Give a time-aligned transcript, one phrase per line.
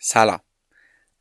[0.00, 0.40] سلام.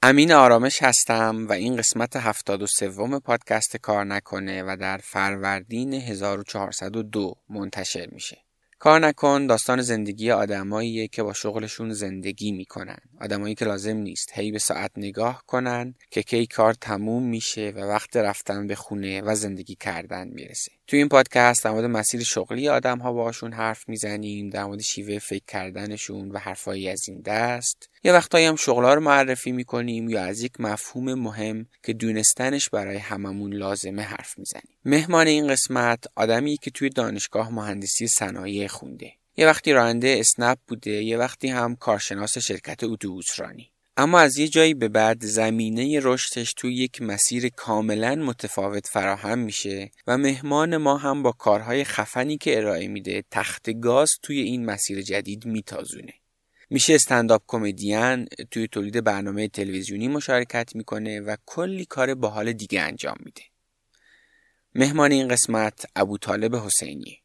[0.02, 5.94] امین آرامش هستم و این قسمت هفتاد و سوم پادکست کار نکنه و در فروردین
[5.94, 8.38] 1402 منتشر میشه.
[8.80, 12.98] کار نکن داستان زندگی آدماییه که با شغلشون زندگی می‌کنن.
[13.22, 17.80] آدمایی که لازم نیست هی به ساعت نگاه کنن که کی کار تموم میشه و
[17.80, 20.72] وقت رفتن به خونه و زندگی کردن می‌رسه.
[20.88, 25.20] توی این پادکست در مورد مسیر شغلی آدم ها باشون حرف می‌زنیم در مورد شیوه
[25.20, 27.90] فکر کردنشون و حرفایی از این دست.
[28.04, 32.98] یا وقتایی هم شغلا رو معرفی می‌کنیم یا از یک مفهوم مهم که دونستنش برای
[32.98, 34.78] هممون لازمه حرف می‌زنیم.
[34.86, 39.12] مهمان این قسمت آدمی که توی دانشگاه مهندسی صنایع خونده.
[39.38, 43.72] یه وقتی راننده اسنپ بوده یه وقتی هم کارشناس شرکت اتوبوس رانی.
[44.00, 49.92] اما از یه جایی به بعد زمینه رشدش توی یک مسیر کاملا متفاوت فراهم میشه
[50.08, 55.02] و مهمان ما هم با کارهای خفنی که ارائه میده تخت گاز توی این مسیر
[55.02, 56.14] جدید میتازونه.
[56.70, 63.18] میشه استنداپ کمدین توی تولید برنامه تلویزیونی مشارکت می‌کنه و کلی کار باحال دیگه انجام
[63.26, 63.42] میده.
[64.76, 67.18] مهمان این قسمت ابو طالب حسینی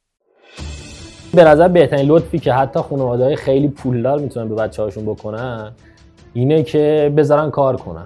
[1.35, 5.75] به نظر بهترین لطفی که حتی خانواده خیلی پولدار می‌تونن به بچه هاشون بکنن
[6.35, 8.05] اینه که بذارن کار کنن.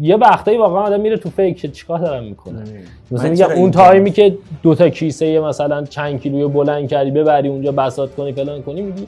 [0.00, 2.62] یه وقتایی واقعا آدم میره تو فکر چیکار دارم می‌کنه
[3.10, 7.72] مثلا میگم اون تایمی که دو تا کیسه مثلا چند کیلوی بلند کردی ببری اونجا
[7.72, 9.06] بساط کنی فلان کنی میگی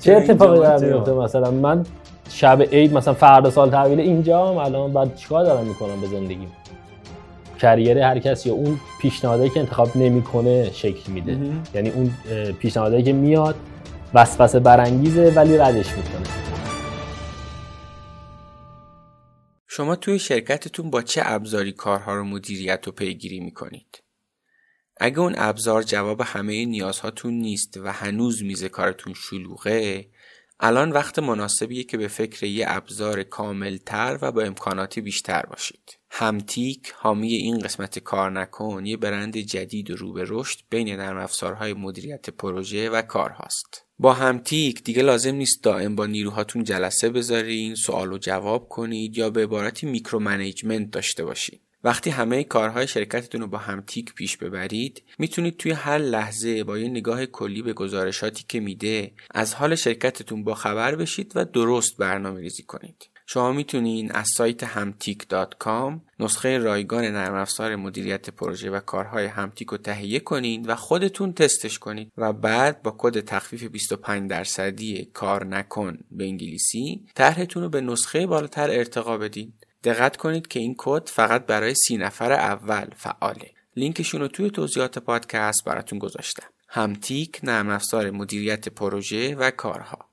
[0.00, 1.86] چه اتفاقی داره میفته مثلا من
[2.28, 6.46] شب عید مثلا فردا سال تحویل اینجا هم الان بعد چیکار دارم می‌کنم به زندگی؟
[7.60, 11.36] کریر هر کسی اون پیشنهادی که انتخاب نمی‌کنه شکل میده.
[11.74, 12.10] یعنی اون
[12.52, 13.54] پیشنهادی که میاد
[14.14, 16.26] وسوسه برانگیزه ولی ردش می‌کنه.
[19.78, 24.02] شما توی شرکتتون با چه ابزاری کارها رو مدیریت و پیگیری می‌کنید؟
[24.96, 30.08] اگه اون ابزار جواب همه نیازهاتون نیست و هنوز میز کارتون شلوغه
[30.60, 35.98] الان وقت مناسبیه که به فکر یه ابزار کاملتر و با امکاناتی بیشتر باشید.
[36.10, 41.18] همتیک حامی این قسمت کار نکن یه برند جدید و رو به رشد بین نرم
[41.18, 43.84] افزارهای مدیریت پروژه و کارهاست.
[43.98, 49.30] با همتیک دیگه لازم نیست دائم با نیروهاتون جلسه بذارین، سوال و جواب کنید یا
[49.30, 51.60] به عبارتی micromanagement داشته باشید.
[51.84, 56.88] وقتی همه کارهای شرکتتون رو با همتیک پیش ببرید می‌تونید توی هر لحظه با یه
[56.88, 62.40] نگاه کلی به گزارشاتی که میده از حال شرکتتون با خبر بشید و درست برنامه
[62.40, 63.08] ریزی کنید.
[63.26, 69.76] شما می‌تونین از سایت همتیک.com نسخه رایگان نرم افزار مدیریت پروژه و کارهای همتیک رو
[69.76, 75.98] تهیه کنید و خودتون تستش کنید و بعد با کد تخفیف 25 درصدی کار نکن
[76.10, 79.52] به انگلیسی طرحتون رو به نسخه بالاتر ارتقا بدین
[79.84, 83.50] دقت کنید که این کد فقط برای سی نفر اول فعاله.
[83.76, 86.46] لینکشون رو توی توضیحات پادکست براتون گذاشتم.
[86.68, 90.08] همتیک نرم افزار مدیریت پروژه و کارها.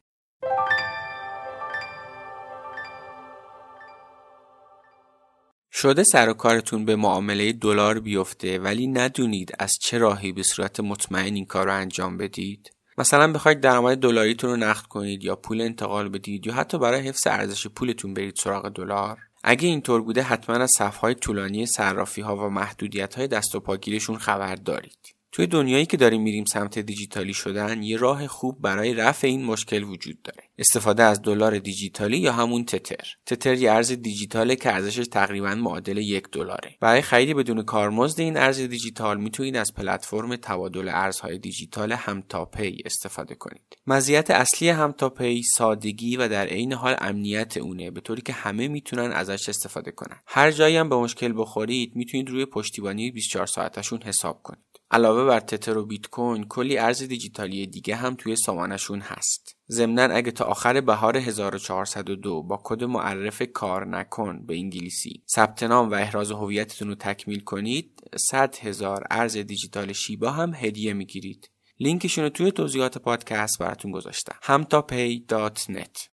[5.71, 10.79] شده سر و کارتون به معامله دلار بیفته ولی ندونید از چه راهی به صورت
[10.79, 15.61] مطمئن این کار رو انجام بدید؟ مثلا بخواید درآمد دلاریتون رو نقد کنید یا پول
[15.61, 19.17] انتقال بدید یا حتی برای حفظ ارزش پولتون برید سراغ دلار؟
[19.47, 24.17] اگه اینطور بوده حتما از صفهای طولانی صرافی ها و محدودیت های دست و پاگیرشون
[24.17, 29.27] خبر دارید توی دنیایی که داریم میریم سمت دیجیتالی شدن یه راه خوب برای رفع
[29.27, 30.43] این مشکل وجود داره.
[30.57, 33.15] استفاده از دلار دیجیتالی یا همون تتر.
[33.25, 36.75] تتر یه ارز دیجیتاله که ارزشش تقریبا معادل یک دلاره.
[36.81, 43.35] برای خرید بدون کارمزد این ارز دیجیتال می‌تونید از پلتفرم تبادل ارزهای دیجیتال همتاپی استفاده
[43.35, 43.77] کنید.
[43.87, 49.11] مزیت اصلی همتاپی سادگی و در عین حال امنیت اونه به طوری که همه می‌تونن
[49.11, 50.17] ازش استفاده کنن.
[50.27, 54.74] هر جایی هم به مشکل بخورید می‌تونید روی پشتیبانی 24 ساعتشون حساب کنید.
[54.91, 59.55] علاوه بر تتر و بیت کوین کلی ارز دیجیتالی دیگه هم توی سامانشون هست.
[59.69, 65.23] ضمنا اگه تا آخر بهار 1402 با کد معرف کار نکن به انگلیسی.
[65.35, 68.01] ثبت نام و احراز هویتتون رو تکمیل کنید.
[68.15, 71.49] 100 هزار ارز دیجیتال شیبا هم هدیه می‌گیرید.
[71.79, 74.35] لینکشون رو توی توضیحات پادکست براتون گذاشتم.
[74.41, 76.09] همتاپی.net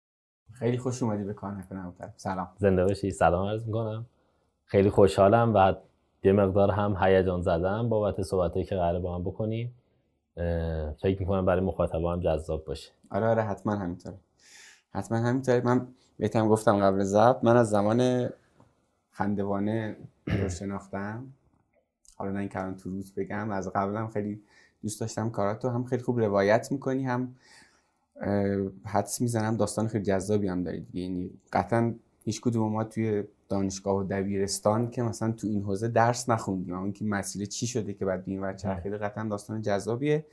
[0.53, 1.95] خیلی خوش اومدی به کار نکنم.
[2.17, 2.49] سلام.
[2.59, 3.11] زنده باشی.
[3.11, 4.07] سلام عرض می‌کنم.
[4.65, 5.75] خیلی خوشحالم و
[6.23, 9.75] یه مقدار هم هیجان زدم بابت صحبتی که قراره با هم بکنیم.
[11.03, 12.91] فکر می‌کنم برای مخاطبا هم جذاب باشه.
[13.11, 14.17] آره آره حتما همینطوره.
[14.91, 15.61] حتما همینطوره.
[15.61, 15.87] من
[16.19, 18.29] بهتم گفتم قبل ضبط من از زمان
[19.11, 21.27] خندوانه رو شناختم.
[22.17, 24.43] حالا نه این تو روز بگم از قبلم خیلی
[24.83, 25.69] دوست داشتم کاراتو.
[25.69, 27.35] هم خیلی خوب روایت می‌کنی هم
[28.85, 31.95] حدس می‌زنم داستان خیلی جذابی هم دارید یعنی قطعا
[32.29, 36.75] هیچ کدوم ما توی دانشگاه و دبیرستان که مثلا تو این حوزه درس نخوندیم.
[36.75, 40.27] اما اینکه مسئله چی شده که بعد این ور چرخیده قطعا داستان جذابیه.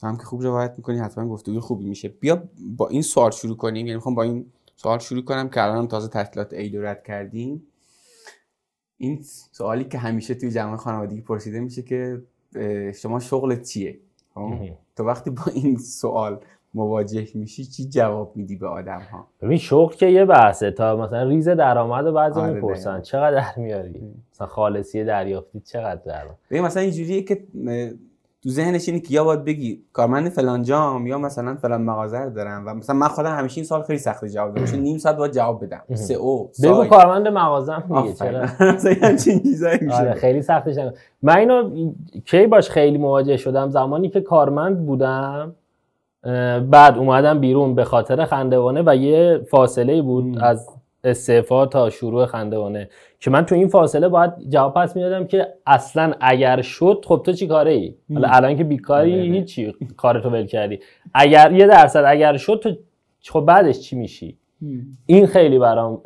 [0.00, 2.08] تو هم که خوب روایت می‌کنی حتما گفتگوی خوبی میشه.
[2.08, 3.86] بیا با این سوال شروع کنیم.
[3.86, 4.46] یعنی می‌خوام با این
[4.76, 7.62] سوال شروع کنم که الان تازه تعطیلات عید رو رد کردیم.
[8.96, 9.22] این
[9.52, 12.22] سوالی که همیشه توی جمع خانوادگی پرسیده میشه که
[12.94, 13.98] شما شغلت چیه؟
[14.34, 14.54] خب؟
[14.96, 16.44] تو وقتی با این سوال
[16.74, 20.70] مواجه میشی چی جواب میدی به آدم ها ببین شغل که یه بحثه.
[20.70, 23.00] تا مثلا ریز درآمد رو بعضی آره، می‌پرسن.
[23.00, 24.00] چقدر در میاری؟
[24.32, 27.90] مثلا خالصی دریافتی چقدر در ببین مثلا اینجوریه که اه،
[28.42, 32.30] تو ذهنش اینه که یا باید بگی کارمند فلان جام یا مثلا فلان مغازه رو
[32.30, 34.66] دارم و مثلا من خودم همیشه این سال خیلی سخت جواب دادم.
[34.66, 35.82] چون نیم ساعت باید جواب بدم.
[35.94, 36.84] سه او بگو.
[36.84, 38.46] کارمند مغازم میگه چرا؟
[39.08, 39.96] همچین چیزایی میشه.
[39.96, 40.76] آره خیلی سختش.
[41.22, 41.70] من اینو
[42.24, 45.54] کی باش خیلی مواجه شدم؟ زمانی که کارمند بودم
[46.70, 50.38] بعد اومدم بیرون به خاطر خندوانه و یه فاصله بود مم.
[50.42, 50.68] از
[51.04, 52.88] استعفا تا شروع خندوانه
[53.20, 57.32] که من تو این فاصله باید جواب پس می‌دادم که اصلا اگر شد خب تو
[57.32, 59.30] چی کاره ای؟ حالا الان که بیکاری آره، آره.
[59.30, 60.80] هیچی کارتو ول کردی.
[61.14, 62.74] اگر یه درصد اگر شد تو
[63.32, 64.36] خب بعدش چی میشی؟
[65.06, 66.02] این خیلی برام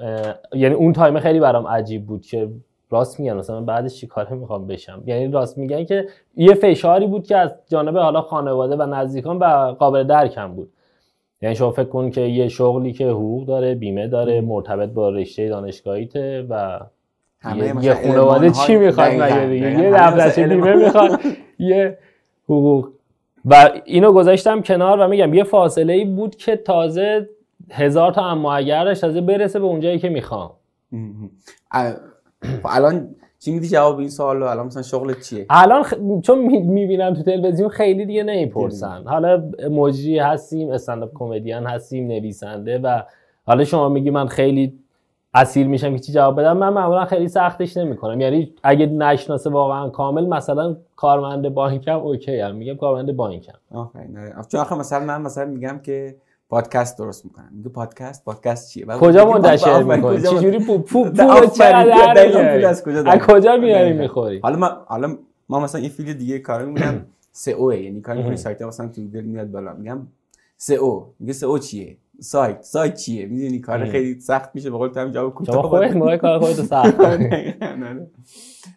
[0.53, 2.49] یعنی اون تایم خیلی برام عجیب بود که
[2.95, 7.27] راست میگن مثلا بعدش چی کاره می‌خوام بشم؟ یعنی راست میگن که یه فشاری بود
[7.27, 9.45] که از جانب حالا خانواده و نزدیکان و
[9.79, 10.73] قابل درکم بود.
[11.43, 15.49] یعنی شما فکر کن که یه شغلی که حقوق داره بیمه داره مرتبط با رشته
[15.49, 16.81] دانشگاهیته و
[17.41, 19.83] همه یه, خانواده چی می‌خواد؟ مگه دیگه.
[19.83, 21.21] یه دفترچه بیمه می‌خواد.
[21.59, 21.99] یه
[22.45, 22.89] حقوق.
[23.45, 27.29] و اینو گذاشتم کنار و میگم یه فاصله ای بود که تازه
[27.71, 30.51] هزار تا اما اگرش تازه برسه به اونجایی که می‌خوام.
[32.63, 33.09] خب الان
[33.39, 35.95] چی میدی جواب این سوال رو؟ الان مثلا شغلت چیه؟ الان خ...
[36.23, 39.03] چون می‌بینم تو تلویزیون خیلی دیگه نمی‌پرسن.
[39.07, 43.03] حالا مجری هستیم استنداپ کمدین هستیم نویسنده و
[43.47, 44.79] حالا شما میگی من خیلی
[45.35, 48.21] اسیر میشم که چی جواب بدم؟ من معمولا خیلی سختش نمی‌کنم.
[48.21, 53.59] یعنی اگه نشناسه واقعا کامل مثلا کارمند بانکم okay هم میگم کارمند بانکم.
[53.75, 54.19] آفرین.
[54.19, 54.35] آره.
[54.49, 56.15] چون آخه مثلا من مثلا میگم که
[56.49, 57.49] پادکست درست می‌کنم.
[57.53, 62.85] میگه پادکست؟ پادکست چیه؟ کجا منتشر می‌کنی؟ پول پول آفرین، چقدر دقیقاً میاری؟ پول از
[62.85, 63.93] کجا از؟ کجا میاری.
[63.93, 65.17] می‌خوری؟ حالا ما حالا
[65.49, 69.21] ما مثلا این field دیگه کار میمونم SEO یعنی کار می‌کنی سایت مثلا تو گوگل
[69.21, 69.73] میاد بالا.
[69.73, 69.99] میگم
[70.57, 71.05] سئو.
[71.21, 72.63] میگه سئو چیه؟ سایت.
[72.63, 74.71] سایت چیه؟ می‌دونی؟ کار خیلی سخت میشه.
[74.71, 77.55] به قول تو هم جواب کوتاه خودت موقع کار خودت سخت آره.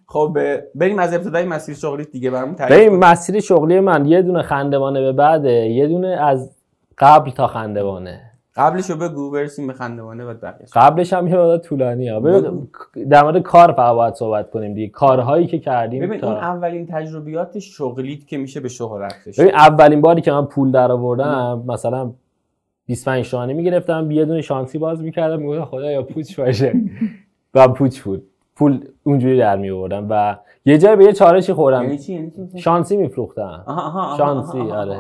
[0.08, 0.38] خب
[0.76, 2.96] بریم از ابتدای مسیر شغلی دیگه برامون تعریف کن.
[2.96, 4.06] مسیر شغلی من.
[4.06, 5.52] یه دونه خندوانه به بعده.
[5.52, 6.57] یه دونه از
[6.98, 8.22] قبل تا خندوانه
[8.56, 12.20] قبلش رو بگو برسیم به خندوانه بعد بقیه قبلش هم یه مدت طولانی ها.
[12.20, 12.68] ببین
[13.10, 14.90] در مورد کار فقط باید صحبت کنیم دیگه.
[14.90, 19.56] کارهایی که کردیم ببین تا اون اولین تجربیات شغلیت که میشه به شغل رفتش ببین
[19.56, 22.12] اولین باری که من پول در آوردم مثلا
[22.86, 26.74] 25 تومانی می‌گرفتم یه دونه شانسی باز می‌کردم می‌گفتم خدایا پوچ باشه.
[27.54, 28.24] و پوچ بود.
[28.56, 31.84] پول اونجوری در می آوردم و یه جای به یه چالشی خوردم.
[31.84, 33.66] یعنی چی؟ یعنی شانسی میفروختم.
[34.18, 35.00] شانسی، آره.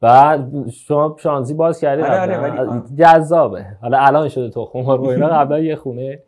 [0.00, 2.82] بعد شما شانسی باز کردی آره، آره،.
[2.98, 3.66] جذابه.
[3.82, 5.28] حالا الان شده تخم مرغ و اینا.
[5.38, 6.18] قبلا یه خونه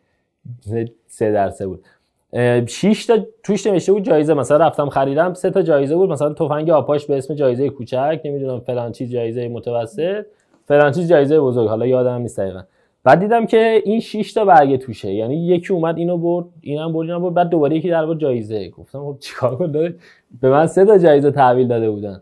[1.06, 1.84] سه در سه بود.
[2.32, 4.34] اه، شش تا توش نوشته بود جایزه.
[4.34, 6.10] مثلا رفتم خریدم سه تا جایزه بود.
[6.10, 10.24] مثلا تفنگ آپاش به اسم جایزه کوچک نمی‌دونم فلان چیز جایزه متوسط.
[10.64, 11.68] فلان چیز جایزه بزرگ.
[11.68, 12.62] حالا یادم نیست دقیقا.
[13.04, 15.12] بعد دیدم که این 6 تا برگه توشه.
[15.12, 17.34] یعنی یکی اومد اینو برد اینم برد اینم برد.
[17.34, 18.68] بعد دوباره یکی در برد جایزه.
[18.68, 19.94] گفتم خب چیکار کنم؟
[20.40, 22.20] به من سه تا جایزه تحویل داده بودن.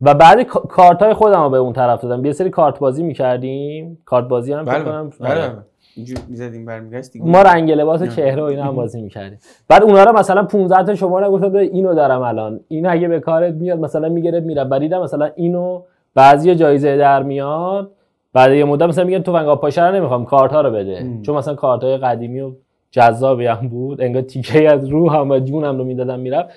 [0.00, 2.24] و بعد کارت های خودم رو به اون طرف دادم.
[2.24, 3.98] یه سری کارت بازی می‌کردیم.
[4.04, 5.30] کارت بازی هم بله کنم بله.
[5.30, 5.52] آره.
[5.96, 7.24] اینجور می‌زدیم برمیگشت دیگه.
[7.24, 9.38] ما رنگ لباس و چهره و اینا هم بازی می‌کردیم.
[9.68, 12.60] بعد اونا رو مثلا 15 تا شماره گفتم اینو دارم الان.
[12.68, 15.82] این اگه به کارت میاد مثلا میگره میره بعد دیدم مثلا اینو
[16.14, 17.90] بعضی جایزه در میاد.
[18.32, 21.06] بعد یه مدت مثلا میگن تو ونگا پاشه رو نمی‌خوام کارت ها رو بده.
[21.22, 22.52] چون مثلا کارت های قدیمی و
[22.90, 24.00] جذابی هم بود.
[24.00, 26.48] انگار تیکه از روحم و جونم رو می‌دادم میرم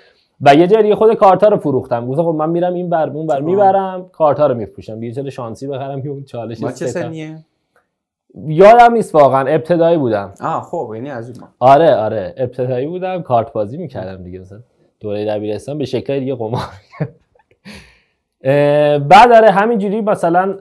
[0.42, 2.08] و یه جای دیگه خود کارتا رو فروختم.
[2.08, 5.04] گفتم خب من میرم این بر اون بر می‌برم کارتا رو میفروشم.
[5.04, 6.88] یه شانسی بخرم که اون چالش چه.
[6.88, 7.46] سنیه؟
[8.46, 10.34] یادم نیست واقعا ابتدایی بودم.
[10.42, 14.60] آه خب یعنی از اون آره آره ابتدایی بودم کارت بازی می‌کردم دیگه مثلا
[15.00, 16.62] دوره دبیرستان به شکل دیگه قمار.
[19.00, 20.58] بعد آره همینجوری مثلا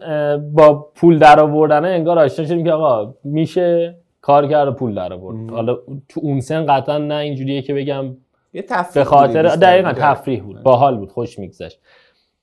[0.53, 5.51] با پول در آوردن انگار آشنا شدیم که آقا میشه کار کرد پول در آورد
[5.51, 5.79] حالا
[6.09, 8.17] تو اون سن قطعا نه اینجوریه که بگم
[8.57, 9.43] یه تفریح به خاطر.
[9.43, 10.63] دقیقا تفریح بود.
[10.63, 11.81] باحال بود خوش میگذشت.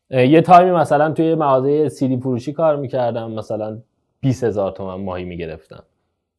[0.09, 3.77] یه تایمی مثلا توی مغازه سیدی فروشی کار می‌کردم مثلا
[4.19, 5.83] 20 هزار تومن ماهی می‌گرفتم.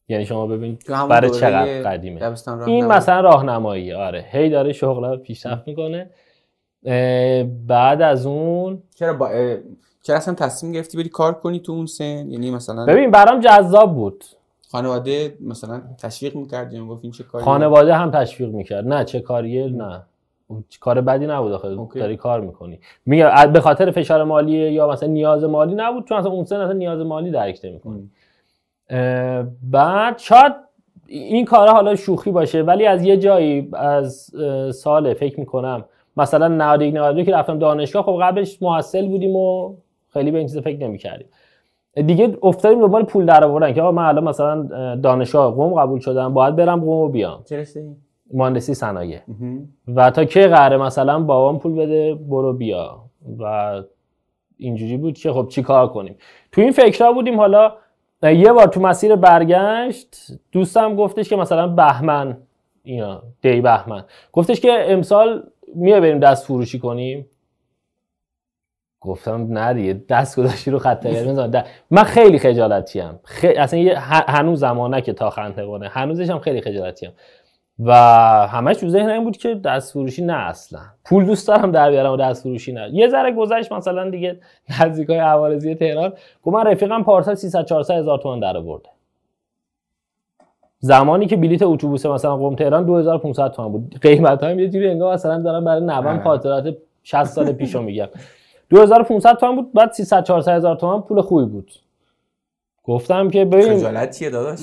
[0.09, 0.79] یعنی شما ببین
[1.09, 2.33] برای چقدر قدیمه.
[2.67, 2.87] این.
[2.87, 4.25] مثلا راهنمایی آره.
[4.31, 6.11] هی داره شغل پیشرفت می‌کنه.
[7.67, 9.31] بعد از اون چرا با
[10.03, 13.95] چرا اصلا تصمیم گرفتی بری کار کنی تو اون سن؟ یعنی مثلا ببین برام جذاب
[13.95, 14.25] بود.
[14.75, 18.89] خانواده مثلا تشویق می‌کرد یا گفت این چه کاری خانواده هم تشویق می‌کرد.
[18.89, 20.03] نه چه کاریه؟ نه.
[20.81, 21.77] کار بدی نبود آخه.
[21.95, 22.79] داری کار می‌کنی.
[23.07, 26.73] میگه به خاطر فشار مالی یا مثلا نیاز مالی نبود چون اصلا اون سن اصلا
[26.73, 28.11] نیاز مالی درک نمی‌کنی
[29.63, 30.53] بعد شاید
[31.07, 34.31] این کارا حالا شوخی باشه ولی از یه جایی از
[34.75, 35.85] سال فکر می‌کنم.
[36.17, 39.75] مثلا 91 92 که رفتم دانشگاه خب قبلش محصل بودیم و
[40.13, 41.27] خیلی به این چیز فکر نمی‌کردیم.
[41.95, 44.63] دیگه افتادیم دنبال پول در آوردن که آقا من الان مثلا
[44.97, 47.43] دانشگاه قم قبول شدم باید برم قم و بیام.
[47.45, 47.67] چه
[48.33, 49.21] مهندسی صنایع.
[49.95, 53.01] و تا کی قراره مثلا بابام پول بده برو بیا.
[53.39, 53.83] و
[54.59, 56.17] اینجوری بود که خب چی کار کنیم.
[56.53, 57.73] تو این فکرها بودیم حالا
[58.23, 60.17] یه بار تو مسیر برگشت
[60.53, 62.37] دوستم گفتش که مثلا بهمن
[62.83, 64.05] اینا دی بهمن.
[64.33, 65.43] گفتش که امسال
[65.75, 67.27] میای بریم دست فروشی کنیم.
[69.05, 71.07] گفتم نه دیگه دست گذاشتی رو خط
[71.91, 73.95] من خیلی خجالتی ام خیلی اصلا
[74.29, 77.13] هنوز زمانه که تا خنده هنوزش هم خیلی خجالتی ام
[77.79, 77.93] و
[78.51, 80.81] همش تو ذهن این بود که دست فروشی نه اصلا.
[81.05, 82.91] پول دوست دارم در بیارم و دست فروشی نه.
[82.93, 84.41] یه ذره گذشت مثلا دیگه
[84.81, 86.13] نزدیکای عوارضی تهران.
[86.43, 88.89] گفت من رفیقم پارسال 300 400 هزار تومان در آورده.
[90.79, 93.99] زمانی که بلیت اتوبوس مثلا قم تهران 2500 تومان بود.
[94.03, 96.23] قیمت هم یه جوری انگار مثلا دارم برای نوام.
[96.23, 98.09] خاطرات 60 سال پیشو میگم.
[98.71, 101.73] 2500 تومان بود بعد 300 400 هزار تومان پول خوبی بود.
[102.85, 104.59] گفتم که ببین خجالت داداش؟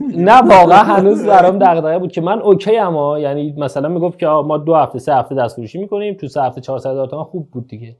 [0.00, 4.58] نه واقعا هنوز برام دغدغه بود که من اوکی اما یعنی مثلا می‌گفت که ما
[4.58, 7.96] دو هفته سه هفته دستفروشی می‌کنیم تو سه هفته 400 هزار تومان خوب بود دیگه.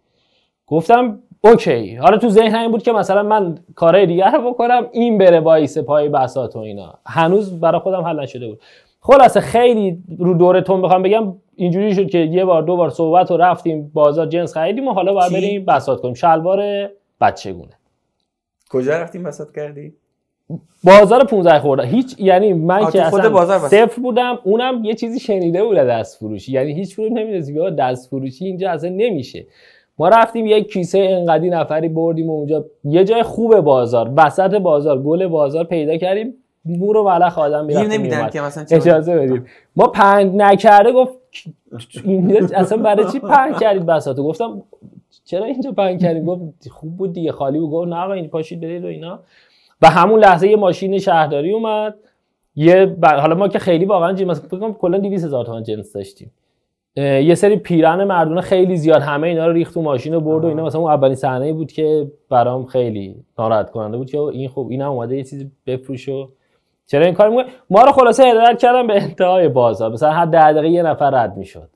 [0.67, 1.97] گفتم okay.
[1.97, 5.79] حالا تو ذهن این بود که مثلا من کارهای دیگر رو بکنم این بره وایسه
[5.79, 6.95] پای بساط و اینا.
[7.07, 8.61] هنوز برای خودم حل نشده بود.
[9.01, 13.31] خلاصه خیلی رو دور تند بخوام بگم اینجوری شد که یه بار دو بار صحبت
[13.31, 16.15] رو رفتیم بازار جنس خریدیم و حالا باید بریم بساط کنیم.
[16.15, 17.71] شلوار بچگونه
[18.71, 19.93] کجا رفتیم بساط کردی؟
[20.85, 21.83] بازار 15 خرداد.
[21.83, 26.53] هیچ یعنی من که اصلا بازار صفر بودم اونم یه چیزی شنیده بود دست فروشی
[26.53, 29.47] یعنی هیچ فرو نمی‌دونست که دست فروشی اینجا اصلا نمیشه.
[29.99, 35.03] ما رفتیم یک کیسه انقدی نفری بردیم و اونجا یه جای خوب بازار وسط بازار
[35.03, 36.35] گل بازار پیدا کردیم.
[36.65, 39.47] مور و ملخ آدم می‌رفتیم نمیدن که مثلا اجازه بدیم
[39.77, 41.18] ما پنج نکرده گفت
[42.55, 44.63] اصلا برای چی پنج کردید بساطو؟ گفتم
[45.25, 47.71] چرا اینجا پنگ کردیم گفت خوب بود دیگه خالی بود.
[47.71, 49.19] گفت نه آقا این پاشید برید و اینا.
[49.83, 51.95] و همون لحظه یه ماشین شهرداری اومد.
[52.57, 55.93] یه حالا ما که خیلی واقعا جنس مثلا فکر کنم کلا 200 هزار تومان جنس
[55.93, 56.31] داشتیم.
[56.97, 60.49] یه سری پیرن مردونه خیلی زیاد همه اینا رو ریخت تو ماشین و برد و
[60.49, 60.65] اینا.
[60.65, 64.91] مثلا اون اولین صحنه بود که برام خیلی ناراحت کننده بود که این خوب اینا
[64.91, 66.09] اومده یه چیزی بفروش
[66.91, 69.93] چرا این کار می‌کنه ما رو خلاصه هدایت کردم به انتهای بازار.
[69.93, 71.69] مثلا هر دقیقه یه نفر رد می‌شد.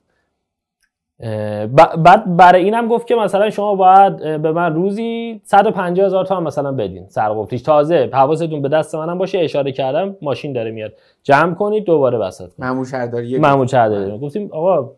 [2.03, 6.71] بعد برای اینم گفت که مثلا شما باید به من روزی 150 هزار تومان مثلا
[6.71, 7.07] بدین.
[7.07, 7.61] سرقفلیش.
[7.61, 10.93] تازه حواستون به دست منم باشه اشاره کردم ماشین داره میاد.
[11.23, 12.51] جمع کنید دوباره کنید.
[12.59, 14.19] معمول شهرداری معمول شهرداری.
[14.19, 14.91] گفتیم آقا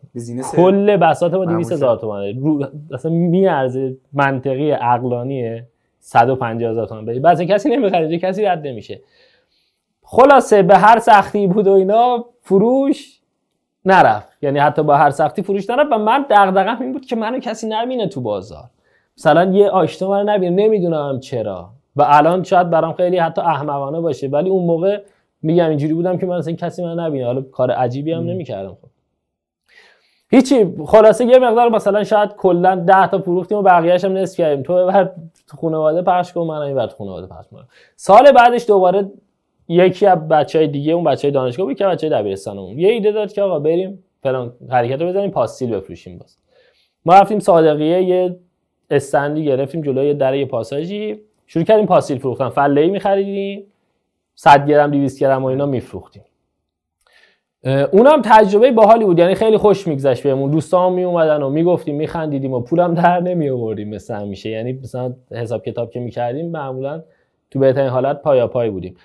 [0.56, 2.40] کل بساط ما 200 هزار تومانه.
[2.40, 5.66] رو اصلا میارزه منطقی عقلانیه
[5.98, 7.04] 150 هزار تومان.
[7.04, 9.00] بدید بعضی کسی نمی‌خره کسی رد نمیشه.
[10.08, 13.20] خلاصه به هر سختی بود و اینا فروش
[13.84, 14.28] نرفت.
[14.42, 17.68] یعنی حتی با هر سختی فروش نرفت و من دغدغه‌م این بود که منو کسی
[17.68, 18.64] نبینه تو بازار.
[19.18, 21.68] مثلا یه آشنا منو نبینه نمی‌دونم چرا.
[21.96, 25.02] و الان شاید برام خیلی حتی احمقانه باشه ولی اون موقع
[25.42, 27.26] میگم اینجوری بودم که من اصلا کسی منو نبینه.
[27.26, 28.88] حالا کار عجیبی هم نمی‌کردم خب.
[30.30, 34.62] هیچی خلاصه یه مقدار مثلا شاید کلا 10 تا فروختیم و بقیه‌اش هم نصف کردیم.
[34.62, 35.10] تو ببر
[35.48, 37.68] تو خانواده پخش کن من این خانواده پخش کنم.
[37.96, 39.10] سال بعدش دوباره
[39.68, 43.12] یکی از بچه های دیگه اون بچه های دانشگاه بود که بچه دبیرستانمون یه ایده
[43.12, 46.36] داد که آقا بریم فلان حرکت رو بزنیم پاستیل بفروشیم باز.
[47.04, 48.36] ما رفتیم صادقیه یه
[48.90, 51.20] استندی گرفتیم جلوی در یه پاساژی.
[51.46, 52.48] شروع کردیم پاستیل فروختن.
[52.48, 53.64] فله ای می‌خریدیم
[54.34, 56.22] 100 گرم 200 گرم و اینا میفروختیم.
[57.92, 59.18] اونم تجربه باحالی بود.
[59.18, 60.50] یعنی خیلی خوش میگذشت بهمون.
[60.50, 64.50] دوستان می اومدن و می‌گفتیم میخندیدیم و پولم در نمی آوردیم مثل همیشه.
[64.50, 67.02] یعنی مثلا حساب کتاب که می‌کردیم معمولا
[67.50, 68.96] تو بهترین حالت پایا پای بودیم.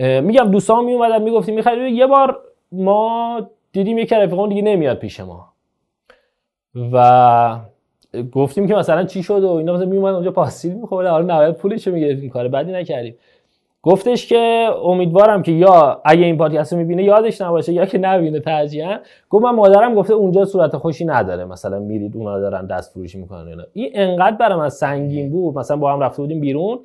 [0.00, 2.38] میگم دوستان می اومدن می‌گفتیم می‌خرید یه بار
[2.72, 3.40] ما
[3.72, 5.52] دیدیم یک رفیقمون دیگه نمیاد پیش ما.
[6.92, 7.56] و
[8.32, 11.06] گفتیم که مثلا چی شد و اینا مثلا می اومد اونجا پاستیل می‌خورد.
[11.06, 13.14] حالا نهایت پولش رو می‌گرفتیم کار بعدی نکردیم.
[13.82, 18.98] گفتش که امیدوارم که یا اگه این پادکست می‌بینه یادش نباشه یا که نبینه ترجیحاً.
[19.30, 21.44] گفت من مادرم گفته اونجا صورت خوشی نداره.
[21.44, 23.64] مثلا میرید اونا دارن دست فروشی می‌کنن.
[23.72, 25.58] این انقدر برام از سنگین بود.
[25.58, 26.78] مثلا با هم رفته بودیم بیرون.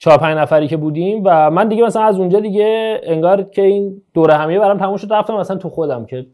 [0.00, 4.02] چهار پنج نفری که بودیم و من دیگه مثلا از اونجا دیگه انگار که این
[4.14, 6.26] دوره همیه برام تموم شد رفتم مثلا تو خودم که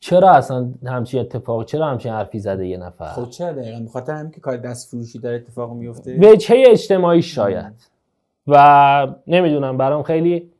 [0.00, 4.30] چرا اصلا همچین اتفاق چرا همچین حرفی زده یه نفر؟ خب چرا دقیقا؟ بخاطر همین
[4.30, 7.72] که کار دست فروشی داره اتفاق میفته؟ وجهه اجتماعی شاید؟
[8.46, 10.50] و نمی‌دونم برام خیلی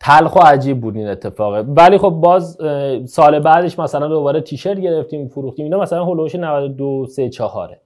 [0.00, 2.58] تلخ و عجیب بود این اتفاقه ولی خب باز
[3.06, 7.78] سال بعدش مثلا دوباره تیشرت گرفتیم فروختیم اینا مثلا هولوش 92 3 4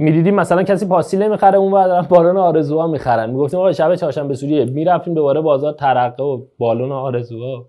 [0.00, 3.30] می‌دیدیم مثلا کسی پاستیل نمی‌خره اون بعد بالون آرزوها می‌خرن.
[3.30, 7.66] می‌گفتیم آقا شب چهارشنبه سوریه می‌رفتیم دوباره بازار ترقه و بالون آرزوها.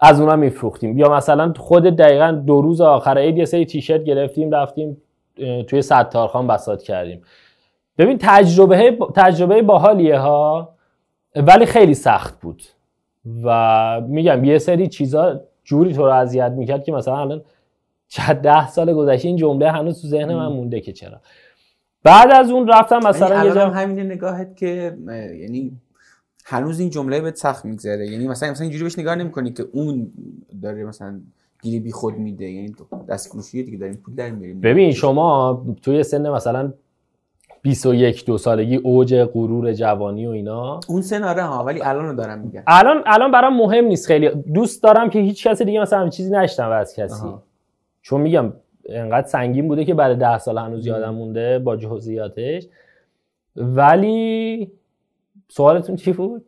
[0.00, 0.98] از اونا میفروختیم.
[0.98, 5.02] یا مثلا خود دقیقا دو روز آخر عید یه سری تیشرت گرفتیم رفتیم
[5.66, 7.22] توی ستارخان بساط کردیم.
[7.98, 10.68] ببین تجربه تجربه باحالیه ها
[11.36, 12.62] ولی خیلی سخت بود.
[13.44, 17.42] و میگم یه سری چیزا جوری تو رو اذیت می‌کرد که مثلا الان
[18.08, 21.20] چند ده سال گذشته این جمله هنوز تو ذهن من مونده که چرا.
[22.04, 24.96] بعد از اون رفتم مثلا یه جا همین نگاهت که
[25.40, 25.72] یعنی
[26.44, 28.06] هنوز این جمله بهت سخت میگذره.
[28.06, 30.12] یعنی مثلا مثلا اینجوری بهش نگاه نمی‌کنی که اون
[30.62, 31.20] داره مثلا
[31.62, 32.44] گیری بی خود میده.
[32.44, 32.74] یعنی
[33.08, 34.60] دست فروشیه دیگه داریم پول در میاریم.
[34.60, 36.72] ببین شما توی سن مثلا
[37.62, 40.80] 21 دو سالگی اوج غرور جوانی و اینا.
[40.88, 42.62] اون سناره ها ولی الان رو دارم میگم.
[42.66, 44.28] الان الان برام مهم نیست خیلی.
[44.28, 47.26] دوست دارم که هیچ کسی دیگه مثلا چیزی نشتم از کسی.
[48.02, 48.52] چون میگم
[48.88, 52.66] انقدر سنگین بوده که برای ده سال هنوز یادم مونده با جزئیاتش.
[53.56, 54.70] ولی
[55.48, 56.44] سوالتون چی بود؟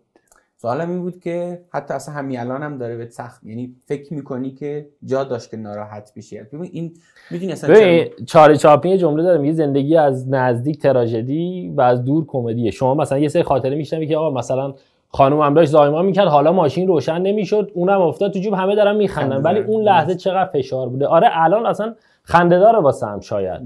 [0.57, 4.51] سوالم این بود که حتی اصلا همین الان هم داره به سخت یعنی فکر می‌کنی
[4.51, 6.39] که جا داشت که ناراحت بشی.
[6.39, 6.93] ببین این
[7.31, 12.25] می‌دونی اصلا ببین چارلی چاپلین جمله داره میگه زندگی از نزدیک تراژدی و از دور
[12.27, 12.71] کمدیه.
[12.71, 14.75] شما مثلا یه سری خاطره میشنوی که آقا مثلا
[15.09, 19.43] خانم داشت زایمان می‌کرد حالا ماشین روشن نمی‌شد اونم افتاد تو جیب همه دارن میخندن.
[19.43, 21.95] ولی اون لحظه چقدر فشار بوده؟ آره الان اصلا
[22.29, 23.61] خنده داره واسه هم شاید.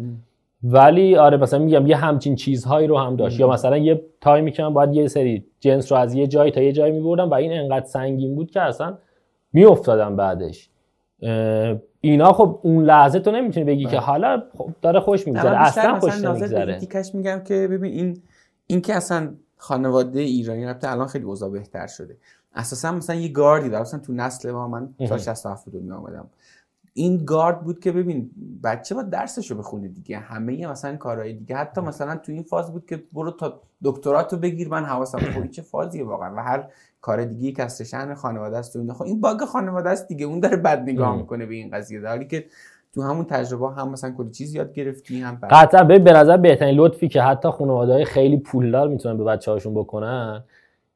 [0.63, 3.41] ولی آره مثلا میگم یه همچین چیزهایی رو هم داشت.
[3.41, 6.61] یا مثلا یه تایمی که من باید یه سری جنس رو از یه جایی تا
[6.61, 8.99] یه جایی میبردم و این انقدر سنگین بود که اصلا
[9.53, 10.71] میافتادم بعدش.
[12.01, 14.01] اینا خب اون لحظه تو نمی‌تونی بگی که بله.
[14.01, 15.61] حالا خب داره خوش میگذره.
[15.61, 16.79] اصلا خوش نمیگذره.
[17.15, 18.23] میگم که ببین این
[18.67, 22.17] این که اصلا خانواده ایرانی رفته الان خیلی اوضاع بهتر شده.
[22.55, 23.83] اساسا مثلا یه گاردی داره.
[23.83, 26.27] مثلا تو نسل ما من تا 60 70 دنیا آمدم.
[26.95, 28.31] این گارد بود که ببین
[28.65, 30.19] بچه با درسشو بخونه دیگه.
[30.19, 31.57] همه مثلا کارهای دیگه.
[31.57, 34.69] حتی مثلا تو این فاز بود که برو تا دکتراتو بگیر.
[34.69, 36.67] من حواسم خب چه فازیه واقعا؟ و هر
[37.01, 40.27] کار دیگه که از شأن خانواده است و خب این باگ خانواده است دیگه.
[40.27, 42.01] اون داره بد نگاه می‌کنه به این قضیه.
[42.01, 42.45] در حالی که
[42.95, 45.85] تو همون تجربه هم مثلا کلی چیز یاد گرفتی هم قطعا.
[45.85, 50.45] به نظر بهترین لطفی که حتی خانواده خیلی پولدار می‌تونن به بچه‌هاشون بکنن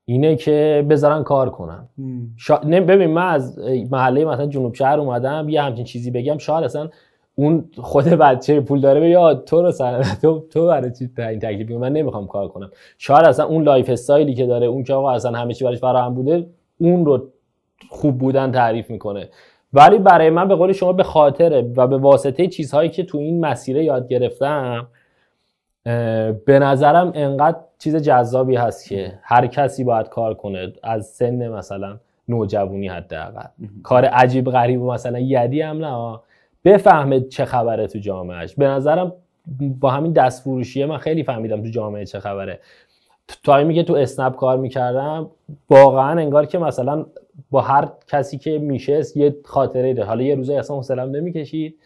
[0.05, 1.89] اینه که بذارن کار کنن.
[2.37, 2.57] شا...
[2.57, 3.59] ببین من از
[3.91, 6.89] محله مثلا جنوب شهر اومدم یه همچین چیزی بگم شاید اصلا
[7.35, 11.71] اون خود بچه پول داره یا تو رو سر تو تو برای چی این تکلیف
[11.71, 12.71] من نمی‌خوام کار کنم.
[12.99, 16.15] شاید اصلا اون lifestyle ی که داره اون که آقا اصلا همه چی براش فراهم
[16.15, 16.47] بوده
[16.79, 17.29] اون رو
[17.91, 19.29] خوب بودن تعریف می‌کنه.
[19.73, 23.41] ولی برای من به قول شما به خاطره و به واسطه چیزهایی که تو این
[23.41, 24.87] مسیره یاد گرفتم
[26.45, 30.73] به نظرم انقدر چیز جذابی هست که هر کسی باید کار کنه.
[30.83, 33.47] از سن مثلا نوجوانی حداقل.
[33.83, 36.19] کار عجیب غریب و مثلا یدی هم نه.
[36.65, 39.13] بفهمه چه خبره تو جامعهش به نظرم
[39.81, 42.61] با همین دست فروشیه من خیلی فهمیدم تو جامعه چه خبره.
[43.45, 45.31] تایمی که تو اسنپ کار می‌کردم
[45.71, 47.07] واقعا انگار که مثلا
[47.51, 51.79] با هر کسی که میشه یه خاطره ده حالا یه روزای اصلا حوصله‌ام نمی‌کشید.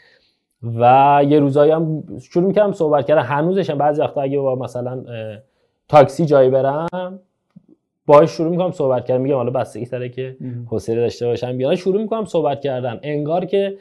[0.63, 3.23] و یه روزایی هم شروع می‌کردم صحبت کردن.
[3.23, 5.05] هنوزش هم بعضی وقتا اگه با مثلا
[5.89, 7.19] تاکسی جایی برم
[8.07, 9.21] باهاش شروع می‌کنم صحبت کردن.
[9.21, 13.01] میگم حالا بستگی داره که حوصله داشته باشم بیان شروع می‌کنم صحبت کردن.
[13.03, 13.79] انگار که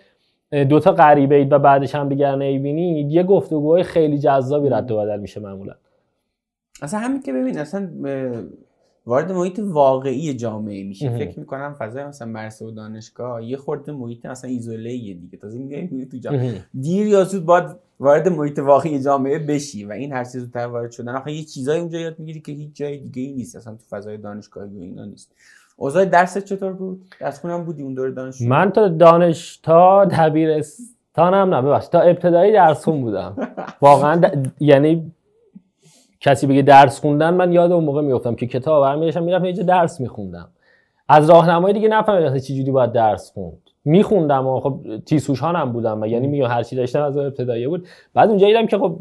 [0.70, 5.20] دوتا غریبه اید و بعدش هم دیگر نمی‌بینید یه گفتگوهای خیلی جذابی رد و بدل
[5.20, 5.74] میشه معمولا.
[6.82, 7.90] اصلا همین که ببین اصلا
[9.08, 14.26] وارد محیط واقعی جامعه میشه فکر می‌کنم فضای مثلا مرسه و دانشگاه یه خورده محیط
[14.26, 15.38] مثلا ایزوله یه دیگه.
[15.38, 17.66] تازه میگه تو جامعه دیر یا زود باید
[18.00, 21.16] وارد محیط واقعی جامعه بشی و این هر چیز زودتر وارد شدن.
[21.16, 23.56] آخه یه چیزایی اونجا یاد می‌گیری که هیچ جای دیگه ای نیست.
[23.56, 25.32] اصلا تو فضای دانشگاهی و اینا نیست.
[25.78, 31.56] اوضاع درس چطور بود؟ درس خونم بودی اون دور دانش من تا دانش تا دبیرستانم
[31.56, 31.92] نه ببخشید.
[31.92, 33.36] تا ابتدایی درس خون بودم.
[33.82, 34.22] واقعا
[34.60, 35.12] یعنی
[36.20, 40.00] کسی بگه درس خوندن من یاد اون موقع میافتم که کتاب برمی‌داشتم می‌رفتم یه درس
[40.02, 40.50] میخوندم.
[41.10, 43.58] از راهنمایی دیگه نفهمیدم چه جوری باید درس خوند.
[43.86, 47.88] میخوندم و خب تیسوشان هم بودم و یعنی میگم هر چی داشتم از ابتدایی بود.
[48.14, 49.00] بعد اونجا دیدم که خب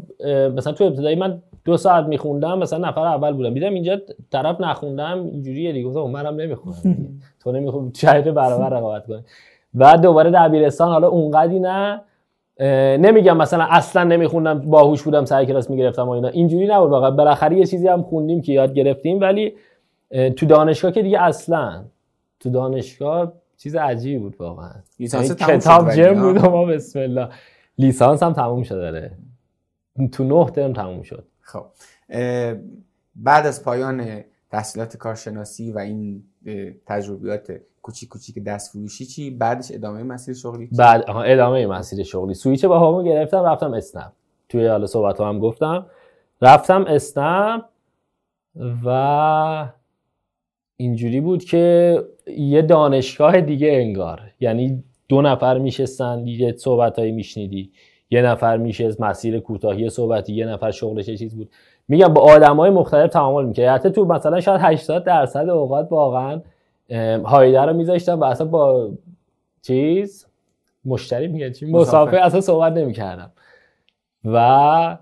[0.55, 3.53] مثلا تو ابتدایی من دو ساعت میخوندم مثلا نفر اول بودم.
[3.53, 3.97] دیدم اینجا
[4.31, 5.87] طرف نخوندم اینجوریه دیگه.
[5.87, 6.75] گفتم خب منم نمی‌خونم
[7.39, 9.23] تو نمی‌خونی شاید برابر رقابت کنی.
[9.73, 12.01] بعد دوباره دبیرستان حالا اونقدی نه
[12.99, 16.27] نمیگم مثلا اصلا نمیخوندم باهوش بودم سر کلاس می‌گرفتم و اینا.
[16.27, 17.11] اینجوری نبود واقعا.
[17.11, 19.53] بالاخره یه چیزی هم خوندیم که یاد گرفتیم ولی
[20.09, 21.85] تو دانشگاه که دیگه اصلا
[22.39, 24.73] تو دانشگاه چیز عجیبی بود واقعا.
[25.47, 27.29] کتاب جم بود ما بسم الله.
[27.77, 29.17] لیسانس هم تموم شده داره
[30.11, 31.27] تو نه ترم تموم شد.
[31.41, 31.65] خب
[33.15, 36.23] بعد از پایان تحصیلات کارشناسی و این
[36.85, 42.33] تجربیات کوچیک کوچیک دست فروشی چی؟ بعدش ادامه مسیر شغلی چی؟ بعد ادامه مسیر شغلی.
[42.33, 44.11] سویچ با همون گرفتم رفتم اسنپ.
[44.49, 45.85] توی حالا صحبت هم گفتم.
[46.41, 47.65] رفتم اسنپ
[48.85, 49.69] و
[50.77, 54.21] اینجوری بود که یه دانشگاه دیگه انگار.
[54.39, 57.71] یعنی دو نفر میشستن یه صحبت هایی میشنیدی
[58.09, 61.49] یه نفر میشه مسیر کوتاهی صحبتی یه نفر شغلش چیز بود.
[61.87, 66.41] میگم با آدم های مختلف تعامل می‌کرد حتی تو مثلا شاید 80 درصد اوقات واقعا
[67.25, 68.89] هایده رو میذاشتم و اصلا با
[69.61, 70.27] چیز
[70.85, 73.31] مشتری میگه چی؟ مسافر اصلا صحبت نمی‌کردم.
[74.25, 74.97] و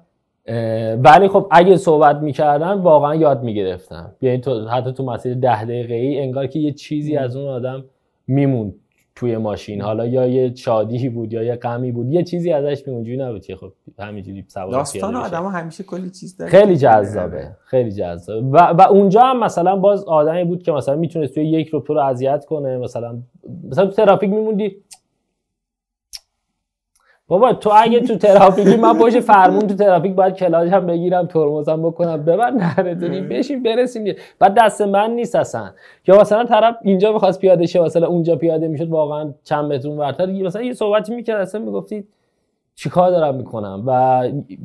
[0.98, 4.16] ولی خب اگه صحبت می‌کردم واقعا یاد می‌گرفتم.
[4.22, 7.84] یعنی تو حتی تو مسیر ده دقیقه ای انگار که یه چیزی از اون آدم
[8.28, 8.76] میموند.
[9.16, 9.82] توی ماشین.
[9.82, 12.14] حالا یا یه شادی بود یا یه غمی بود.
[12.14, 16.52] یه چیزی ازش اونجوری نبود که خب همینجوری سوار داستان آدم همیشه کلی چیز داره.
[16.52, 17.52] خیلی جذابه.
[17.66, 18.48] خیلی جذابه.
[18.48, 21.94] و, و اونجا هم مثلا باز آدمی بود که مثلا می‌تونست توی یک رو تو
[21.94, 22.78] رو اذیت کنه.
[22.78, 23.18] مثلا
[23.70, 24.76] مثلا تو ترافیک میموندی
[27.28, 31.82] بابا تو اگه تو ترافیکی من پشت فرمون تو ترافیک باید کلاج هم بگیرم ترمزم
[31.82, 32.26] بکنم.
[32.26, 35.70] ببر نردونی بشین برسیم بعد دست من نیست اصلا.
[36.08, 40.26] یا مثلا طرف اینجا می‌خواست پیاده شه مثلا اونجا پیاده می‌شد واقعا چند متر ورتر
[40.26, 42.04] مثلا یه صحبتی می‌کرد اصلا می‌گفتی
[42.76, 44.24] چیکار دارم می‌کنم؟ و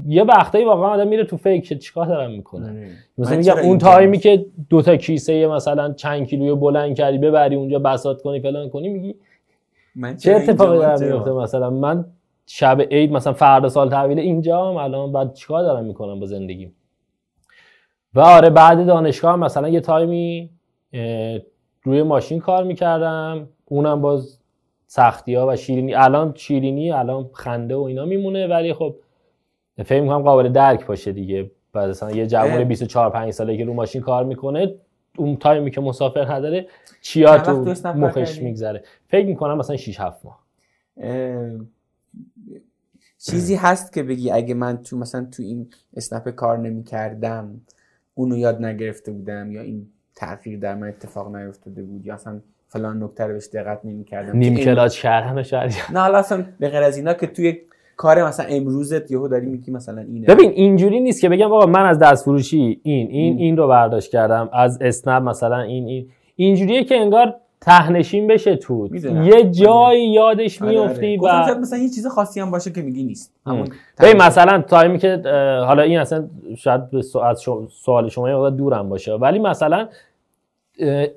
[0.09, 4.47] یه وقتایی واقعا آدم میره تو فکر چیکار دارم می‌کنه مثلا میگم اون تایمی که
[4.71, 9.15] دو تا کیسه مثلا چند کیلوی بلند کردی ببری اونجا بساط کنی فلان کنی میگی
[9.95, 12.05] من چه اتفاقی دارم میفته مثلا؟ من
[12.53, 16.73] شب عید مثلا فردا سال تحویل اینجا هم الان بعد چیکار دارم می‌کنم با زندگی؟
[18.15, 20.51] و آره بعد دانشگاه مثلا یه تایمی
[21.83, 23.49] روی ماشین کار می‌کردم.
[23.65, 24.39] اونم باز
[24.87, 28.47] سختی ها و شیرینی الان شیرینی الان خنده و اینا میمونه.
[28.47, 28.95] ولی خب
[29.85, 31.51] فکر می‌کنم قابل درک باشه دیگه.
[31.73, 34.75] بعد مثلا یه جوون 24 5 ساله که رو ماشین کار می‌کنه
[35.19, 36.67] اون تایمی که مسافر نداره
[37.03, 37.53] چیا تو
[37.85, 38.83] مخش میگذره.
[39.09, 40.41] فکر می‌کنم مثلا 6 7 ماه.
[43.19, 47.61] چیزی هست که بگی اگه من تو مثلا تو این اسنپ کار نمی کردم
[48.15, 53.03] اونو یاد نگرفته بودم یا این تغییر در من اتفاق نیفتاده بود یا اصلا فلان
[53.03, 56.83] نکته رو بهش دقت نمی کردم نیم کلاج کردن شاید نه حالا اصلا به غیر
[56.83, 57.59] از اینا که توی
[57.97, 60.27] کار مثلا امروزت یهو داری میگی مثلا اینه.
[60.27, 64.11] ببین اینجوری نیست که بگم بابا من از دست فروشی این این این رو برداشت
[64.11, 66.09] کردم از اسنپ مثلا این این.
[66.37, 68.89] اینجوریه که انگار تهنشین بشه تو
[69.25, 69.99] یه جایی آره.
[69.99, 71.55] یادش آره میفتی آره.
[71.55, 73.35] و مثلا یه چیز خاصی هم باشه که میگی نیست.
[73.47, 73.69] همون
[74.17, 75.23] مثلا تایمی که
[75.67, 76.81] حالا این اصلا شاید
[77.25, 79.13] از سوال شما یه دورم باشه.
[79.13, 79.89] ولی مثلا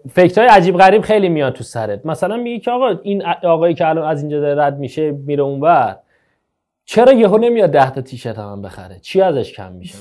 [0.10, 2.06] فکرهای عجیب غریب خیلی میاد تو سرت.
[2.06, 5.96] مثلا میگی که آقا این آقایی که الان از اینجا داره رد میشه میره اونور.
[6.86, 9.98] چرا یهو نمیاد 10 تا تیشرت هم بخره؟ چی ازش کم میشه؟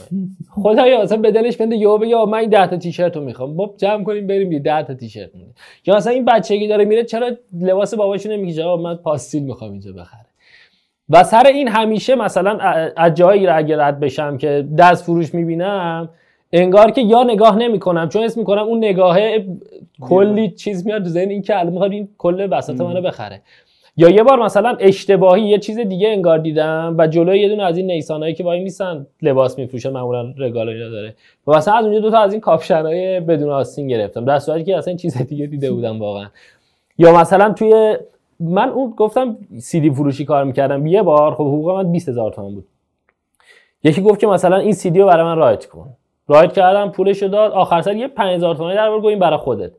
[0.51, 3.57] خدایا اصلا به دلش بنده یهو بگه من این 10 تا تیشرت رو می‌خوام.
[3.57, 5.51] باب جمع کنیم بریم یه 10 تا تیشرت مونه
[5.87, 9.93] یا مثلا این بچگی داره میره چرا لباس باباشو نمیگه آقا من پاستیل می‌خوام اینجا
[9.93, 10.27] بخره.
[11.09, 12.59] و سر این همیشه مثلا
[12.97, 16.09] از جایی را اگه رد بشم که دست فروش می‌بینم
[16.53, 19.47] انگار که یا نگاه نمی‌کنم چون اسم می‌کنم اون نگاهه
[20.01, 23.43] کلی چیز میاد تو ذهن این که الان می‌خواد این کل بساط منو بخره.
[23.97, 27.77] یا یه بار مثلا اشتباهی یه چیز دیگه انگار دیدم و جلوی یه دونه از
[27.77, 31.15] این نیسانایی که وای میسن لباس میفروشن معمولا رگال داره.
[31.47, 34.25] و مثلا از اونجا دو تا از این کاپشنای بدون آستین گرفتم.
[34.25, 36.27] در صورتی که اصلا چیز دیگه دیده بودم واقعا.
[36.99, 37.97] یا مثلا توی
[38.41, 40.87] من اون گفتم سی دی فروشی کار می‌کردم.
[40.87, 42.65] یه بار خب حقوق من 20000 تومان بود.
[43.85, 45.89] یکی گفت که مثلا این سی دی رو برای من رایت کن.
[46.29, 47.53] رایت کردم پولش داد.
[47.53, 49.73] آخر سر یه 5000 تومانی در این برای خودت.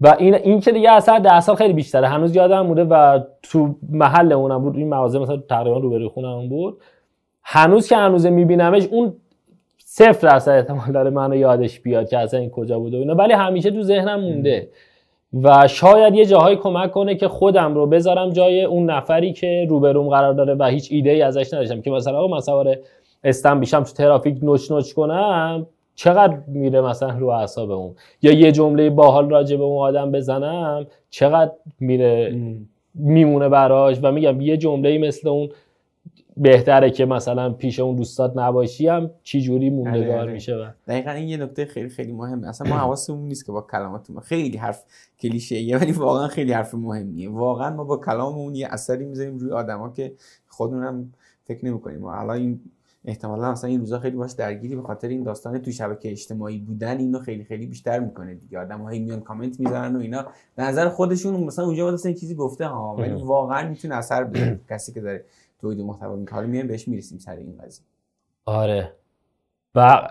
[0.00, 2.08] و این این که دیگه اثر ده سال خیلی بیشتره.
[2.08, 6.80] هنوز یادم بوده و تو محل اونم بود این مغازه مثلا تقریبا روبروی خونم بود.
[7.42, 9.12] هنوز که هنوز میبینمش اون
[9.78, 13.70] صفر درصد احتمال داره منو یادش بیاد که اصلا این کجا بوده اینا ولی همیشه
[13.70, 14.68] تو ذهنم مونده.
[15.42, 20.08] و شاید یه جاهایی کمک کنه که خودم رو بذارم جای اون نفری که روبروم
[20.08, 21.80] قرار داره و هیچ ایده ای ازش نداشتم.
[21.80, 22.76] که مثلا آقا من سوار
[23.24, 28.52] استم بیشم تو ترافیک نوچ نوچ کنم چقدر میره مثلا رو اعصاب اون؟ یا یه
[28.52, 32.40] جمله باحال راجع به اون آدم بزنم چقدر میره
[32.94, 35.48] میمونه براش و میگم یه جمله مثل اون
[36.36, 40.30] بهتره که مثلا پیش اون دوستات نباشی هم چی جوری موندگار.
[40.30, 42.48] میشه و دقیقا این یه نکته خیلی خیلی مهمه.
[42.48, 44.84] اصلا ما حواسمون نیست که با کلاماتون خیلی حرف
[45.20, 47.30] کلیشه ولی واقعا خیلی حرف مهمیه.
[47.30, 50.12] واقعا ما با کلاممون یه اثری می‌ذاریم روی آدما که
[50.48, 51.12] خودمونم
[51.44, 52.06] فکر نمی‌کنیم.
[52.06, 52.60] حالا این
[53.04, 56.98] احتمالا مثلا این روزا خیلی باش درگیری به خاطر این داستان توی شبکه اجتماعی بودن
[56.98, 58.58] اینو خیلی خیلی بیشتر می‌کنه دیگه.
[58.58, 60.24] آدم هایی میان کامنت می‌ذارن و اینا.
[60.56, 64.92] به نظر خودشون مثلا اونجا مثلا چیزی گفته ها ولی واقعا می‌تونه اثر بذاره کسی
[64.92, 65.24] که داره
[65.60, 66.46] تولید محتوا می‌کنه.
[66.46, 67.84] میایم بهش می‌رسیم سر این قضیه.
[68.46, 68.92] آره.
[69.74, 70.08] و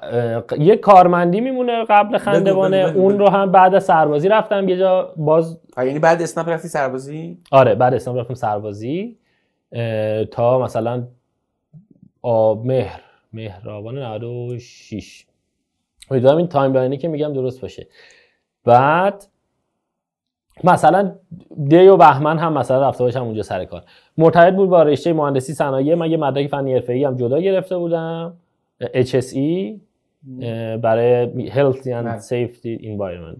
[0.59, 4.69] یه کارمندی میمونه قبل خندوانه اون رو هم بعد سربازی رفتم.
[4.69, 9.17] یه جا باز یعنی بعد اسنپ رفتی سربازی؟ آره بعد اسنپ رفتم سربازی.
[10.31, 11.07] تا مثلا
[12.21, 13.01] آب مهر
[13.33, 15.25] مهرآبان 96
[16.11, 17.87] امیدوارم این timeline ی که میگم درست باشه.
[18.65, 19.25] بعد
[20.63, 21.15] مثلا
[21.67, 23.83] دی و بهمن هم مثلا رفته باشم اونجا سر کار.
[24.17, 25.95] مرتبط بود با رشته مهندسی صنایع.
[25.95, 28.37] من یه مدرک فنی حرفه‌ای هم جدا گرفته بودم.
[28.81, 29.79] HSE
[30.81, 33.39] برای Healthy and Safety Environment.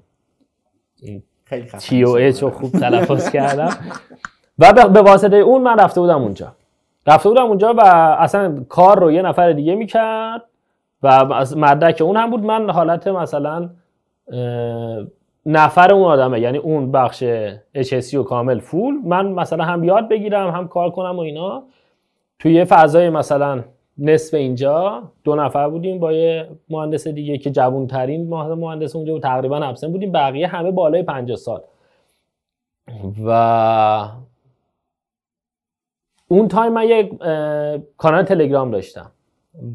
[1.01, 3.69] این خیلی خفن TH رو خوب تلفظ کردم.
[4.59, 6.55] و به واسطه اون من رفته بودم اونجا.
[7.09, 7.81] رفته بودم اونجا و
[8.19, 10.41] اصلا کار رو یه نفر دیگه می‌کرد
[11.03, 12.43] و از مدرک اون هم بود.
[12.43, 13.69] من حالت مثلا
[15.45, 17.23] نفر اون آدمه یعنی اون بخش
[17.77, 18.93] HSC و کامل فول.
[19.03, 21.63] من مثلا هم یاد بگیرم هم کار کنم و اینا.
[22.39, 23.63] توی یه فضای مثلا
[23.97, 29.21] نصف اینجا دو نفر بودیم با یه مهندس دیگه که جوون ترین مهندس اونجا بود.
[29.21, 30.11] تقریبا همسن بودیم.
[30.11, 31.61] بقیه همه بالای 50 سال.
[33.25, 34.07] و
[36.31, 37.17] اون time من یک
[37.97, 39.11] کانال تلگرام داشتم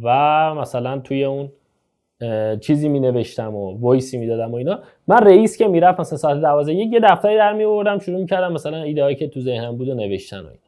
[0.03, 1.49] و مثلا توی اون
[2.61, 4.79] چیزی می نوشتم و voice ی می دادم و اینا.
[5.09, 8.27] من رئیس که می‌رفت مثلا ساعت 12 یک یه دفتری در می آوردم شروع می
[8.27, 10.59] کردم مثلا ایده هایی که تو ذهنم بود و نوشتن و اینا.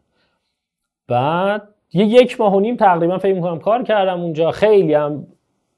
[1.09, 4.51] بعد یه یک ماه و نیم تقریبا فکر می‌کنم کار کردم اونجا.
[4.51, 5.27] خیلی هم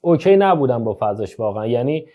[0.01, 1.67] okay نبودم با فضاش واقعا.
[1.67, 2.05] یعنی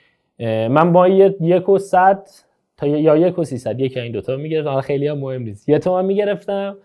[0.69, 2.29] من با یک و صد
[2.77, 4.81] تا یا یک و سیصد یک این دوتا می‌گرفتم.
[4.81, 5.69] خیلی هم مهم نیست.
[5.69, 6.77] یه تومن می‌گرفتم.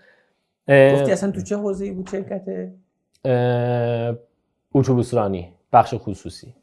[0.69, 2.73] گفتی اصلا تو چه حوزه‌ای بود شرکته
[4.75, 6.55] اتوبوس رانی بخش خصوصی.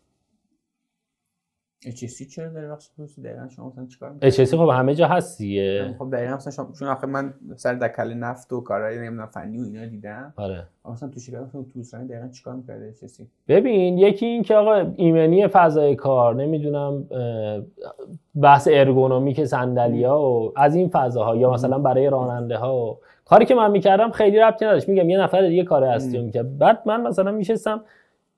[1.85, 5.39] HSC چرا داره بخش خصوصی؟ دقیقا شما مثلا چیکار می‌کنید HSC خب همه جا هست
[5.39, 5.95] دیگه.
[5.99, 9.63] خب دقیقا مثلا شما چون آخه من سر دکل نفت و کارهای نمی‌دونم فنی و
[9.63, 10.35] اینا دیدم.
[10.37, 10.67] آره.
[10.85, 14.93] مثلا تو شرکت مثلا تو سرانی دقیقا چیکار می‌کرده HSC ببین یکی این که آقا
[14.97, 17.09] ایمنی فضای کار نمی‌دونم
[18.43, 23.45] بحث ارگونومیک صندلی ها و از این فضاها یا مثلا برای راننده ها و کاری
[23.47, 24.89] که من می‌کردم خیلی ربطی نداشت.
[24.89, 27.85] میگم یه نفر دیگه کار رو می‌کرد بعد من مثلا میشستم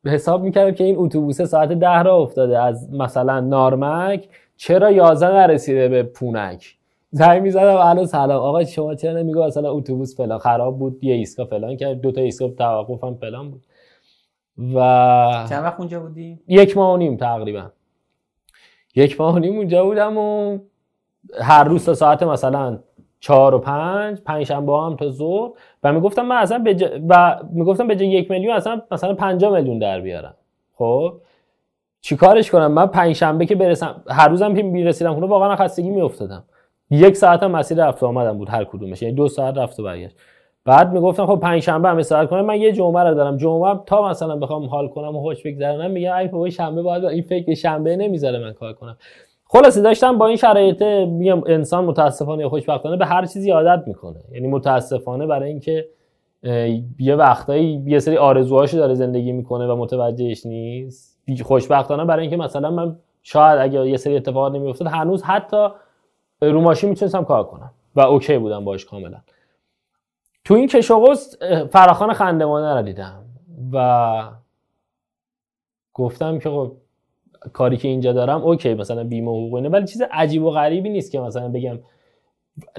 [0.07, 2.59] حساب می‌کردم که این اتوبوس ساعت ده را افتاده.
[2.59, 6.74] از مثلا نارمک چرا 11 نرسیده به پونک؟
[7.11, 8.42] زنگ می‌زدم الو سلام.
[8.42, 12.20] آقا شما چرا نمیگو مثلا اتوبوس فلان خراب بود یه ایستگاه فلان کرد دو تا
[12.20, 13.62] ایستگاه توقفم فلان بود.
[14.74, 17.70] و چند وقت اونجا بودی؟ یک ماه و نیم تقریبا.
[18.94, 20.59] یک ماه و نیم اونجا بودم و
[21.40, 22.79] هر روز تا ساعت مثلا
[23.20, 25.50] چهار و پنج پنج شنبه هم تا ظهر.
[25.83, 26.87] و می‌گفتم من اصلا به جا...
[27.09, 30.35] و می‌گفتم به جای یک میلیون اصلا مثلا 5 میلیون در بیارم.
[30.74, 31.12] خب؟
[32.00, 36.44] چیکارش کنم؟ من پنج شنبه که برسم هر روزم که می‌رسیدم خونه واقعا خستگی میافتادم.
[36.90, 39.02] یک ساعت هم مسیر رفت آمدم بود هر کدومش.
[39.02, 40.16] یعنی دو ساعت رفت و برگشت.
[40.64, 42.44] بعد می‌گفتم خب پنج شنبه هم استراحت کنم.
[42.44, 43.37] من یه جمعه رو دارم.
[43.37, 47.22] جمعه تا مثلا بخوام حال کنم و خوش بگذرونم میگم ای بابا شنبه باید این
[47.22, 48.96] فکر شنبه نمی‌ذاره من کار کنم.
[49.51, 54.21] خلاصه داشتم با این شرایط میگم انسان متاسفانه یا خوشبختانه به هر چیزی عادت می‌کنه.
[54.33, 55.89] یعنی متاسفانه برای اینکه
[56.99, 61.19] یه وقتایی یه سری آرزوهاشو داره زندگی می‌کنه و متوجهش نیست.
[61.43, 65.69] خوشبختانه برای اینکه مثلا من شاید اگه یه سری اتفاقات نمیافتاد هنوز حتی
[66.43, 69.21] رو ماشین می‌تونستم کار کنم و OK بودم باش کاملا.
[70.45, 70.93] تو این کش
[71.71, 73.25] فراخوان خندوانه رو دیدم
[73.73, 74.31] و
[75.95, 76.73] گفتم که خب
[77.53, 80.88] کاری که اینجا دارم OK مثلا بیمه حقوق و اینا ولی چیز عجیب و غریبی
[80.88, 81.79] نیست که مثلا بگم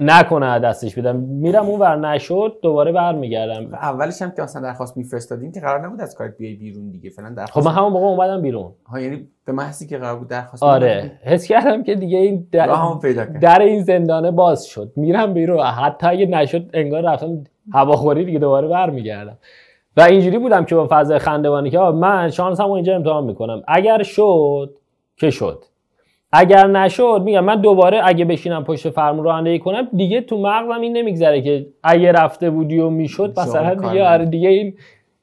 [0.00, 3.74] نکنه دستش بدم میرم اون ور نشد دوباره برمیگردم.
[3.74, 7.10] اولش هم که اصلا درخواست میفرستادین که قرار نبود از کارت بیای بیرون دیگه.
[7.10, 8.72] فعلا خب درخواست من همون موقع اومدم بیرون.
[8.86, 11.12] ها یعنی به محضی که قرار بود درخواست آره.
[11.24, 14.92] حس کردم که دیگه این در, پیدا در این زندانه باز شد.
[14.96, 15.66] میرم بیرون.
[15.66, 19.38] حتی اگه نشد انگار رفتم هواخوری دیگه دوباره برمیگردم.
[20.00, 23.62] و اینجوری بودم که با فضای خندوانی که من شانسمو اینجا امتحان می‌کنم.
[23.68, 24.74] اگر شد
[25.16, 25.64] که شد.
[26.32, 30.96] اگر نشد میگم من دوباره اگه بشینم پشت فرمون رانندگی کنم دیگه تو مغزم این
[30.96, 34.74] نمیگذره که اگه رفته بودی و می‌شد مثلا دیگه آره دیگه این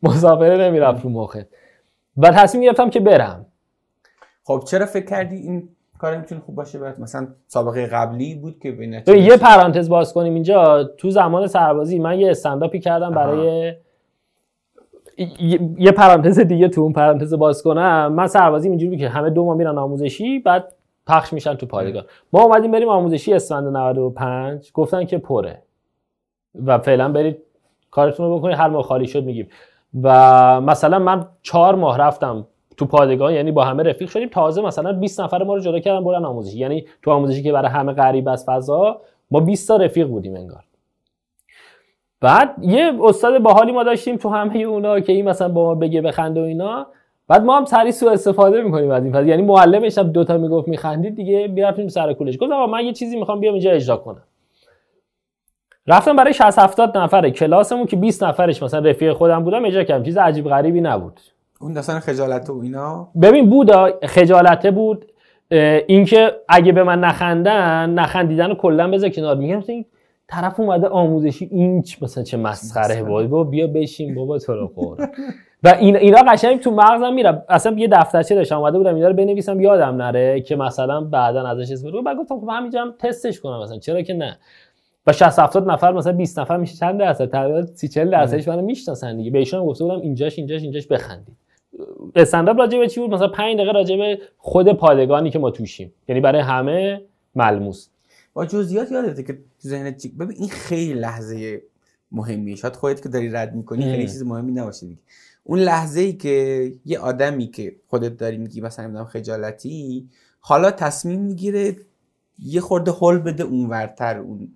[0.04, 1.48] مسافره نمی‌رفت رو مخت.
[2.18, 3.46] و تصمیم گرفتم که برم.
[4.44, 8.72] خب چرا فکر کردی این کار می‌تونه خوب باشه؟ برات مثلا سابقه قبلی بود که
[8.72, 10.84] به یه پرانتز باز کنیم اینجا.
[10.84, 13.74] تو زمان سربازی من یه استنداپی کردم برای
[15.78, 18.14] یه- پرانتز دیگه تو اون پرانتز باز کنم.
[18.14, 20.74] من سربازی اینجوری که همه دو ماه میرن آموزشی بعد
[21.08, 22.04] پخش میشن تو پادگان
[22.34, 25.62] ما اومدیم بریم آموزشی اسفند 95 گفتن که پره.
[26.66, 27.38] و فعلا برید
[27.92, 28.58] کارتون رو بکنید.
[28.58, 29.48] هر ماه خالی شد میگیم.
[30.04, 34.30] و مثلا من چهار ماه رفتم تو پادگان یعنی با همه رفیق شدیم.
[34.30, 36.58] تازه مثلا 20 نفر ما رو جدا کردن برن آموزشی.
[36.58, 39.02] یعنی تو آموزشی که برای همه غریب از فضا
[39.32, 40.64] ما 20 تا رفیق بودیم انگار.
[42.22, 46.02] بعد یه استاد باحالی ما داشتیم تو همه اونا که این مثلا با ما بگه
[46.02, 46.88] بخنده و اینا
[47.28, 50.68] بعد ما هم سری سوء استفاده می‌کنیم از این فضا یعنی معلمش هم دوتا می‌گفت
[50.68, 52.38] میخندید دیگه می‌رفتیم سر کولش.
[52.38, 54.24] گفتم من یه چیزی می‌خوام بیام اینجا اجرا کنم.
[55.88, 60.04] رفتم برای 60 70 نفره کلاسمون که 20 نفرش مثلا رفیق خودم بودم اجرا کردم
[60.04, 61.20] چیز عجیب غریبی نبود.
[61.62, 63.72] اون داستان خجالت و اینا؟ ببین بود
[64.06, 65.06] خجالته بود.
[65.88, 69.36] اینکه اگه به من نخندن نخندیدن کلا بذار کنار.
[69.36, 69.62] میگم
[70.28, 75.08] طرف اومده آموزشی این مثلا چه مسخره بابا بیا بشین بابا تو رو قرآن.
[75.64, 79.14] و این اینا قشنگ تو مغزم میره اصلا یه دفترچه داشتم اومده بودم اینا رو
[79.14, 83.40] بنویسم یادم نره که مثلا بعدا ازش استفاده کنم بعد گفتم خب همینجا هم تستش
[83.40, 83.78] کنم مثلا.
[83.78, 84.38] چرا که نه؟
[85.08, 88.62] و 60 70 نفر مثلا 20 نفر میشه چند درصد؟ تقریبا 30 40 درصدش منو
[88.62, 89.32] می‌شناسن دیگه.
[89.32, 91.36] به ایشون هم گفته بودم اینجاش اینجاش اینجاش بخندید.
[92.16, 95.94] استنداپ راجع به چی بود؟ مثلا 5 دقیقه راجع به خود پادگانی که ما توشیم.
[96.08, 97.02] یعنی برای همه
[97.36, 97.90] ملموس.
[98.38, 101.62] با جزئیات یادته که تو ذهنت چی ببین این خیلی لحظه
[102.12, 102.56] مهمیه.
[102.56, 103.92] شاید خودت که داری رد می‌کنی ام.
[103.92, 105.02] خیلی چیز مهمی نباشه دیگه.
[105.44, 111.22] اون لحظه ای که یه آدمی که خودت داری میگی مثلا نمی‌دونم خجالتی حالا تصمیم
[111.22, 111.76] می‌گیره
[112.40, 114.48] یه خورده هول بده اونورتر اون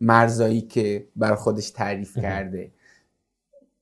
[0.00, 2.70] مرزایی که بر خودش تعریف کرده.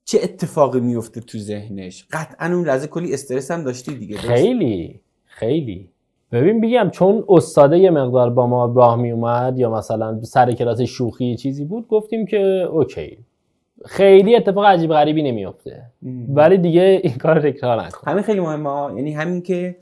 [0.05, 5.94] چه اتفاقی میفته تو ذهنش؟ قطعا اون لحظه کلی استرس هم داشتی دیگه؟ خیلی خیلی.
[6.35, 10.81] ببین بگم چون استاده یه مقدار با ما راه می اومد یا مثلا سر کلاس
[10.81, 12.39] شوخی چیزی بود گفتیم که
[12.71, 13.19] اوکی
[13.85, 16.37] خیلی اتفاق عجیب غریبی نمیافته ام.
[16.37, 18.97] ولی دیگه این کار تکرار نکن همین خیلی مهمه.
[18.97, 19.77] یعنی همین که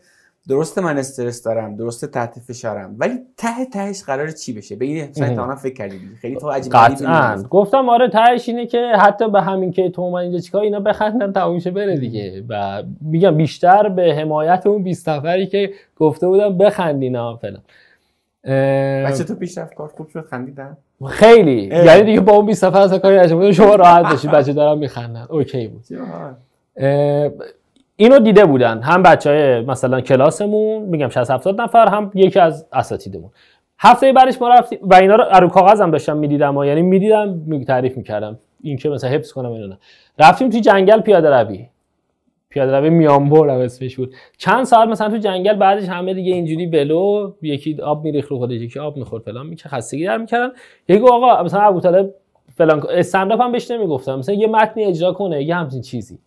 [0.48, 5.02] درسته من استرس دارم درسته تحت فشارم ولی ته تهش قرار چی بشه؟ به این.
[5.02, 6.16] احتمالاً فکر کردی دیگه.
[6.16, 7.42] خیلی تو عجیب غریبی قطعا.
[7.50, 11.32] گفتم آره تهش اینه که حتی به همین که تو اومد اینجا چیکار اینا بخندن
[11.32, 12.44] تموم شه بره دیگه.
[12.48, 17.62] و میگم بیشتر به حمایت اون 20 نفری که گفته بودم بخندینا فلان
[19.06, 20.76] بچه تو پیشرفت کار خوب شد خندیدن
[21.08, 21.72] خیلی.
[21.72, 21.86] اه.
[21.86, 25.26] یعنی دیگه با اون 20 نفر اصلا کاری نشه شما راحت باشید بچه دارم میخندن.
[25.30, 25.84] اوکی بود.
[27.96, 28.80] اینو دیده بودن.
[28.80, 33.30] هم بچه های مثلا کلاسمون میگم 60 70 نفر هم یکی از اساتیدمون.
[33.78, 37.28] هفته بعدش ما رفتیم و اینا رو رو کاغذ هم داشتم می‌دیدم و یعنی می‌دیدم
[37.28, 38.38] می تعریف می‌کردم.
[38.62, 39.78] این که مثلا حفظ کنم اینو نه
[40.18, 41.66] رفتیم توی جنگل پیاده روی.
[42.48, 44.14] پیاده روی میانبر هم اسمش بود.
[44.38, 48.60] چند ساعت مثلا تو جنگل بعدش همه دیگه اینجوری ولو یکی آب میریخت رو خودش
[48.60, 50.52] یکی آب می‌خورد فلان می‌کرد خستگی در می‌کردن.
[50.88, 52.14] یکی آقا مثلا ابو طالب
[52.56, 56.18] فلان استنداپ هم بهش نمی‌گفتم مثلا یه متنی اجرا کنه یه همچین چیزی.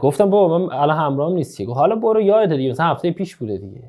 [0.00, 1.64] گفتم بابا من الان همراهم نیستی.
[1.64, 3.82] گفت حالا برو یادت دیگه مثلا هفته پیش بوده دیگه.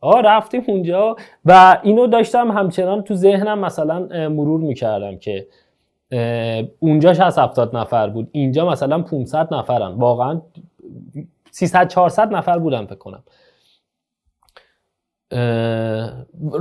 [0.00, 1.16] آ رفتیم اونجا.
[1.44, 5.46] و اینو داشتم همچنان تو ذهنم مثلا مرور می‌کردم که
[6.78, 9.92] اونجا 60 70 نفر بود اینجا مثلا 500 نفرن.
[9.92, 10.40] واقعا
[11.50, 13.22] 300 400 نفر بودن فکر کنم.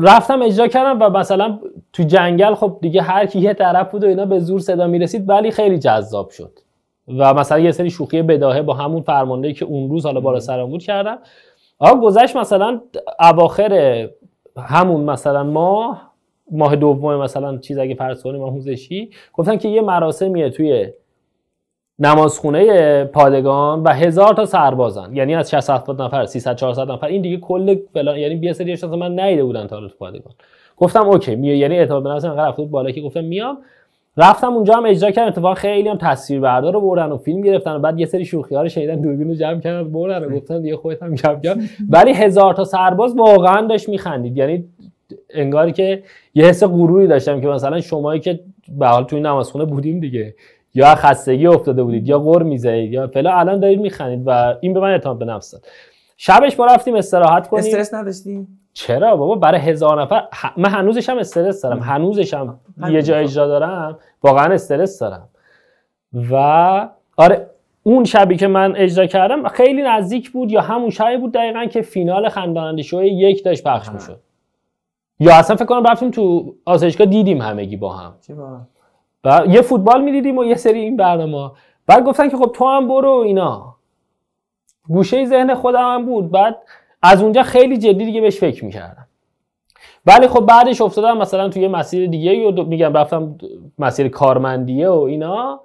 [0.02, 1.60] رفتم اجرا کردم و مثلا
[1.94, 5.30] تو جنگل خب دیگه هر کی یه طرف بود و اینا به زور صدا می‌رسید
[5.30, 6.60] ولی خیلی جذاب شد.
[7.08, 10.70] و مثلا یه سری شوخی بداهه با همون فرمانده که اون روز حالا بالا سرم
[10.70, 11.18] بود کردم.
[11.80, 12.82] آقا گذشت مثلا
[13.20, 14.10] اواخر
[14.58, 16.12] همون مثلا ماه
[16.52, 20.88] ماه دوم مثلا چیز اگه فرض کنیم آموزشی گفتن که یه مراسمیه توی
[22.00, 25.16] نمازخونه پادگان و هزار تا سربازن.
[25.16, 27.08] یعنی از 60 70 نفر 300 400 نفر.
[27.08, 30.34] این دیگه کل فلان یعنی یه سری اشخاص من ندیده بودن تا تو پادگان.
[30.78, 33.58] گفتم اوکی می یعنی اعتماد به نفس انقدر رفته بود بالا که گفتم میام.
[34.18, 35.28] رفتم اونجا هم اجرا کردم.
[35.28, 38.62] اتفاقا خیلی هم تصویربردار رو بردن و فیلم گرفتن و بعد یه سری شوخی ها
[38.62, 41.62] رو شنیدن دوربین رو جمع کردن بردن و گفتن دیگه خودت هم جمع کن.
[41.90, 44.38] ولی هزار تا سرباز واقعا داشت میخندید.
[44.38, 44.66] یعنی
[45.30, 50.00] انگاری که یه حس غروری داشتم که مثلا شمایی که به حال توی نمازخونه بودیم
[50.00, 50.36] دیگه.
[50.76, 54.80] یا خستگی افتاده بودید یا غر می‌زنید یا فعلا الان دارید میخندید و این به
[54.80, 55.62] من اعتماد به نفس داد.
[56.18, 57.64] شبش ما رفتیم استراحت کنیم.
[57.64, 61.80] استرس نداشتی چرا بابا؟ برای هزار نفر ه- من هنوزش هم استرس دارم.
[61.80, 64.00] هنوزش هم یه جا اجرا دارم.
[64.24, 65.30] واقعا استرس دارم.
[66.32, 66.36] و
[67.18, 67.50] آره
[67.84, 71.82] اون شبی که من اجرا کردم خیلی نزدیک بود یا همون شبی بود دقیقا که
[71.82, 73.90] فینال خنداننده شو یک داشت پخش.
[73.90, 74.20] می‌شد.
[75.20, 78.14] یا اصلا فکر کنم رفتیم تو آسایشگاه دیدیم همگی با هم.
[79.24, 81.52] و یه فوتبال می‌دیدیم و یه سری این برنامه
[81.88, 83.76] بعد گفتن که خب تو هم برو اینا.
[84.88, 86.32] گوشه ذهن خودم هم بود.
[86.32, 86.58] بعد
[87.02, 89.08] از اونجا خیلی جدی دیگه بهش فکر می‌کردم.
[90.06, 93.36] ولی خب بعدش افتادم مثلا توی یه مسیر دیگه و میگم رفتم
[93.80, 95.62] مسیر کارمندیه و اینا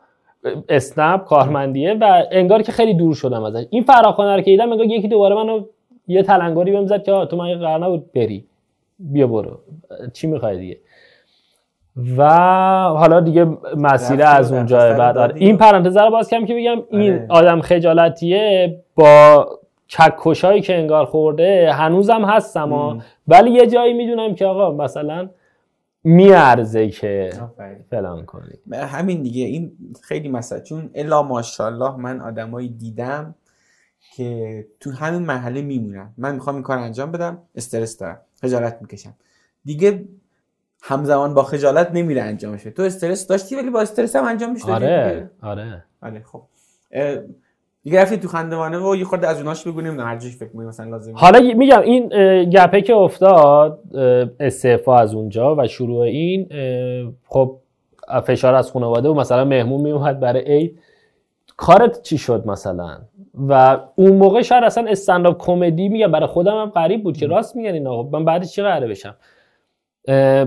[0.68, 3.64] اسنپ کارمندیه و انگار که خیلی دور شدم ازش.
[3.70, 5.64] این فراخوانه رو که دیدم انگار یکی دوباره منو
[6.08, 8.44] یه تلنگری بهم زد که تو من قرار نبود بری.
[8.98, 9.58] بیا برو.
[10.12, 10.78] چی می‌خوای دیگه؟
[12.16, 12.28] و
[12.88, 15.18] حالا دیگه مسیر از اونجا بعد.
[15.18, 15.34] آره.
[15.36, 17.26] این پرانتز رو باز کردم که بگم این آره.
[17.28, 19.46] آدم خجالتیه با
[19.86, 22.98] چکشایی که انگار خورده هنوزم هستم ها.
[23.28, 25.30] ولی یه جایی می‌دونم که آقا مثلا
[26.04, 27.30] میارزه که.
[27.90, 28.58] فلان کنی.
[28.72, 29.44] همین دیگه.
[29.44, 29.72] این
[30.02, 30.60] خیلی مسئله.
[30.60, 33.34] چون الا ماشاءالله من آدمایی دیدم
[34.16, 36.12] که تو همین مرحله میمونن.
[36.18, 39.14] من می‌خوام این کار انجام بدم استرس دارم خجالت می‌کشم.
[39.64, 40.04] دیگه
[40.82, 44.72] همزمان با خجالت نمیره انجام شه تو استرس داشتی ولی با استرس هم انجام میشه
[44.72, 45.84] آره آره.
[46.02, 46.42] آره خب.
[47.86, 50.90] دیگه رفتی تو خندوانه و یه خورده از اوناش بگو نمی‌دونم هر فکر کنی مثلا
[50.90, 52.08] لازم حالا میگم این
[52.48, 53.80] گپه که افتاد
[54.40, 56.48] استعفا از اونجا و شروع این
[57.26, 57.56] خب
[58.24, 60.78] فشار از خانواده و مثلا مهمون میومد برای عید.
[61.56, 62.98] کارت چی شد مثلا؟
[63.48, 67.56] و اون موقع شاید اصلا استنداپ کمدی میگم برای خودم هم غریب بود که راست
[67.56, 68.02] میگن اینا.
[68.02, 69.14] خب من بعدش چی قراره بشم؟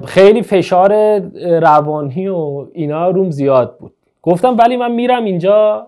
[0.06, 1.20] خیلی فشار
[1.60, 3.94] روانی و اینا روم زیاد بود.
[4.22, 5.88] گفتم ولی من میرم اینجا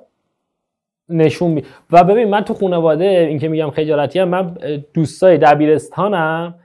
[1.12, 1.64] نشون می...
[1.91, 4.57] و ببین من تو خانواده این که میگم خجالتی هم من
[4.93, 6.55] دوستای دبیرستانم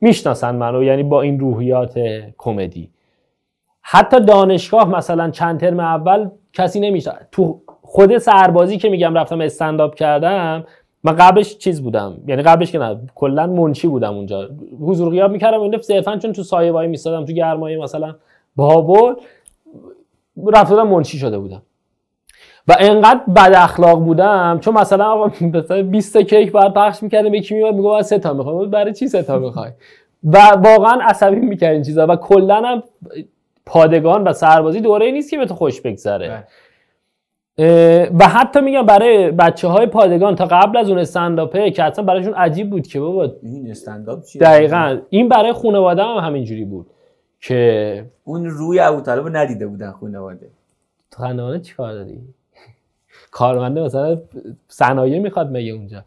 [0.00, 1.98] می‌شناسن منو یعنی با این روحیات
[2.38, 2.90] کمدی.
[3.82, 9.94] حتی دانشگاه مثلا چند ترم اول کسی نمیشه تو خود سربازی که میگم رفتم استنداپ
[9.94, 10.64] کردم
[11.04, 12.16] من قبلش چیز بودم.
[12.26, 14.48] یعنی قبلش که نه کلا منشی بودم اونجا.
[14.80, 18.14] حضور غیاب می‌کردم این صرفا چون تو سایه وای میستادم تو گرمایه مثلا
[18.56, 19.14] بابل
[20.52, 21.62] رفته بودم منشی شده بودم.
[22.68, 27.34] و انقدر بد اخلاق بودم چون مثلا آقا مثلا 20 تا کیک بعد پخش می‌کردم
[27.34, 29.70] یکی میومد میگه من سه تا می‌خوام برای چی سه تا می‌خوای؟
[30.24, 32.82] و واقعا عصبی می‌کرد این چیزا و کلا هم
[33.66, 36.28] پادگان و سربازی دوره نیست که به تو خوش بگذره.
[36.28, 36.44] بله.
[38.18, 42.34] و حتی میگم برای بچه های پادگان تا قبل از اون استنداپه که اصلا برایشون
[42.34, 44.98] عجیب بود که بابا این استنداپ چیه؟ دقیقا.
[45.10, 46.86] این برای خانواده هم همینجوری بود
[47.40, 50.50] که اون روی ابوطالب رو ندیده بودن خانواده.
[51.10, 52.20] تو خندوانه چی کار داری؟
[53.38, 54.18] کارمنده مثلا
[54.68, 56.04] صنایع می‌خواد مگه اونجا.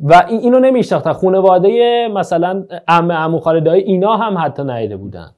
[0.00, 1.12] و این اینو نمیشناختن.
[1.12, 5.30] خانواده مثلا عمه عمو خاله دایی اینا هم حتی ندیده بودن.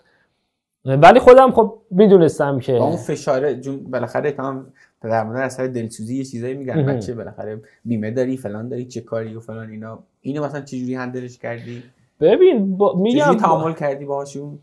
[0.85, 4.67] ولی خودم خب می‌دونستم که با اون فشاره جون بالاخره تمام
[5.03, 6.87] پدر مادر از سر دلسوزی یه چیزایی میگن.
[6.87, 9.99] بچه بالاخره بیمه داری فلان داری چه کاری و فلان اینا.
[10.21, 11.83] اینو مثلا چجوری هندلش کردی؟
[12.21, 14.59] ببین با میگم تعامل کردی باهاشون؟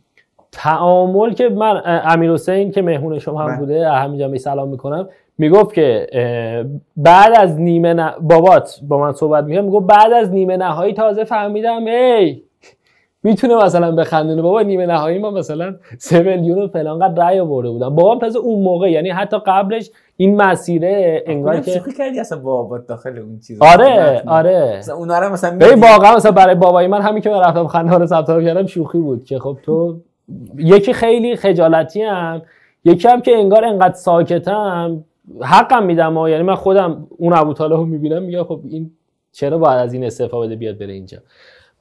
[0.52, 3.58] تعامل که من امیر حسین که مهمون شما هم بله.
[3.58, 5.10] بوده همینجا می سلام می‌کنم.
[5.40, 6.08] می‌گفت که
[6.98, 8.14] بعد از نیمه نه...
[8.22, 12.42] بابات با من صحبت می‌کنم می‌گفت بعد از نیمه نهایی تازه فهمیدم ای
[13.24, 14.42] می‌تونه مثلا بخندونه.
[14.42, 18.40] بابا نیمه نهایی ما مثلا سه میلیون و فلان قد رأی آورده بودم بابام تازه
[18.40, 23.18] اون موقع یعنی حتی قبلش این مسیره انگار که شوخی کردی اصلا با بابات داخل
[23.18, 24.76] اون چیز؟ آره آره.
[24.80, 28.06] مثلا اونا رو مثلا ببین؟ واقعا مثلا برای بابای من همین که من رفتم خندوانه
[28.06, 29.98] ثبت نام کردم شوخی بود که خب تو
[30.58, 32.42] یکی خیلی خجالتی هم
[32.86, 35.04] یکی هم که انگار انقدر ساکتم
[35.42, 36.30] حقم میدم ها.
[36.30, 38.92] یعنی من خودم اون ابو رو می‌بینم میگم خب این
[39.32, 41.18] چرا باید از این استعفا بده بیاد بره اینجا.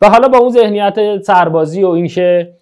[0.02, 2.52] و حالا با اون ذهنیت سربازی و اینکه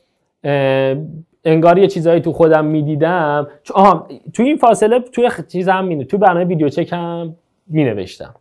[1.44, 6.04] انگار یه چیزایی تو خودم می‌دیدم آها تو این فاصله توی خ- چیز هم مینه
[6.04, 8.34] تو برنامه ویدیو چک هم مینوشتم.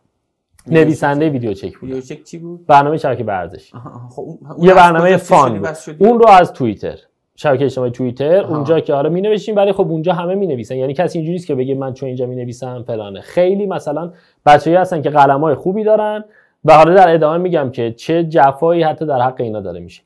[0.66, 1.88] نویسنده ویدیو چک بود.
[1.90, 3.72] ویدیو چک چی بود؟ برنامه شبکه ورزش
[4.10, 6.98] خب یه برنامه فان شدی؟ اون رو از توییتر.
[7.36, 8.44] شبکه اجتماعی توییتر.
[8.44, 11.46] اونجا که آره می نوشتیم ولی خب اونجا همه می نویسن یعنی کسی اینجوری نیست
[11.46, 13.20] که بگه من چون اینجا می نویسم فلانه.
[13.20, 14.12] خیلی مثلا
[14.46, 16.24] بچه‌ای هستن که قلمای خوبی دارن
[16.64, 20.02] و حالا در ادامه میگم که چه جفایی حتی در حق اینا داره میشه.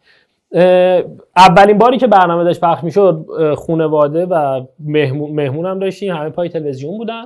[1.36, 3.26] اولین باری که برنامه داشت پخش می‌شد
[3.66, 6.14] خانواده و مهمون مهمونم داشتیم.
[6.14, 7.24] همه پای تلویزیون بودن.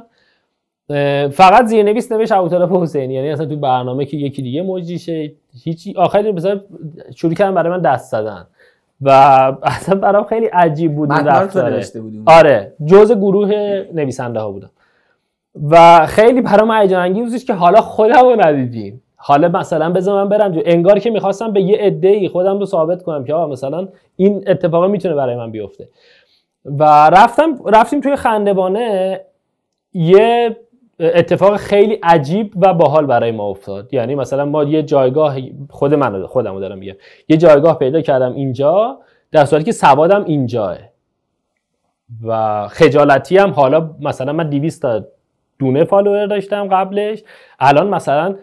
[1.29, 3.15] فقط زیرنویس نوشت ابوطالب حسینی.
[3.15, 5.33] یعنی اصلا تو برنامه که یکی دیگه موجی شه.
[5.65, 6.61] هیچی آخری مثلا
[7.17, 8.47] شروع کردن برای من دست زدن.
[9.01, 9.11] و
[9.63, 11.85] اصلا برام خیلی عجیب بود رفتاره.
[12.27, 13.51] آره جز گروه
[13.95, 14.71] نویسنده ها بودم.
[15.71, 19.01] و خیلی برام هیجان انگیز بودش که حالا خودم رو ندیدین.
[19.17, 23.03] حالا مثلا بذار من برم جو انگار که می‌خواستم به یه عده خودم رو ثابت
[23.03, 25.89] کنم که آقا مثلا این اتفاق می‌تونه برای من بیفته.
[26.65, 29.21] و رفتم رفتیم توی خندوانه
[29.93, 30.57] یه
[31.01, 33.95] اتفاق خیلی عجیب و باحال برای ما افتاد.
[33.95, 35.37] یعنی مثلا ما یه جایگاه
[35.71, 36.95] خود من خودم رو دارم میگم.
[37.29, 38.99] یه جایگاه پیدا کردم اینجا
[39.33, 40.79] در صورتی که سوادم اینجاه.
[42.25, 45.05] و خجالتی هم حالا مثلا من 200 تا
[45.59, 47.23] دونه follower داشتم قبلش.
[47.59, 48.37] الان مثلا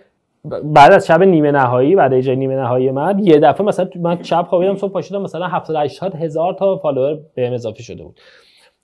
[0.64, 4.46] بعد از شب نیمه نهایی بعد اجرای نیمه نهایی من یه دفعه مثلا من شب
[4.50, 8.20] خوابیدم صبح پاشدم مثلا 70 80 هزار تا follower بهم اضافه شده بود.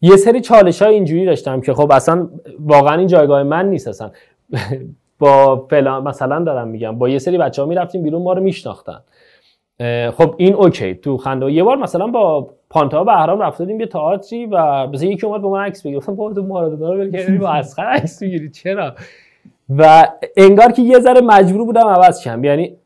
[0.02, 2.30] یه سری چالش های اینجوری داشتم که خب اصلا
[2.60, 4.12] واقعا این جایگاه من نیست اصلا.
[5.20, 9.00] با فلان مثلا دارم میگم با یه سری بچه ها می‌رفتیم بیرون ما رو میشناختن.
[10.18, 14.88] خب این اوکی تو خنده یه بار مثلا با پانتا بهرام رفتیم یه تئاتری و
[14.88, 15.98] مثلا یکی اومد با من عکس بگیره.
[15.98, 18.94] گفتم بابا تو مارادونا رو کردی با اسخر عکس می‌گیری چرا؟
[19.70, 22.44] و انگار که یه ذره مجبور بودم عوض شم.
[22.44, 22.78] یعنی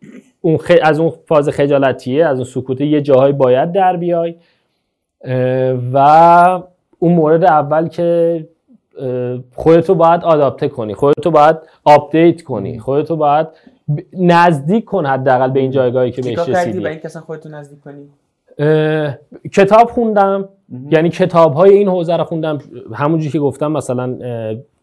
[0.42, 0.72] اون خ...
[0.82, 4.36] از اون فاز خجالتیه از اون سکوته یه جاهای باید در بیای.
[5.94, 6.62] و
[7.02, 8.48] اون مورد اول که
[9.56, 13.48] خودتو باید آداپته کنی خودتو باید آپدیت کنی خودتو باید
[14.14, 16.80] نزدیک کن حداقل به این جایگاهی که بهش رسیدی.
[16.80, 18.08] برای اینکه خودتو نزدیک کنی؟
[19.54, 20.50] کتاب خوندم.
[20.90, 22.58] یعنی کتاب های این حوزه رو خوندم.
[22.94, 24.18] همونجوری که گفتم مثلا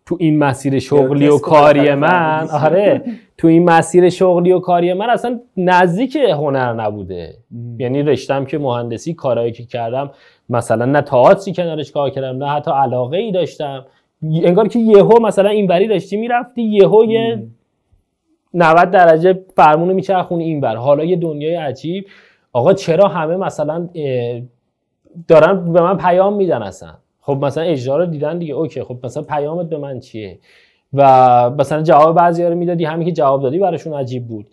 [0.07, 2.49] تو این مسیر شغلی و کاری من.
[2.65, 3.03] آره.
[3.39, 7.35] تو این مسیر شغلی و کاری من اصلا نزدیک هنر نبوده.
[7.79, 10.11] یعنی رشتم که مهندسی کارهایی که کردم
[10.49, 13.87] مثلا نه تئاتری کنارش کار کردم نه حتی علاقه ای داشتم.
[14.23, 17.47] انگار که یهو مثلا این بری داشتی می‌رفتی یهو یه
[18.55, 22.07] 90 درجه فرمونو میچرخونی این بر حالا یه دنیای عجیب.
[22.53, 23.89] آقا چرا همه مثلا
[25.29, 26.91] دارن به من پیام میدن اصلا؟
[27.21, 28.55] خب مثلا اجرا رو دیدن دیگه.
[28.55, 30.39] اوکی خب مثلا پیامت به من چیه؟
[30.93, 34.47] و مثلا جواب بعضی رو می‌دادی همین که جواب دادی براشون عجیب بود.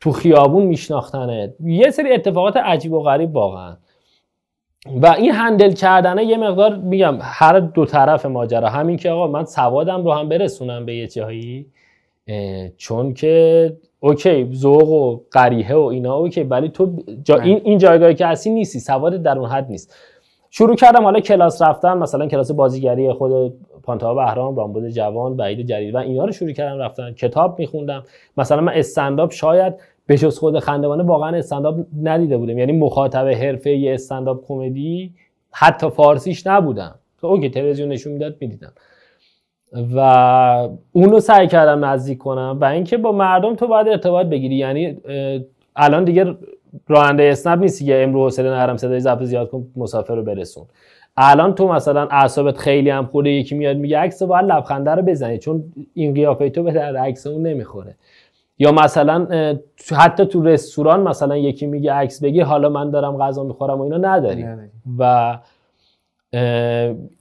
[0.00, 1.50] تو خیابون میشناختنت.
[1.60, 3.76] یه سری اتفاقات عجیب و غریب واقعا.
[4.86, 8.68] و این handle کردنه یه مقدار میگم هر دو طرف ماجرا.
[8.68, 11.66] همین که آقا من سوادم رو هم برسونم به یه جایی
[12.76, 18.14] چون که اوکی ذوق و قریحه و اینا OK ولی تو جا این, این جایگاهی
[18.14, 19.94] که هستی نیستی سواد در اون حد نیست.
[20.50, 25.94] شروع کردم حالا کلاس رفتن مثلا کلاس بازیگری خود پانتا بهرام رامبد جوان بعید جدید
[25.94, 27.12] و اینا رو شروع کردم رفتن.
[27.12, 28.04] کتاب میخوندم.
[28.36, 29.74] مثلا من استنداپ شاید
[30.12, 35.14] به جز خود خندوانه واقعا استنداپ ندیده بودم یعنی مخاطب حرفه استنداپ کمدی
[35.50, 38.72] حتی فارسیش نبودم تو اوکی تلویزیون نشون می‌داد می‌دیدم.
[39.94, 44.54] و اونو سعی کردم نزدیک کنم و اینکه با مردم تو باید ارتباط بگیری.
[44.54, 44.96] یعنی
[45.76, 46.36] الان دیگه
[46.88, 50.64] راننده اسنپ نیستی که امرو حوصله نرم صدای ضبط زیاد کن مسافر رو برسون.
[51.16, 55.38] الان تو مثلا اعصابت خیلی هم خورده یکی میاد میگه عکس باید لبخنده رو بزنی.
[55.38, 57.94] چون این قیافه تو به درد عکس اون نمی‌خوره.
[58.58, 59.26] یا مثلا
[59.96, 63.96] حتی تو رستوران مثلا یکی میگه عکس بگیر حالا من دارم غذا می‌خورم و اینا
[63.96, 64.46] نداری.
[64.98, 65.38] و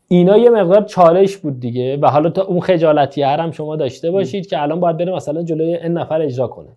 [0.08, 1.98] اینا یه مقدار چالش بود دیگه.
[1.98, 5.76] و حالا تا اون خجالتی هم شما داشته باشید که الان باید بره مثلا جلوی
[5.76, 6.70] این نفر اجرا کنه.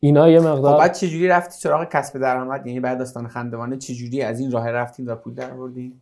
[0.00, 4.22] اینا یه خب مقدار بعد چجوری رفتی سراغ کسب درآمد؟ یعنی بعد داستان خندوانه چجوری
[4.22, 5.92] از این راه رفتین و پول در آوردین؟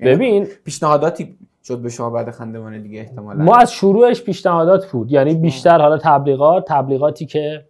[0.00, 3.44] یعنی ببین پیشنهاداتی شد به شما بعد خندوانه دیگه احتمالاً.
[3.44, 5.12] ما از شروعش پیشنهادات بود.
[5.12, 7.64] یعنی بیشتر حالا تبلیغات تبلیغاتی که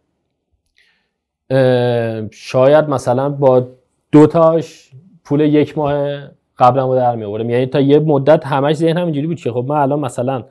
[2.31, 3.69] شاید مثلا با
[4.13, 4.91] دو تاش
[5.25, 6.21] پول یک ماه
[6.59, 9.65] قبلا رو در می آوردم یعنی تا یه مدت همش ذهنم اینجوری بود که خب
[9.69, 10.45] من الان مثلا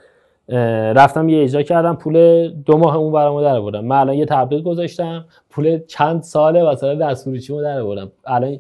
[0.93, 4.63] رفتم یه اجرا کردم پول دو ماه اون برامو در آوردم من الان یه تبلیغ
[4.63, 8.59] گذاشتم پول چند ساله مثلا دستفروشیمو در آوردم الان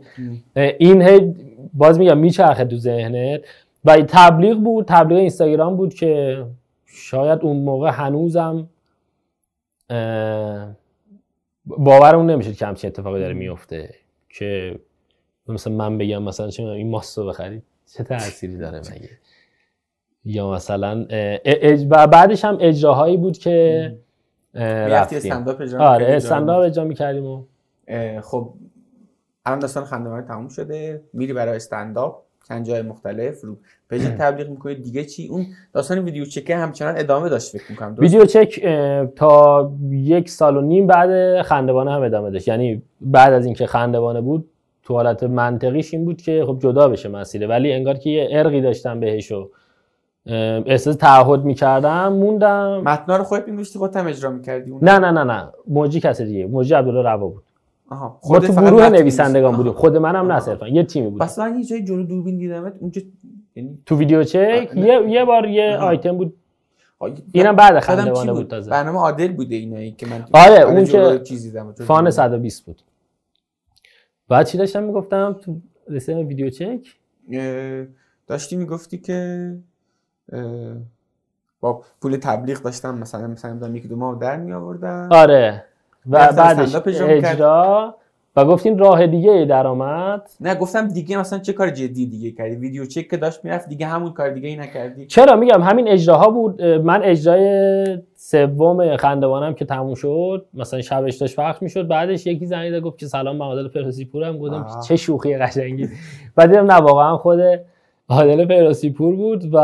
[0.55, 1.35] این هی
[1.73, 3.41] باز میگم میچرخه تو ذهنت.
[3.85, 6.45] و تبلیغ بود تبلیغ اینستاگرام بود که
[6.85, 8.69] شاید اون موقع هنوزم
[11.65, 13.95] باورمون نمیشه که همچین اتفاقی داره میفته
[14.29, 14.79] که
[15.47, 17.63] مثلا من بگم مثلا چه این ماست رو بخرید.
[17.93, 19.09] چه تأثیری داره مگه؟
[20.25, 21.05] یا مثلا
[21.45, 23.97] اج- و بعدش هم اجراهایی بود که
[24.53, 25.17] رفتیم.
[25.17, 27.43] استنداپ اجرا آره؟ استنداپ اجرا می‌کردیم و
[28.21, 28.53] خب
[29.45, 31.03] الان داستان خندوانه تموم شده.
[31.13, 32.23] میری برای استنداپ.
[32.63, 33.57] جای مختلف رو
[33.89, 34.75] پیج تبلیغ می‌کنی.
[34.75, 37.95] دیگه چی؟ اون داستان ویدیو چکه همچنان ادامه داشت فکر می‌کنم.
[37.97, 38.65] ویدیو چک
[39.15, 42.47] تا یک سال و نیم بعد خندوانه هم ادامه داشت.
[42.47, 44.49] یعنی بعد از اینکه خندوانه بود
[44.83, 47.47] تو حالت منطقیش این بود که خب جدا بشه مسیره.
[47.47, 49.49] ولی انگار که یه ارقی داشتم بهش و
[50.65, 52.81] احساس تعهد می‌کردم موندم.
[52.85, 55.49] متنا رو خودت می‌نوشتی خودت هم اجرا می‌کردی نه نه نه نه.
[55.67, 56.45] موجی کسی دیگه.
[56.45, 57.43] موجی عبدالله روا بود.
[57.91, 59.55] آها ما خودت تو فقط گروه نویسندگان.
[59.55, 59.73] بودیم.
[59.73, 60.39] خود منم نه.
[60.39, 63.01] صرفا یه تیمی بود بس من یه جای جلو دوربین دیدمت اونجا
[63.55, 64.69] یعنی تو ویدیو چک.
[64.75, 65.77] یه, یه بار یه.
[65.77, 66.33] آیتم بود
[67.31, 71.43] اینم بعد خندوانه بود تازه برنامه عادل بوده اینایی که من آره، اون که چیز
[71.43, 72.11] دیدم فان دوربین.
[72.11, 72.81] 120 بود
[74.27, 75.55] بعد چی داشتم می‌گفتم تو
[75.89, 76.95] رسه ویدیو چک
[78.27, 79.55] داشتی می‌گفتی که
[81.59, 85.65] با پول تبلیغ داشتم مثلا مثلا یکی دو ماه در می آوردم آره
[86.09, 87.95] و بعدش اجرا
[88.35, 92.85] و گفتین راه دیگه درآمد نه گفتم دیگه مثلا چه کار جدی دیگه کردی؟ ویدیو
[92.85, 95.05] چک که داشت می‌رفت دیگه همون کار دیگه ای نکردی.
[95.05, 96.61] چرا؟ میگم همین اجراها بود.
[96.63, 101.87] من اجرای سوم خندوانم که تموم شد مثلا شبش داشت پخش می‌شد.
[101.87, 104.65] بعدش یکی زنگ گفت که سلام من عادل فردوسی پورم گفتم.
[104.87, 105.89] چه شوخی قشنگی.
[106.35, 107.39] بعد دیدم نه واقعا خود
[108.09, 109.57] عادل فردوسی پور بود و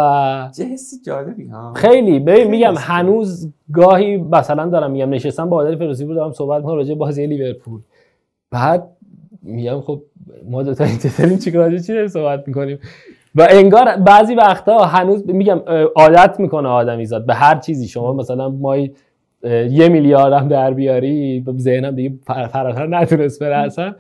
[0.58, 1.74] چه حسی جالبی ها.
[1.74, 2.20] خیلی.
[2.20, 6.76] ببین میگم هنوز گاهی مثلا دارم میگم نشستم با عادل فردوسی پور دارم صحبت می‌کنم
[6.76, 7.82] راجع بازی لیورپول.
[8.52, 8.88] بعد
[9.42, 10.02] میگم خب
[10.50, 12.80] ما دو تا اینترنت چیکار راجع به چی داریم صحبت می‌کنیم؟
[13.36, 15.62] و انگار بعضی وقتا هنوز میگم
[15.96, 17.88] عادت می‌کنه آدمیزاد به هر چیزی.
[17.88, 18.78] شما مثلا ما
[19.70, 23.96] یه میلیارد هم در بیاری ذهنم دیگه فر- فراتر نتونست بره اصلا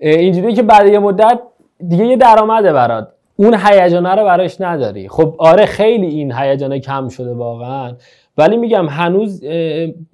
[0.00, 1.40] اه، اینجوریه که بعد یه مدت
[1.88, 3.08] دیگه یه درآمده برات.
[3.40, 5.08] اون هیجانه رو براش نداری.
[5.08, 7.96] خب آره خیلی این هیجانه کم شده واقعا.
[8.38, 9.44] ولی میگم هنوز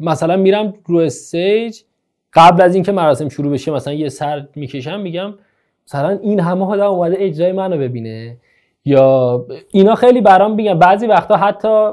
[0.01, 1.81] مثلا میرم رو استیج
[2.33, 5.35] قبل از اینکه مراسم شروع بشه مثلا یه سر می‌کشم میگم
[5.87, 8.37] مثلا این همه آدم اومده اجرای منو ببینه.
[8.85, 10.79] یا اینا خیلی برام میگم.
[10.79, 11.91] بعضی وقتا حتی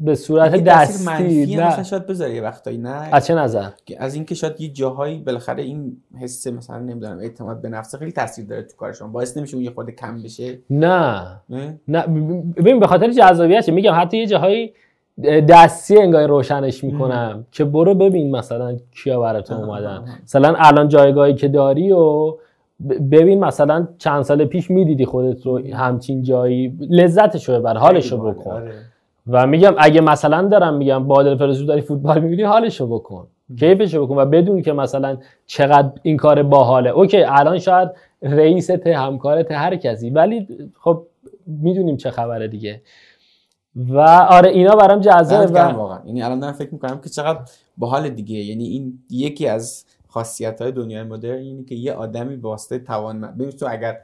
[0.00, 3.08] به صورت تاثیر دستی منفی هم مثلا نه شاید بذاره یه وقتایی نه.
[3.12, 3.68] از چه نظر؟
[3.98, 8.44] از اینکه شاید یه جاهایی بالاخره این حس مثلا نمی‌دونم اعتماد به نفس خیلی تاثیر
[8.44, 9.12] داره تو کارشون.
[9.12, 11.26] باعث نمیشه اون یه خورده کم بشه؟ نه.
[11.50, 12.02] نه؟ نه.
[12.56, 14.72] ببین به خاطر جذابیتش میگم حتی یه جاهایی
[15.48, 20.04] دستی انگار روشنش می‌کنم که برو ببین مثلا کیا براتون آها، اومدن.
[20.22, 22.34] مثلا الان جایگاهی که داری و
[23.10, 26.78] ببین مثلا چند سال پیش می‌دیدی خودت رو همچین جایی.
[26.80, 28.44] لذتشو ببر حالشو بکن.
[28.44, 28.72] باحاله.
[29.26, 33.26] و میگم اگه مثلا دارم میگم بادل فرزو داری فوتبال می‌بینی حالشو بکن.
[33.58, 36.90] کیفشو بکن و بدون که مثلا چقدر این کار باحاله.
[36.90, 37.90] اوکی الان شاید
[38.22, 40.10] رئیست همکارت هر کسی.
[40.10, 40.48] ولی
[40.80, 41.06] خب
[41.46, 42.82] می‌دونیم چه خبره دیگه.
[43.76, 43.98] و
[44.30, 45.98] آره اینا برام جذابه و واقعا.
[46.06, 47.40] یعنی الان دارم فکر می‌کنم که چقدر
[47.78, 48.36] باحال دیگه.
[48.36, 53.20] یعنی این یکی از خاصیت های دنیای مدرن اینه که یه آدمی به واسطه توان
[53.20, 53.96] ببین تو اگر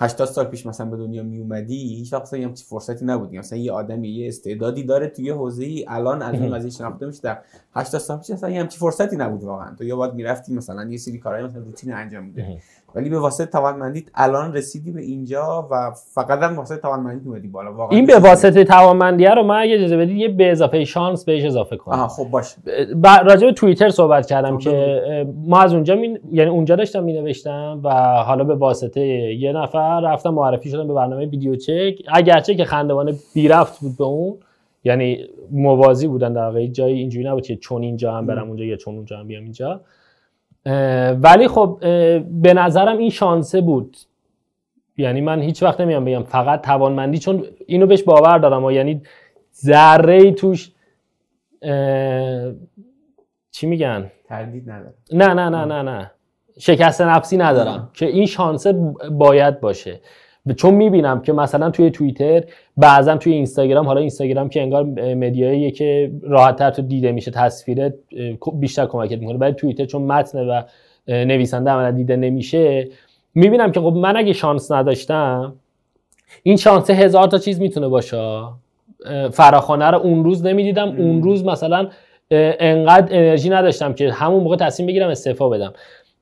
[0.00, 3.58] 80 سال پیش مثلا به دنیا می اومدی هیچ وقت یه همچین فرصتی نبود مثلا
[3.58, 7.20] یه آدمی یه استعدادی داره توی حوزه ای الان از این قضیه شناخته میشه.
[7.22, 7.38] در
[7.74, 9.74] 80 سال پیش اصلا یه همچین فرصتی نبود واقعا.
[9.74, 12.58] تو یا باید می‌رفتی مثلا یه سری کارهای مثلا روتین انجام میده
[12.94, 17.72] ولی به واسطه توانمندیت الان رسیدی به اینجا و فقط هم واسطه توانمندی اومدی بالا.
[17.72, 21.44] واقعا این به واسطه توانمندیه رو من اگه اجازه بدید یه به اضافه شانس بهش
[21.44, 21.94] اضافه کنم.
[21.94, 22.54] آها خب باش
[23.04, 26.18] ب- راجع به توییتر صحبت کردم خب که ما از اونجا می...
[26.32, 27.90] یعنی اونجا داشتم می نوشتم و
[28.26, 29.00] حالا به واسطه
[29.34, 31.94] یه نفر رفتم معرفی شدم به برنامه ویدیو چک.
[32.08, 34.34] اگرچه که خندوانه بی رفت بود به اون
[34.84, 36.66] یعنی موازی بودن در واقع.
[36.66, 39.80] جایی اینجوری نبود که چون اینجا هم برم اونجا یا چون اونجا هم بیام اینجا.
[41.22, 41.78] ولی خب
[42.30, 43.96] به نظرم این شانسه بود.
[44.96, 48.64] یعنی من هیچ وقت نمیام بگم فقط توانمندی چون اینو بهش باور دارم.
[48.64, 49.02] و یعنی
[49.54, 50.72] ذره ای توش
[53.50, 56.10] چی میگن؟ تردید نداره نه نه نه نه نه.
[56.58, 57.90] شکست نفسی ندارم.
[57.94, 58.72] که این شانسه
[59.10, 60.00] باید باشه.
[60.56, 62.44] چون می‌بینم که مثلا توی توییتر
[62.76, 64.84] بعضا توی اینستاگرام حالا اینستاگرام که انگار
[65.14, 69.38] مدیاییه که راحتتر تو دیده میشه تصویرت اه، بیشتر کمکت می‌کنه.
[69.38, 70.62] ولی توییتر چون متن و
[71.08, 72.88] نویسنده عملا دیده نمیشه
[73.34, 75.54] می‌بینم که خب من اگه شانس نداشتم
[76.42, 78.42] این شانس هزار تا چیز می‌تونه باشه.
[79.32, 80.88] فراخانه رو اون روز نمی‌دیدم.
[80.88, 81.88] اون روز مثلا
[82.30, 85.72] انقدر انرژی نداشتم که همون موقع تصمیم بگیرم استعفا بدم.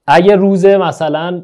[0.07, 1.43] اگه روز مثلا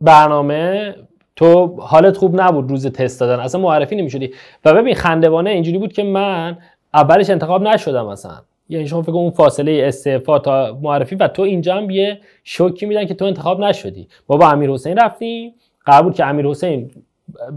[0.00, 0.94] برنامه
[1.36, 4.30] تو حالت خوب نبود روز تست دادن اصلا معرفی نمی‌شدی.
[4.64, 6.58] و ببین خندوانه اینجوری بود که من
[6.94, 11.76] اولش انتخاب نشدم مثلا یعنی شما فکر اون فاصله استعفا تا معرفی و تو اینجا
[11.76, 14.08] هم یه شوکی میدن که تو انتخاب نشدی.
[14.28, 15.54] ما با امیر حسین رفتیم.
[15.84, 16.90] قرار بود که امیر حسین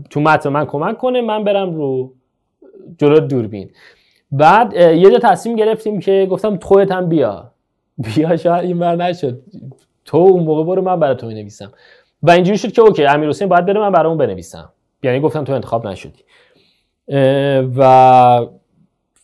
[0.10, 2.14] تو متن من کمک کنه من برم رو
[2.98, 3.70] جلو دوربین.
[4.32, 7.52] بعد یه جا تصمیم گرفتیم که گفتم خودت هم بیا.
[7.98, 9.42] بیا شاید این بر نشد.
[10.06, 11.72] تو اون موقع برو من برای تو بنویسم
[12.24, 14.69] و اینجوری شد که اوکی امیر حسین باید بره من برای اون بنویسم.
[15.03, 16.24] یعنی گفتم تو انتخاب نشدی.
[17.78, 18.45] و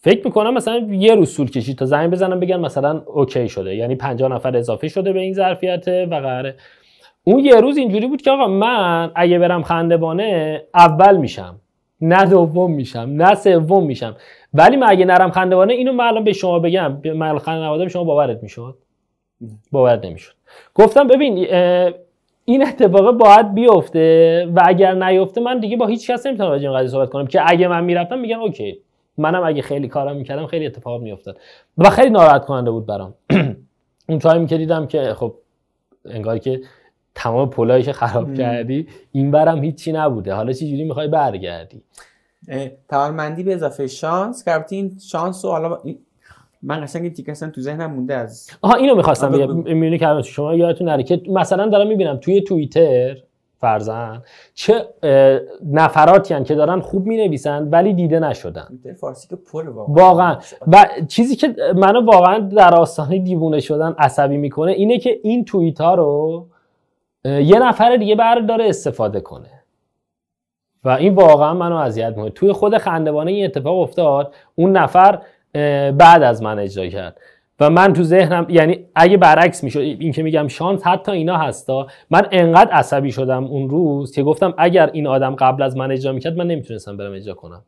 [0.01, 3.75] فکر می‌کنم مثلا یه روز طول کشید تا زنگ بزنم بگن مثلا اوکی شده.
[3.75, 6.55] یعنی 50 نفر اضافه شده به این ظرفیت و غیره.
[7.23, 11.59] اون یه روز اینجوری بود که آقا من اگه برم خندوانه اول میشم
[12.01, 14.15] نه دوم میشم نه سوم میشم.
[14.53, 17.01] ولی من اگه نرم خندوانه اینو من الان به شما بگم.
[17.01, 18.77] به من خندوانه به شما باورت می‌شد؟
[19.71, 20.33] باورت نمی‌شد.
[20.73, 21.47] گفتم ببین
[22.49, 26.77] این اتفاق باید بیفته و اگر نیفته من دیگه با هیچ کس نمی‌تونم راجع این
[26.77, 28.81] قضیه صحبت کنم که اگه من می‌رفتم میگن اوکی.
[29.17, 31.39] منم اگه خیلی کارم می‌کردم خیلی اتفاق میافتاد.
[31.77, 33.13] و خیلی ناراحت کننده بود برام.
[34.09, 35.35] اون تایمی که دیدم که خب
[36.05, 36.61] انگار که
[37.15, 40.33] تمام پلایش خراب کردی این برم هیچی نبوده.
[40.33, 41.81] حالا چه جوری می‌خوای برگردی؟
[42.89, 44.43] توانمندی به اضافه شانس.
[44.43, 45.79] که این شانس و حالا
[46.61, 49.55] من قشنگ این تیکه اصلا تو ذهنم مونده از آها اینو می‌خواستم بگم.
[49.55, 53.17] می‌بینی که شما یادتون نره که مثلا دارم می‌بینم توی توییتر
[53.59, 54.21] فرزن
[54.53, 54.87] چه
[55.71, 58.79] نفراتی هن که دارن خوب می‌نویسن ولی دیده نشدن.
[59.01, 59.95] فارسی که پر واقعا.
[59.95, 60.37] واقعا.
[60.67, 65.81] و چیزی که منو واقعا در آستانه دیوونه شدن عصبی می‌کنه اینه که این توییت
[65.81, 66.45] ها رو
[67.25, 69.49] یه نفر دیگه برداره استفاده کنه.
[70.83, 72.29] و این واقعا منو اذیت می‌کنه.
[72.29, 75.19] توی خود خندوانه این اتفاق افتاد اون نفر
[75.97, 77.19] بعد از من اجرا کرد.
[77.59, 81.87] و من تو ذهنم یعنی اگه برعکس می‌شد این که میگم شانس حتی اینا هستا
[82.09, 86.11] من انقدر عصبی شدم اون روز که گفتم اگر این آدم قبل از من اجرا
[86.11, 87.61] می‌کرد من نمی‌تونستم برم اجرا کنم.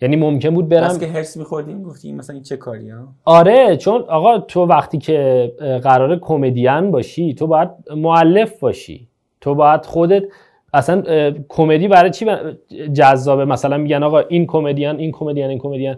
[0.00, 0.84] یعنی ممکن بود برم.
[0.84, 4.98] بس که هرس میخوردیم گفتیم مثلا این چه کاری ها؟ آره چون آقا تو وقتی
[4.98, 9.08] که اه، قرار کمدین باشی تو باید معلف باشی.
[9.40, 10.22] تو باید خودت
[10.74, 11.02] اصلا
[11.48, 12.26] کمدی برای چی؟
[12.92, 13.44] جذابه.
[13.44, 15.96] مثلا میگن آقا این کمدین این کمدین این کمدین.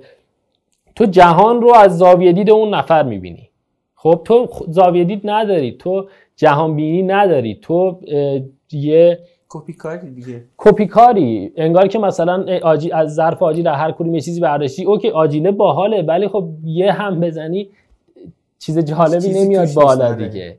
[0.97, 3.51] تو جهان رو از زاویه دید اون نفر می‌بینی.
[3.95, 8.01] خب تو زاویه دید نداری تو جهان بینی نداری تو
[8.73, 9.19] یه
[9.49, 10.45] کپی کاری دیگه.
[10.57, 14.85] کپی کاری انگار که مثلا آجی از ظرف آجیل از هر کدوم یه چیزی برداشتی
[14.85, 17.69] OK آجیله باحاله ولی خب یه هم بزنی
[18.59, 20.29] چیز جالبی نمیاد بالا آره.
[20.29, 20.59] دیگه.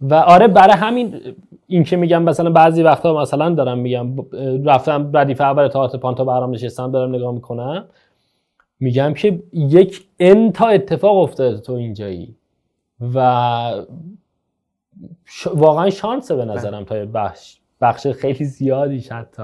[0.00, 1.20] و آره برای همین
[1.66, 4.06] این که میگم مثلا بعضی وقتا مثلا دارم میگم
[4.64, 7.84] رفتم ردیف اول تئاتر پانتا برام نشستم دارم نگاه می‌کنم.
[8.80, 12.36] میگم که یک ان تا اتفاق افتاده تو اینجایی.
[13.14, 13.86] و
[15.24, 19.42] ش- واقعا شانسه به نظرم تا بخش بخش خیلی زیادیش حتی.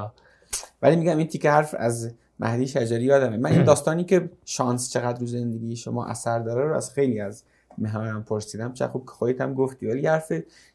[0.83, 3.37] ولی میگم این تیکه حرف از مهدی شجری یادمه.
[3.37, 7.45] من این داستانی که شانس چقدر رو زندگی شما اثر داره رو از خیلی از
[7.79, 8.73] مهمانم پرسیدم.
[8.73, 9.87] چه خوب که خودت هم گفتی.
[9.87, 10.33] ولی حرف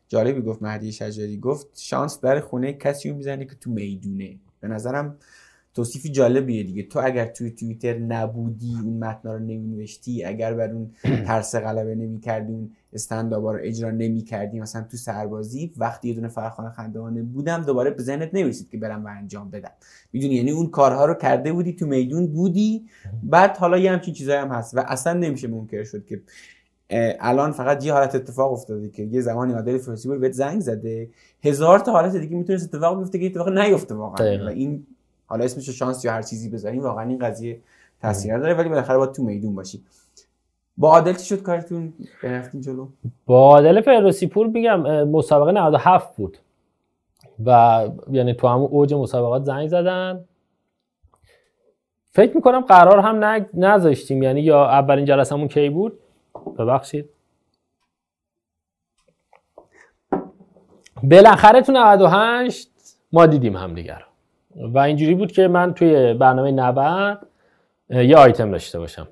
[0.07, 1.37] جالبی گفت مهدی شجری.
[1.37, 4.35] گفت شانس در خونه کسی رو می‌زنه که تو می‌دونه.
[4.59, 5.17] به نظرم
[5.75, 6.83] توصیفی جالبیه دیگه.
[6.83, 10.91] تو اگر توی توییتر نبودی اون متنا رو نمینوشتی اگر بر اون
[11.27, 16.69] ترس غلبه نمی‌کردی اون استندابا رو اجرا نمی‌کردی مثلا تو سربازی وقتی یه دونه فرخانه
[16.69, 19.71] خندوانه بودم دوباره به ذهنت نمی‌رسید که برم و انجام بدم.
[20.13, 22.85] می‌دونی؟ یعنی اون کارها رو کرده بودی تو میدون بودی
[23.23, 26.21] بعد حالا یه همچین چیزایی هم هست و اصلا نمیشه منکر شد که
[27.19, 31.09] الان فقط یه حالت اتفاق افتاده که یه زمانی عادل فروسی بهت زنگ زده
[31.43, 34.45] هزار تا حالت دیگه می‌تونست اتفاق بیفته که اتفاق نیفته واقعا.
[34.45, 34.85] و این
[35.25, 37.61] حالا اسمش شانس یا هر چیزی بذاریم واقعا این قضیه
[38.01, 38.53] تاثیر داره.
[38.53, 39.83] ولی بالاخره باید تو میدون باشی
[40.77, 42.87] با عادل چی شد کارتون؟ رفتین جلو؟
[43.25, 46.37] با عادل فردوسی پور میگم مسابقه 97 بود.
[47.45, 50.25] و یعنی تو همون اوج مسابقات زنگ زدن.
[52.11, 54.23] فکر می‌کنم قرار هم نذاشتیم.
[54.23, 55.99] یعنی یا اولین جلسمون کی بود؟
[56.57, 57.09] ببخشید.
[61.03, 62.69] بالاخره تو 98
[63.11, 64.14] ما دیدیم همدیگر رو.
[64.55, 66.77] و اینجوری بود که من توی برنامه 90
[67.89, 69.07] اه، یه آیتم داشته باشم.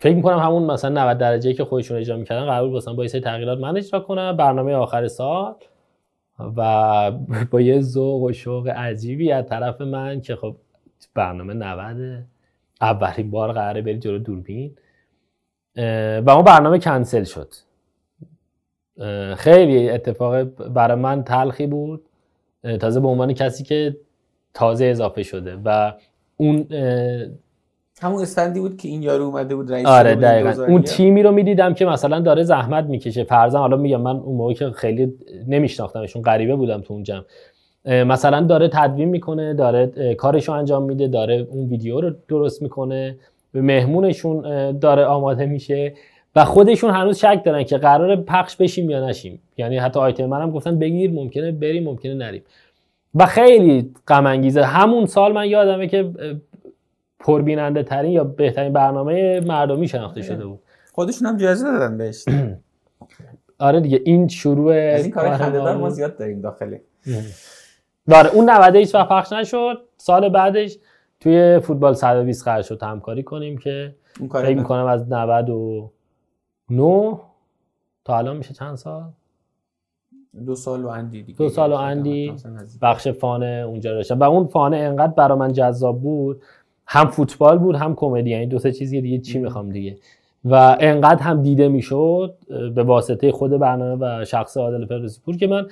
[0.00, 3.10] فکر می‌کنم همون مثلا 90 درجه که خودشون اجرا می‌کردن قرار بود مثلا با یه
[3.10, 4.36] تغییرات من اجرا کنم.
[4.36, 5.54] برنامه آخر سال
[6.56, 7.12] و
[7.50, 10.56] با یه ذوق و شوق عجیبی از طرف من که خب
[11.14, 12.24] برنامه 90
[12.80, 14.76] اولین بار قراره بری جلو دوربین.
[16.26, 17.54] و اون برنامه کنسل شد.
[19.36, 22.04] خیلی اتفاق برای من تلخی بود.
[22.80, 23.96] تازه به عنوان کسی که
[24.54, 25.92] تازه اضافه شده و
[26.36, 26.66] اون
[28.02, 30.48] همون استندی بود که این یارو اومده بود رئیس آره دقیقا.
[30.50, 30.82] 2000 اون.
[30.82, 33.24] تیمی رو می‌دیدم که مثلا داره زحمت می‌کشه.
[33.24, 35.14] فرضاً حالا میگم من اون موقع که خیلی
[35.48, 37.24] نمیشناختمشون غریبه بودم تو اون جمع.
[37.84, 43.16] مثلا داره تدوین می‌کنه داره کارشو انجام میده داره اون ویدیو رو درست می‌کنه.
[43.52, 44.42] به مهمونشون
[44.78, 45.94] داره آماده میشه
[46.36, 49.42] و خودشون هنوز شک دارن که قرار پخش بشیم یا نشیم.
[49.56, 52.42] یعنی حتی آیتم منم گفتن بگیر ممکنه بریم ممکنه نریم.
[53.18, 56.12] و خیلی غم انگیزه همون سال من یادمه که
[57.20, 60.60] پربیننده ترین یا بهترین برنامه مردمی شناخته شده بود.
[60.92, 62.24] خودشون هم جایزه دادن بهش.
[63.58, 65.90] آره دیگه این شروع از این کار خنده‌دار ما.
[65.90, 66.76] زیاد داریم داخل
[68.18, 69.78] آره اون 90 هیچ وقت پخش نشد.
[69.96, 70.78] سال بعدش
[71.20, 73.94] توی فوتبال 120 قرار شد همکاری کنیم که
[74.32, 77.18] فکر می‌کنم از 99
[78.04, 79.02] تا الان میشه چند سال؟
[80.46, 81.38] دو سال و اندی دیگه.
[81.38, 82.34] دو سال و اندی.
[82.82, 84.20] بخش فانه اونجا داشتم.
[84.20, 86.42] و اون فانه انقدر برا من جذاب بود.
[86.86, 88.30] هم فوتبال بود هم کمدی.
[88.30, 89.96] یعنی دو سه چیزی دیگه چی می‌خوام دیگه.
[90.44, 92.34] و انقدر هم دیده می‌شد
[92.74, 95.66] به واسطه خود برنامه و شخص عادل فردوسی پور که من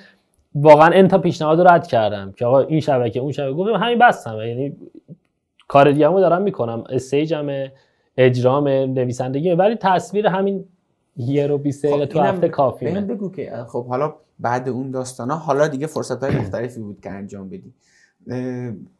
[0.55, 3.53] واقعا انتا پیشنهاد رو رد کردم که آقا این شبکه اون شبکه.
[3.53, 4.75] گفتم همین بستم یعنی
[5.67, 6.83] کار دیگه رو دارم می‌کنم.
[6.89, 7.71] استیجمه
[8.17, 10.65] اجرام نویسندگی ولی تصویر همین
[11.17, 13.01] یه رو 20 دقیقه خب تو هفته کافیه.
[13.01, 17.49] بگو که خب حالا بعد اون داستانا حالا دیگه فرصت های مختلفی بود که انجام
[17.49, 17.73] بدی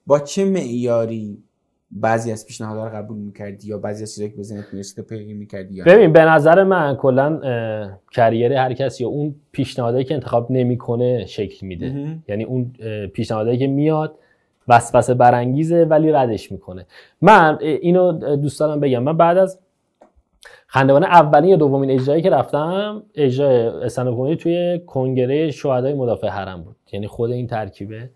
[0.07, 1.43] با چه معیاری
[1.91, 5.33] بعضی از پیشنهادها رو قبول می‌کردی یا بعضی از چیزایی که به ذهنت می‌رسید پیگیری
[5.33, 7.39] می‌کردی یا؟ ببین به نظر من کلا
[8.11, 12.19] کریر هر کسی یا اون پیشنهادایی که انتخاب نمی‌کنه شکل میده.
[12.27, 14.15] یعنی اون اه، پیشنهادایی که میاد
[14.67, 16.85] وسوسه برانگیزه ولی ردش می‌کنه
[17.21, 19.59] من اینو دوست دارم بگم من بعد از
[20.67, 26.75] خندوانه اولین یا دومین اجرایی که رفتم اجرای کمدی توی کنگره شهدای مدافع حرم بود.
[26.91, 28.09] یعنی خود این ترکیبه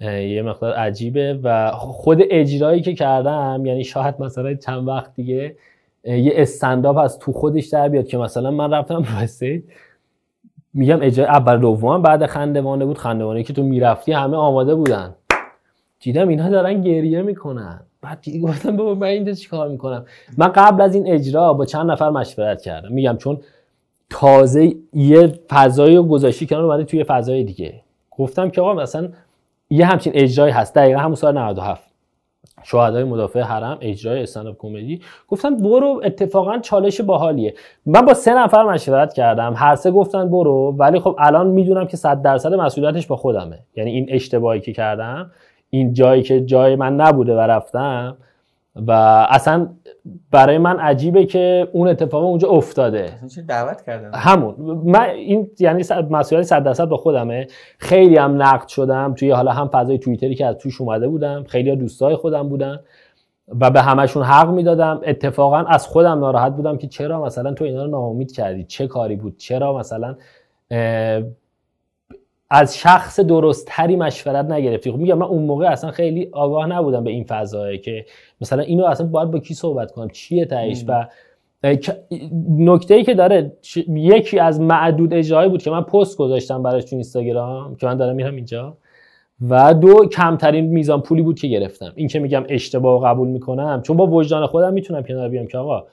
[0.00, 5.56] یه مقدار عجیبه و خود اجرایی که کردم یعنی شاید مثلا چند وقت دیگه
[6.04, 9.62] یه استنداپ از تو خودش در بیاد که مثلا من رفتم استیج
[10.74, 12.98] میگم اجرای اول دوم بعد خندوانه بود.
[12.98, 15.14] خندوانه که تو می‌رفتی همه آماده بودن.
[16.00, 17.80] دیدم اینها دارن گریه می‌کنن.
[18.02, 20.04] بعد دیگه گفتم بابا من اینجا چیکار می‌کنم؟
[20.38, 22.92] من قبل از این اجرا با چند نفر مشورت کردم.
[22.92, 23.40] میگم چون
[24.10, 27.80] تازه یه فضایی رو گذاشتی کنار اومده توی فضای دیگه.
[28.10, 29.08] گفتم که آقا مثلا
[29.70, 30.74] یه همچین اجرایی هست.
[30.74, 31.82] دقیقا همون سال 97
[32.62, 35.00] شهدای مدافع حرم اجرای استنداپ کمدی.
[35.28, 37.54] گفتن برو اتفاقا چالش باحالیه.
[37.86, 39.54] من با سه نفر مشورت کردم.
[39.56, 43.58] هر سه گفتن برو ولی خب الان می‌دونم که 100 درصد مسئولیتش با خودمه.
[43.76, 45.30] یعنی این اشتباهی که کردم
[45.74, 48.16] این جایی که جای من نبوده و رفتم
[48.76, 48.92] و
[49.30, 49.68] اصلا
[50.30, 53.08] برای من عجیبه که اون اتفاق اونجا افتاده.
[53.34, 54.54] چه دعوت کردم همون.
[54.84, 57.46] من این یعنی مسئولیت 100 درصد با خودمه.
[57.78, 59.14] خیلی هم نقد شدم.
[59.14, 61.44] توی حالا هم فضای توییتری که از توش اومده بودم.
[61.44, 62.80] خیلی دوستای خودم بودن
[63.60, 65.00] و به همشون حق می‌دادم.
[65.06, 69.16] اتفاقا از خودم ناراحت بودم که چرا مثلا تو اینا رو ناامید کردی؟ چه کاری
[69.16, 70.16] بود؟ چرا مثلا
[72.54, 74.90] از شخص درستتری مشورت نگرفتی.
[74.90, 78.04] خب میگم من اون موقع اصلا خیلی آگاه نبودم به این فضایی که
[78.40, 81.06] مثلا اینو اصلا باید با کی صحبت کنم؟ چیه تهش؟ و
[82.58, 83.52] نکته ای که داره
[83.88, 88.16] یکی از معدود اجرایی بود که من پست گذاشتم براش تو اینستاگرام که من دارم
[88.16, 88.76] میرم اینجا.
[89.48, 91.92] و دو کمترین میزان پولی بود که گرفتم.
[91.94, 95.84] این که میگم اشتباه قبول می‌کنم چون با وجدان خودم می‌تونم کنار بیام که آقا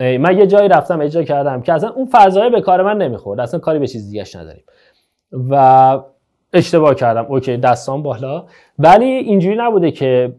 [0.00, 3.40] من یه جایی رفتم اجرا کردم که اصلا اون فضای به کار من نمی‌خورد.
[3.40, 4.64] اصلا کاری به چیز دیگه نداریم.
[5.32, 6.00] و
[6.52, 7.26] اشتباه کردم.
[7.28, 8.44] اوکی دستان بالا.
[8.78, 10.32] ولی اینجوری نبوده که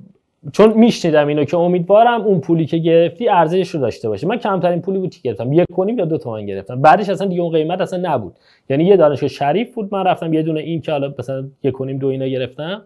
[0.51, 4.27] چون میشنیدم اینو که امیدوارم اون پولی که گرفتی ارزشش رو داشته باشه.
[4.27, 5.53] من کمترین پولی بود که گرفتم.
[5.53, 6.81] یک کنیم یا دو تومن گرفتم.
[6.81, 8.35] بعدش اصلا دیگه اون قیمت اصلا نبود.
[8.69, 11.97] یعنی یه دانشگاه شریف بود من رفتم یه دونه این که حالا مثلا یک کنیم
[11.97, 12.81] دو اینا گرفتم.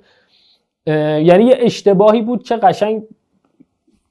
[0.87, 3.03] یعنی یه اشتباهی بود که قشنگ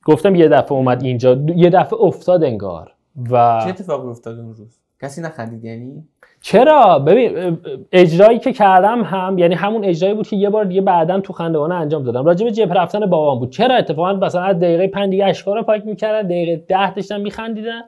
[0.05, 1.39] گفتم یه دفعه اومد اینجا.
[1.57, 2.93] یه دفعه افتاد انگار.
[3.31, 6.05] و چه اتفاقی افتاد اون روز؟ کسی نخندید یعنی؟
[6.41, 7.59] چرا؟ ببین
[7.93, 11.75] اجرایی که کردم هم یعنی همون اجرایی بود که یه بار دیگه بعدا تو خندوانه
[11.75, 12.25] انجام دادم.
[12.25, 13.51] راجع به جبه رفتن بابام بود.
[13.51, 17.83] چرا؟ اتفاقا مثلا از دقیقه 5 دیگه اشکارا پاک می‌کردن دقیقه 10 داشتن میخندیدن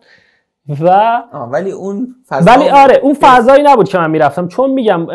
[0.80, 1.22] و
[1.52, 4.48] ولی اون فضا ولی آره اون فضایی نبود که من می‌رفتم.
[4.48, 5.06] چون میگم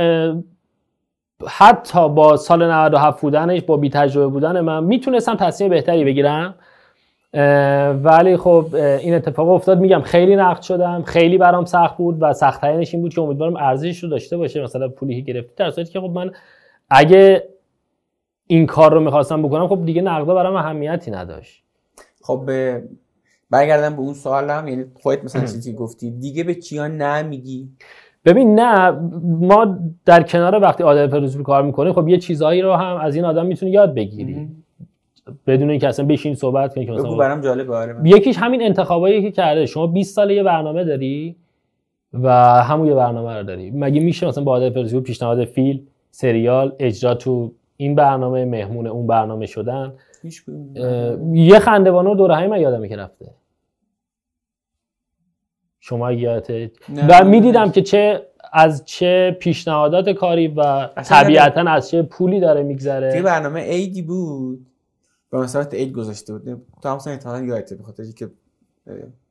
[1.47, 6.55] حتی با سال 97 بودنش با بی تجربه بودن من می‌تونستم تصمیم بهتری بگیرم.
[8.03, 9.79] ولی خب این اتفاق افتاد.
[9.79, 11.03] میگم خیلی نقد شدم.
[11.03, 14.63] خیلی برام سخت بود و سخت این بود که امیدوارم ارزشش رو داشته باشه.
[14.63, 16.31] مثلا پولی که گرفتی در صورتی که خب من
[16.89, 17.43] اگه
[18.47, 21.63] این کار رو می‌خواستم بکنم خب دیگه نقده برام اهمیتی نداشت.
[22.21, 22.49] خب
[23.49, 24.67] برگردم به اون سوالم.
[24.67, 27.69] یعنی خودت مثلا چیزی گفتی دیگه به چیا نمیگی؟
[28.25, 28.91] ببین نه.
[29.23, 33.25] ما در کنار وقتی عادل فروزی کار می‌کنیم خب یه چیزهایی رو هم از این
[33.25, 34.49] آدم می‌تونی یاد بگیری.
[35.47, 39.31] بدون اینکه اصلا بشین صحبت کنی که مثلا برام جالبه آره یکیش همین انتخابایی که
[39.31, 39.65] کرده.
[39.65, 41.35] شما 20 سال یه برنامه داری
[42.13, 42.29] و
[42.63, 43.71] همون یه برنامه رو داری.
[43.71, 45.79] مگه میشه مثلا با پرزیو پیشنهاد فیلم
[46.11, 49.93] سریال اجرا تو این برنامه مهمون اون برنامه شدن؟
[51.33, 53.25] یه خندوانو دوره های من یادمه که رفته.
[55.79, 56.71] شما یادت
[57.09, 58.21] و می‌دیدم که چه
[58.53, 63.21] از چه پیشنهادات کاری و طبیعتا از چه پولی داره میگذره.
[63.21, 64.65] برنامه ایدی بود.
[65.29, 68.29] به مسابقه عید گذاشته بود تو هم احتمالاً یادته به خاطر اینکه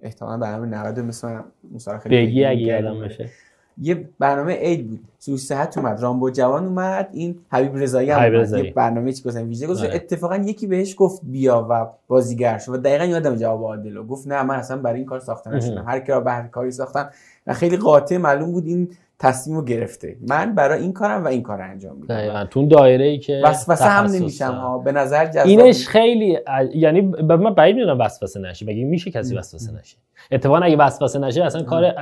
[0.02, 3.30] احتمالاً برنامه 90 مثل خیلی بگی اگه یادم باشه
[3.78, 5.00] یه برنامه عید بود.
[5.18, 6.00] سوی صحت اومد.
[6.00, 7.08] رامبو جوان اومد.
[7.12, 8.52] این حبیب رضایی هم اومد.
[8.52, 9.94] یه برنامه چی گفتن ویژه گذاشت آره.
[9.94, 12.72] اتفاقا یکی بهش گفت بیا و بازیگر شو.
[12.72, 16.00] و دقیقا یادم جواب عادلو گفت نه من اصلا برای این کار ساخته نشدم هر
[16.00, 17.10] کی به هر کاری ساختم.
[17.46, 20.16] و خیلی قاطع معلوم بود این تصمیم رو گرفته.
[20.28, 22.14] من برای این کارم و این کار انجام میدم.
[22.14, 22.44] دقیقاً.
[22.44, 24.78] تو دایره ای که وسوسه هم نمیشم ها.
[24.78, 26.38] به نظر جذاب اینش خیلی
[26.74, 28.66] یعنی من بعید می‌دونم وسوسه نشه.
[28.66, 29.96] مگه میشه کسی وسوسه نشه؟
[30.32, 31.94] اتفاقا اگه وسوسه نشه اصلا کار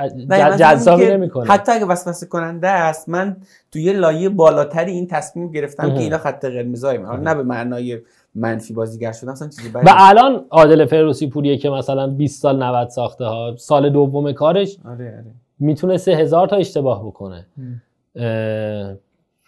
[0.57, 1.51] جذابی نمی‌کنه.
[1.51, 3.37] حتی اگه وسوسه کننده است من
[3.71, 7.21] توی لایه بالاتری این تصمیم گرفتم که اینا خط قرمزای من.
[7.21, 7.99] نه به معنای
[8.35, 12.89] منفی بازیگر شدن اصلا چیزی و الان عادل فروسی پوریه که مثلا 20 سال 90
[12.89, 15.25] ساخته ها سال دوم کارش آره آره.
[15.63, 17.45] می‌تونسته هزار تا اشتباه بکنه.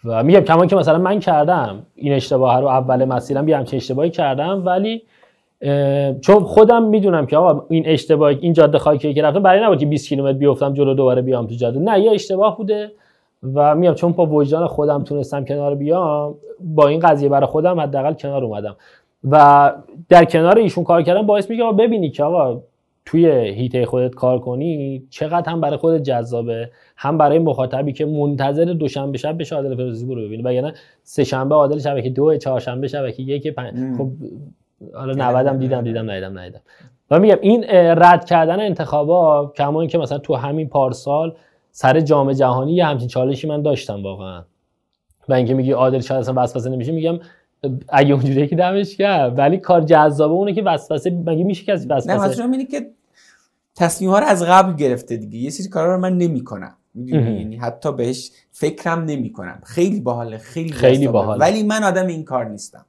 [0.04, 4.10] و میگم کمان که مثلا من کردم این اشتباه رو اول مسیرم یه همچین اشتباهی
[4.10, 5.02] کردم ولی
[6.20, 9.86] چون خودم می‌دونم که آقا این اشتباه این جاده خاکی که رفتم برای نبود که
[9.86, 11.78] 20 کیلومتر بیفتم جلو دوباره بیام تو جاده.
[11.78, 12.92] نه یه اشتباه بوده
[13.54, 18.12] و میگم چون با وجدان خودم تونستم کنار بیام با این قضیه برای خودم حداقل
[18.12, 18.76] کنار اومدم.
[19.30, 19.72] و
[20.08, 22.60] در کنار ایشون کار کردم باعث میگه ببینی که آقا
[23.06, 28.64] توی هیته خودت کار کنی چقدر هم برای خودت جذابه هم برای مخاطبی که منتظر
[28.64, 33.22] دوشنبه شب بشه عادل فردوسی برو ببینه وگرنه سه شنبه عادل شبکه دو چهارشنبه شبکه
[33.22, 33.98] یک پنج.
[33.98, 34.10] خب
[34.94, 36.60] حالا 90 هم دیدم دیدم ندیدم ندیدم.
[37.10, 37.64] و میگم این
[37.98, 41.34] رد کردن انتخابا کما اینکه مثلا تو همین پارسال
[41.70, 44.42] سر جام جهانی یه همچین چالشی من داشتم واقعا.
[45.28, 47.18] و اینکه میگی عادل شاید اصلا وسوسه نمیشه میگم
[47.88, 52.46] اگه اونجوری که دمش کرد ولی کار جذابه اونه که وسوسه مگه میشه کسی وسوسه؟
[52.46, 52.90] نه اینه که
[53.74, 55.38] تصمیم ها رو از قبل گرفته دیگه.
[55.38, 56.74] یه سری کارا رو من نمی‌کنم.
[56.94, 59.60] یعنی حتی بهش فکرم نمی‌کنم.
[59.64, 62.86] خیلی باحاله خیلی خیلی باحال ولی من آدم این کار نیستم.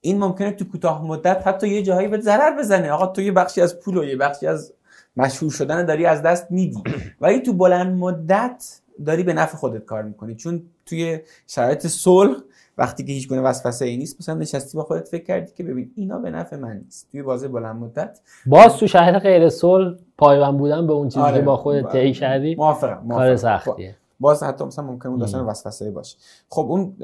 [0.00, 2.90] این ممکنه تو کوتاه مدت حتی یه جاهایی به ضرر بزنه.
[2.90, 4.72] آقا تو یه بخشی از پول و یه بخشی از
[5.16, 6.82] مشهور شدن داری از دست میدی.
[7.20, 10.34] ولی تو بلند مدت داری به نفع خودت کار می‌کنی.
[10.34, 12.36] چون توی شرایط صلح
[12.78, 15.92] وقتی که هیچ گونه وسوسه ای نیست مثلا نشستی با خودت فکر کردی که ببین
[15.96, 17.08] اینا به نفع من نیست.
[17.12, 21.38] توی بازه بلند مدت باز تو شهر غیر صلح پایبند بودن به اون چیزی آره.
[21.38, 23.36] که با خودت طی کردی موافقم کار موافقم.
[23.36, 23.96] سختیه.
[24.20, 26.16] باز حتی مثلا ممکنه اون داشتن وسوسه باشه.
[26.48, 26.96] خب اون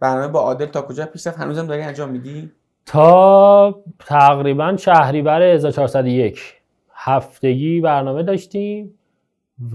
[0.00, 2.50] برنامه با عادل تا کجا پیش رفت؟ هنوزم داری انجام میدی؟
[2.86, 6.54] تا تقریبا شهریور 1401
[6.92, 8.94] هفتگی برنامه داشتیم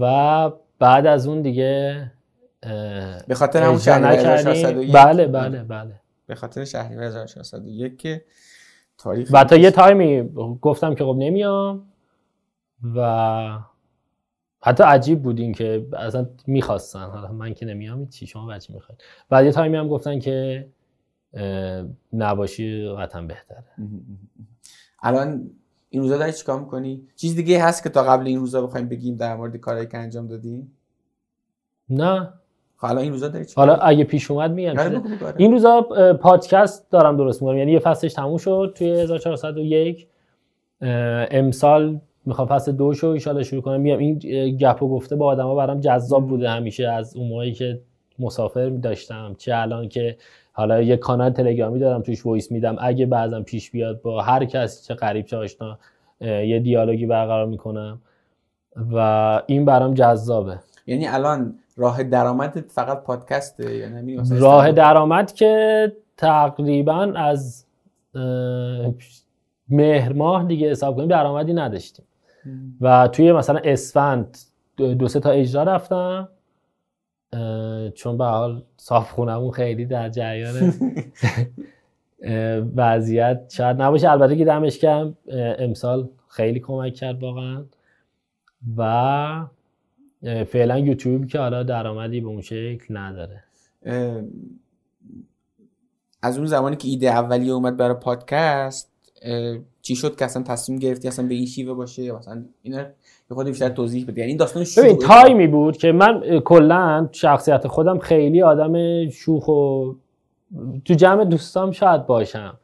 [0.00, 2.10] و بعد از اون دیگه
[3.28, 4.48] به خاطر همون شهریور نکردیم.
[4.48, 6.00] 1401 بله بله بله.
[6.26, 8.24] به خاطر شهریور 1401 که
[8.98, 10.22] تاریخ و تا یه تایمی
[10.60, 11.92] گفتم که خب نمیام
[12.94, 13.58] و
[14.62, 17.04] حتی عجیب بود این که اصلا می‌خواستن.
[17.04, 19.02] حالا من که نمیام چی؟ شما بچه می‌خواید.
[19.28, 20.68] بعد یه تایمی هم گفتن که
[22.12, 23.64] نباشی قطعا بهتره.
[25.02, 25.50] الان
[25.90, 29.16] این روزا داری چیکار می‌کنی؟ چیز دیگه هست که تا قبل این روزا بخوایم بگیم
[29.16, 30.70] در مورد کارهایی که انجام دادی؟
[31.90, 32.32] نه.
[32.84, 35.34] الان این روزا داری حالا اگه پیش اومد میگم بگو، آره.
[35.36, 35.80] این روزا
[36.20, 40.06] پادکست دارم درست می‌کنم یعنی یه فصلش تموم شد توی 1401
[40.82, 40.90] اه،
[41.30, 43.80] امسال می‌خوام فصل دو شو ایشالا شروع کنم.
[43.80, 44.18] میام این
[44.56, 47.80] گپ و گفته با آدما برام جذاب بوده همیشه از اون موقعی که
[48.18, 50.16] مسافر داشتم چه الان که
[50.52, 52.76] حالا یه کانال تلگرامی دارم توش وایس میدم.
[52.80, 55.78] اگه بعضا پیش بیاد با هر کس چه غریب چه آشنا
[56.20, 58.00] یه دیالوگی برقرار می‌کنم.
[58.92, 60.58] و این برام جذابه.
[60.86, 67.66] یعنی الان راه درآمدت فقط پادکسته یا نمی مثلا راه درآمد که تقریبا از
[69.68, 72.04] مهر ماه دیگه حساب کنیم درآمدی نداشتیم.
[72.80, 74.38] و توی مثلا اسفند
[74.76, 76.28] دو سه تا اجرا رفتم.
[77.94, 80.72] چون به حال صاحب خونمون خیلی در جریان
[82.76, 84.10] وضعیت شاید نباشه.
[84.10, 85.14] البته که دمش کم
[85.58, 87.64] امسال خیلی کمک کرد واقعا.
[88.76, 89.46] و
[90.22, 93.44] فعلا یوتیوب که حالا درآمدی به اون شکل نداره.
[96.22, 98.92] از اون زمانی که ایده اولیه اومد برای پادکست
[99.82, 102.86] چی شد که اصلا تصمیم گرفتی اصلا به این شیوه باشه؟ مثلا اینا یه
[103.30, 107.66] خود بیشتر توضیح بده یعنی این داستان شروع ببین تایمی بود که من کلا شخصیت
[107.66, 109.92] خودم خیلی آدم شوخ و
[110.84, 112.58] تو جمع دوستام شاید باشم.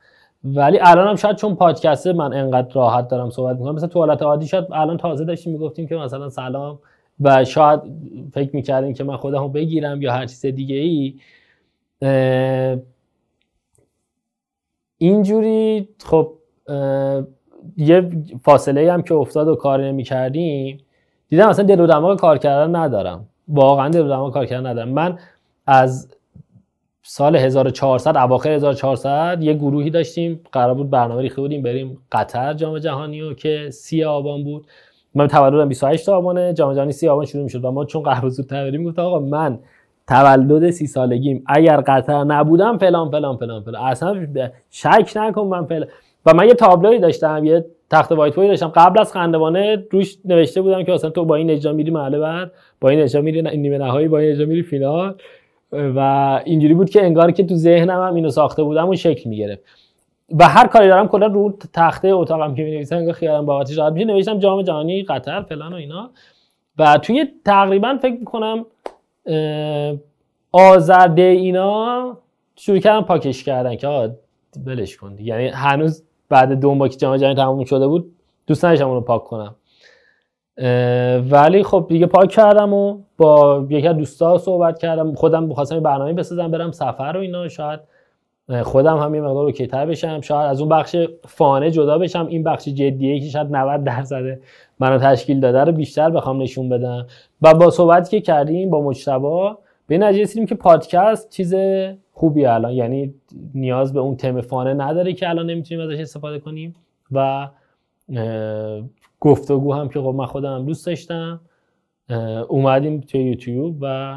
[0.45, 4.47] ولی الانم شاید چون پادکسته من انقدر راحت دارم صحبت می‌کنم مثلا تو حالت عادی
[4.47, 6.79] شاید الان تازه داشتیم می‌گفتیم که مثلا سلام
[7.21, 7.81] و شاید
[8.33, 11.15] فکر می‌کردیم که من خودم بگیرم یا هر چیز دیگه ای
[14.99, 16.33] اینجوری خب
[17.77, 18.11] یه
[18.43, 20.05] فاصله هم که افتاد و کار نمی
[21.29, 23.29] دیدم اصلا دل و دماغ کار کردن ندارم.
[23.49, 24.89] واقعا دل و دماغ کار کردن ندارم.
[24.89, 25.19] من
[25.67, 26.09] از
[27.03, 30.41] سال 1400 اواخر 1400 یه گروهی داشتیم.
[30.53, 34.67] قرار بود برنامه ریخته بودیم بریم قطر جام جهانی و که سی آبان بود.
[35.15, 38.65] من تولدم 28 آبانه جام جهانی سی آبان شروع می‌شد و ما چون قرار زودتر
[38.65, 39.59] بریم گفتم آقا من
[40.09, 43.83] تولد سی سالگیم اگر قطر نبودم فلان فلان فلان فلان.
[43.83, 44.27] اصلا
[44.71, 45.89] شک نکن من فلان
[46.27, 48.69] و من یه تابلوی داشتم یه تخت وایت داشتم.
[48.69, 52.51] قبل از خندوانه روش نوشته بودم که مثلا تو با این اجرا میری مرحله بعد
[52.81, 55.15] با این اجرا میری نیمه نهایی با این اجرا میری فینال.
[55.73, 56.01] و
[56.45, 59.63] اینجوری بود که انگار که تو ذهنم هم اینو ساخته بودم و شکل می‌گرفت.
[60.31, 64.07] و هر کاری دارم کلا رو تخته اتاقم که می‌نویسم انگار خیالم بابتش راحت میشه
[64.07, 66.11] نوشتم جام جهانی قطر فلان و اینا.
[66.79, 68.67] و توی تقریبا فکر می‌کنم
[70.53, 72.17] آزرده اینا
[72.57, 74.15] شروع کردم پاکش کردن که آقا
[74.67, 78.13] ولش کن یعنی هنوز بعد دو ماه که جام جهانی تموم شده بود
[78.47, 79.55] دوست نداشتم اونو پاک کنم.
[81.31, 85.15] ولی خب دیگه پاک کردم و با یکی از دوستا صحبت کردم.
[85.15, 87.81] خودم بخواستم برنامه بسازم برم سفر و اینا شاید
[88.63, 90.21] خودم هم یه مقدار اوکی‌تر بشم.
[90.21, 92.27] شاید از اون بخش فانه جدا بشم.
[92.27, 94.23] این بخش جدیه که شاید 90 درصد
[94.79, 97.07] منو تشکیل داده رو بیشتر بخوام نشون بدم.
[97.43, 99.51] و با صحبتی که کردیم با مجتبی
[99.87, 101.55] به نتیجه رسیدیم که پادکست چیز
[102.13, 102.73] خوبی الان.
[102.73, 103.15] یعنی
[103.55, 106.75] نیاز به اون تم فانه نداره که الان نمی‌تونیم ازش استفاده کنیم.
[107.13, 107.49] و
[109.21, 111.41] گفتگو هم که خب من خودم دوست داشتم
[112.49, 114.17] اومدیم توی یوتیوب و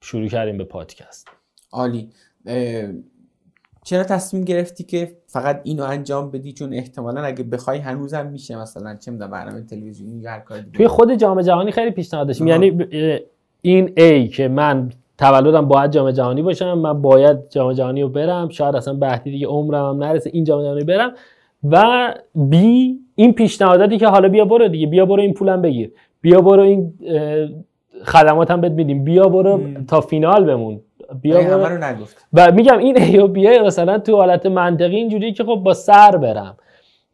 [0.00, 1.28] شروع کردیم به پادکست.
[1.72, 2.08] عالی.
[3.86, 8.96] چرا تصمیم گرفتی که فقط اینو انجام بدی؟ چون احتمالا اگه بخوای هنوزم میشه مثلا
[8.96, 10.76] چه می‌دونم برنامه تلویزیونی یا هر کاری دیگه.
[10.76, 12.46] توی خود جام جهانی خیلی پیشنهاد داشتیم.
[12.46, 12.78] یعنی
[13.62, 18.48] این ای که من تولدم باید جام جهانی باشم من باید جام جهانی رو برم
[18.48, 21.12] شاید اصلا بحثی دیگه عمرم هم نرسه این جام جهانی برم.
[21.70, 25.92] و بی این پیشنهاداتی که حالا بیا برو دیگه بیا برو این پولم بگیر.
[26.20, 26.94] بیا برو این
[28.04, 29.04] خدمات هم بهت میدیم.
[29.04, 30.80] بیا برو تا فینال بمون.
[31.22, 31.68] بیا همه.
[31.68, 35.54] رو نگفت و میگم این ای و بیه مثلا تو حالت منطقی اینجوریه که خب
[35.54, 36.56] با سر برم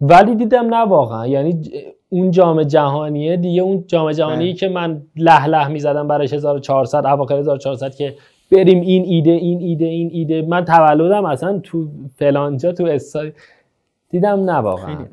[0.00, 1.60] ولی دیدم نه واقعا یعنی
[2.08, 4.54] اون جام جهانیه دیگه اون جام جهانی.
[4.54, 8.14] که من له له می‌زدم براش 1400 اواخر 1400 که
[8.52, 13.32] بریم این ایده این ایده این ایده من تولدم اصلا تو فلانجا تو استاد
[14.10, 15.06] دیدم نه واقعا.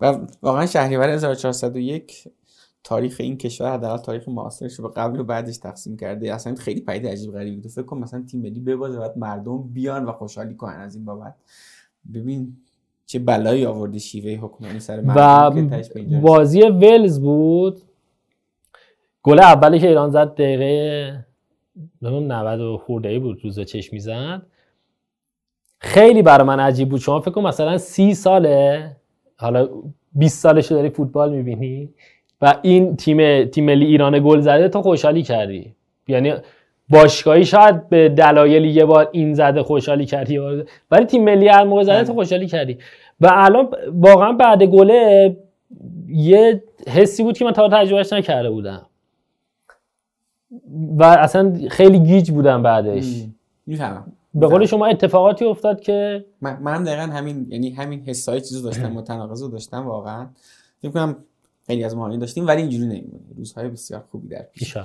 [0.00, 2.24] و واقعا شهریور 1401
[2.88, 6.34] تاریخ این کشور حداقل تاریخ معاصرش رو به قبل و بعدش تقسیم کرده.
[6.34, 7.70] اصلا خیلی پدید عجیب غریبی بود.
[7.70, 11.34] فکر کن مثلا تیم ملی ببازه بعد مردم بیان و خوشحالی کنن از این بابت.
[12.14, 12.56] ببین
[13.06, 16.20] چه بلایی آورده شیوه حکمرانی سر و مردم رسید.
[16.20, 17.82] بازی ولز بود.
[19.22, 21.26] گل اولی که ایران زد دقیقه
[22.02, 24.42] نمی‌دونم 90 و خورده ای بود روز چشمی زد
[25.78, 27.00] خیلی برای من عجیب بود.
[27.00, 28.96] شما فکر کن مثلا سی ساله
[29.36, 29.68] حالا
[30.12, 31.94] 20 سالش داری فوتبال می‌بینی.
[32.42, 35.74] و این تیم تیم ملی ایران گل زده تو خوشحالی کردی؟
[36.08, 36.34] یعنی
[36.90, 40.38] باشگاهی شاید به دلایلی یه بار این زده خوشحالی کردی
[40.90, 42.78] ولی تیم ملی هر موقع زده تو خوشحالی کردی.
[43.20, 45.36] و الان واقعا بعد گله
[46.08, 48.86] یه حسی بود که من تا تجربهش نکرده بودم.
[50.96, 53.04] و اصلا خیلی گیج بودم بعدش.
[53.66, 54.12] می‌فهمم.
[54.34, 58.92] به قول شما اتفاقاتی افتاد که من منم دقیقا همین یعنی همین حسای چیزو داشتم
[58.98, 60.26] متناقض رو داشتم واقعا.
[60.82, 61.16] فکر کنم
[61.68, 63.24] خیلی از داشتیم ولی اینجوری نمیمونه.
[63.36, 64.76] روزهای بسیار خوبی در پیش.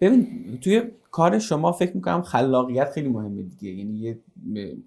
[0.00, 3.70] ببین توی کار شما فکر می‌کنم خلاقیت خیلی مهمه دیگه.
[3.70, 4.18] یعنی یه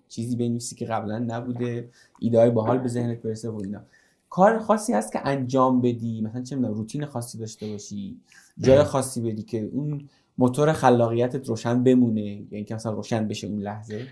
[0.09, 3.81] چیزی بنویسی که قبلا نبوده ایده های باحال به ذهنت برسه و اینا.
[4.29, 8.17] کار خاصی هست که انجام بدی مثلا چه می‌دونم روتین خاصی داشته باشی
[8.59, 13.59] جای خاصی بدی که اون موتور خلاقیتت روشن بمونه یعنی که مثلا روشن بشه اون
[13.59, 14.07] لحظه.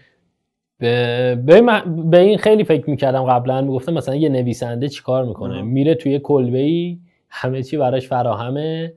[0.81, 3.61] به, به, من- به این خیلی فکر می‌کردم قبلا.
[3.61, 5.61] می‌گفتم مثلا یه نویسنده چیکار می‌کنه.
[5.61, 6.97] میره توی کلبه ای
[7.29, 8.93] همه چی براش فراهمه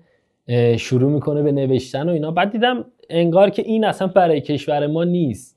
[0.48, 2.30] اه، شروع می‌کنه به نوشتن و اینا.
[2.30, 5.56] بعد دیدم انگار که این اصلا برای کشور ما نیست.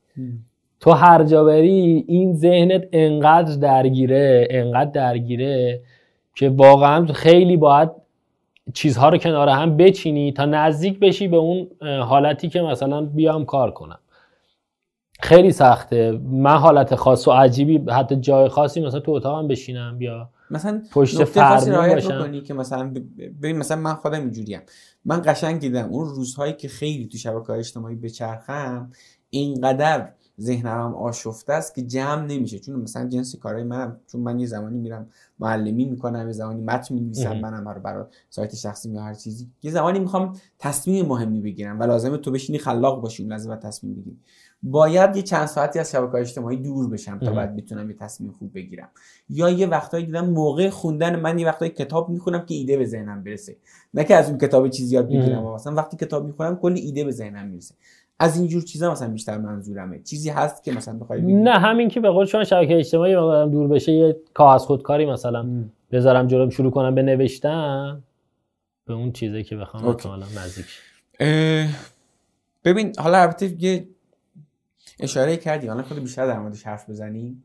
[0.80, 5.82] تو هر جا بری این ذهنت انقدر درگیره انقدر درگیره
[6.36, 7.90] که واقعا خیلی باید
[8.74, 13.72] چیزها رو کنار هم بچینی تا نزدیک بشی به اون حالتی که مثلا بیام کار
[13.72, 14.00] کنم.
[15.20, 16.22] خیلی سخته.
[16.24, 21.24] من حالت خاص و عجیبی حتی جای خاصی مثلا تو اتاقم بشینم یا مثلا پشت
[21.24, 22.42] فرمون باشم.
[22.42, 24.62] که مثلا ببین مثلا من خودم اینجوریم.
[25.06, 28.92] من قشنگ دیدم اون روزهایی که خیلی تو شبکه اجتماعی بچرخم
[29.30, 30.10] اینقدر
[30.42, 32.60] ذهنم آشفته است که جمع نمیشه.
[32.60, 35.08] چون مثلا جنس کارهای منم چون من یه زمانی میرم
[35.40, 37.40] معلمی می‌کنم یه زمانی متن می‌نویسم.
[37.40, 39.48] منم رو برای سایت شخصی یا هر چیزی.
[39.64, 43.56] یه زمانی می‌خوام تصمیم مهمی بگیرم و لازمه تو بشینی خلاق باشی اون لحظه و
[43.56, 44.18] تصمیم بگیری.
[44.72, 47.32] باید یه چند ساعتی از شبکه اجتماعی دور بشم تا.
[47.32, 48.90] بعد بتونم یه تصمیم خوب بگیرم
[49.30, 53.24] یا یه وقتایی دیدم موقع خوندن من یه وقتایی کتاب می‌خونم که ایده به ذهنم
[53.24, 53.56] برسه
[53.94, 55.44] نه که از اون کتاب چیزی یاد بگیرم.
[55.44, 57.76] مثلا وقتی کتاب می‌خونم کلی ایده به ذهنم می‌رسه
[58.20, 62.10] از اینجور چیزا مثلا بیشتر منظورمه چیزی هست که مثلا بخوای نه همین که به
[62.10, 65.46] قول شما شبکه اجتماعی مقدارم دور بشه یه کاغذ خودکاری مثلا.
[65.92, 68.04] بذارم جلوم شروع کنم به نوشتن
[68.86, 69.86] به اون چیزی که بخوام.
[69.86, 70.66] احتمالاً نزدیک
[72.64, 73.88] ببین حالا البته یه
[75.00, 77.44] اشاره کردی حالا خود بیشتر در موردش حرف بزنیم.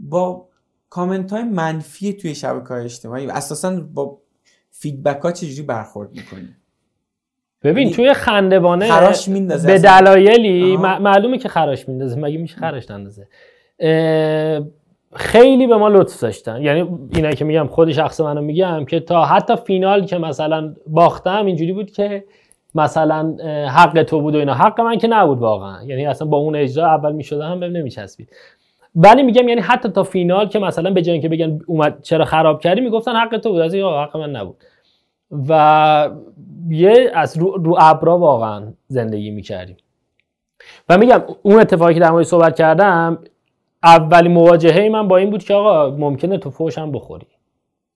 [0.00, 0.48] با
[0.90, 4.18] کامنت های منفی توی شبکه های اجتماعی و اساسا با
[4.70, 6.56] فیدبک ها چجوری برخورد می‌کنی؟
[7.62, 9.78] ببین یعنی توی خندوانه خراش میندازه به.
[9.78, 13.28] دلایلی معلومه که خراش میندازه مگه میشه خراش نندازه؟
[15.16, 16.62] خیلی به ما لطف داشتن.
[16.62, 21.46] یعنی اینا که میگم خود شخص منو میگم که تا حتی فینال که مثلا باختم
[21.46, 22.24] اینجوری بود که
[22.74, 23.36] مثلا
[23.68, 24.54] حق تو بود و اینا.
[24.54, 25.82] حق من که نبود واقعا.
[25.84, 28.32] یعنی اصلا با اون اجرا اول می‌شدم هم بهم نمیچسبید.
[28.94, 32.60] ولی میگم یعنی حتی تا فینال که مثلا به جای اینکه بگن اومد چرا خراب
[32.60, 33.60] کردی می‌گفتن حق تو بود.
[33.60, 34.56] از حق من نبود.
[35.48, 36.10] و
[36.68, 39.76] یه از رو, رو ابرا واقعا زندگی می‌کردیم.
[40.88, 43.18] و میگم اون اتفاقی که در موردش صحبت کردم
[43.82, 47.26] اولین مواجهه من با این بود که آقا ممکنه تو فوشم بخوری.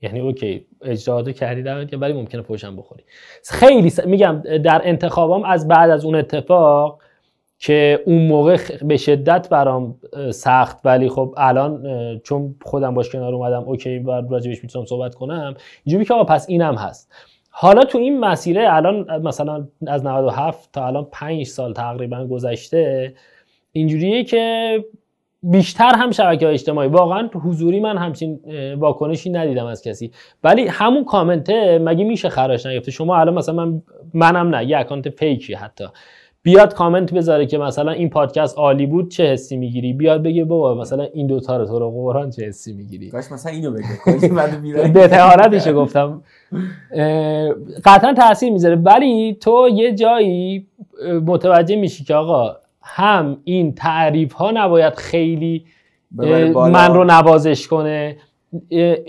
[0.03, 3.05] یعنی OK اجراتو کردی دمت گرم، ولی ممکنه فوشم بخوری.
[3.51, 6.99] خیلی س- میگم در انتخابام از بعد از اون اتفاق
[7.59, 10.01] که اون موقع به شدت برام
[10.31, 11.85] سخت ولی خب الان
[12.25, 15.55] چون خودم باش کنار اومدم OK و راجبش می‌تونم صحبت کنم
[15.85, 17.13] اینجوری که آقا پس اینم هست.
[17.51, 23.15] حالا تو این مسیره الان مثلا از 97 تا الان 5 سال تقریبا گذشته
[23.73, 24.85] اینجوریه که
[25.51, 26.89] بیشتر هم شبکه های اجتماعی.
[26.89, 28.41] واقعا تو حضوری من همچین
[28.79, 30.11] واکنشی ندیدم از کسی.
[30.45, 33.83] ولی همون کامنته مگه میشه خراش نگرفته؟ شما الان مثلا من
[34.15, 35.85] منم نه یه اکانت فیکی حتی.
[36.43, 40.75] بیاد کامنت بذاره که مثلا این پادکست عالی بود چه حسی می‌گیری؟ بیاد بگه بابا
[40.75, 44.89] مثلا این دوتا رو تو رو قرآن چه حسی می‌گیری؟ کاش مثلا اینو بگه.
[44.95, 46.23] به تهارتش گفتم.
[47.85, 48.77] قطعا تاثیر می‌ذاره.
[48.77, 50.67] ولی تو یه جایی
[51.27, 55.65] متوجه میشی که آقا هم این تعریف ها نباید خیلی.
[56.55, 58.17] من رو نوازش کنه.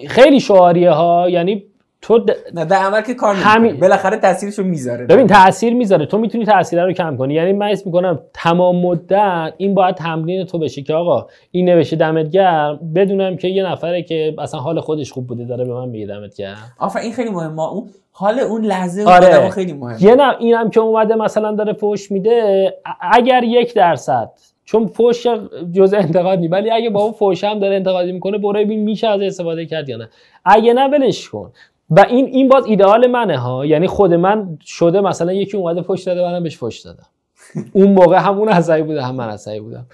[0.08, 1.64] خیلی شعاریه ها یعنی
[2.02, 3.80] تو د- نه در عمل که کار نمی‌کنه.
[3.80, 5.06] بالاخره تاثیرشو می‌ذاره.
[5.06, 6.06] ببین تاثیر می‌ذاره.
[6.06, 7.34] تو می‌تونی تاثیر رو کم کنی.
[7.34, 11.96] یعنی من اسم می‌کنم تمام مدت این باید تمرین تو بشه که آقا این نوشته
[11.96, 12.80] دمت گرم.
[12.96, 16.36] بدونم که یه نفره که اصلا حال خودش خوب بوده داره به من میگه دمت
[16.36, 16.58] گرم.
[16.80, 17.72] آفر این خیلی مهمه.
[17.72, 19.50] اون حال اون لحظه اون آره.
[19.50, 20.04] خیلی مهمه.
[20.04, 24.32] یه نه اینم که اومده مثلا داره فوش میده اگر یک درصد
[24.66, 25.28] چون فوش
[25.72, 29.08] جز انتقاد نی ولی اگه با اون فوش هم داره انتقادی می‌کنه برو ببین میشه
[29.08, 30.10] از استفاده کرد یا نه.
[30.46, 31.52] اگه نه ولش کن.
[31.90, 33.66] و این این باز ایدئال منه ها.
[33.66, 37.08] یعنی خود من شده مثلا یکی اومده فوش داده منم بهش فوش دادم.
[37.74, 39.86] اون موقع هم اون عصبی بوده هم من عصبی بودم.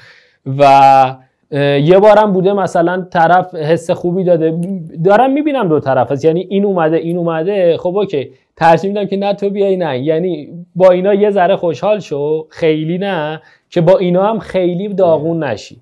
[0.58, 1.16] و
[1.52, 4.60] یه بارم بوده مثلا طرف حس خوبی داده.
[5.04, 6.26] دارم می‌بینم دو طرف هست.
[6.26, 7.78] یعنی این اومده این اومده.
[7.78, 8.32] خب اوکی.
[8.56, 10.00] ترجیح میدم که نه تو بیای نه.
[10.00, 12.48] یعنی با اینا یه ذره خوشحال شو.
[12.50, 13.42] خیلی نه.
[13.70, 15.82] که با اینا هم خیلی داغون نشی.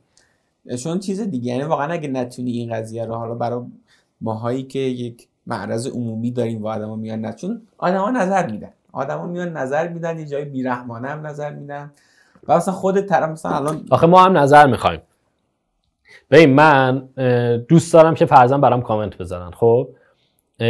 [0.84, 3.62] چون چیز دیگه یعنی واقعا اگه نتونی این قضیه رو حالا برای
[4.22, 8.70] ماهایی که یک معرض عمومی داریم و آدما میان نه چون آدما نظر میدن.
[8.92, 11.92] آدما میان نظر میدن یه جای بیرحمانه هم نظر میدن.
[12.48, 15.00] و مثلا خود طرف مثلا الان آخه ما هم نظر می‌خوایم.
[16.32, 17.10] ببین من
[17.68, 19.88] دوست دارم که فرزن برام کامنت بزنن خب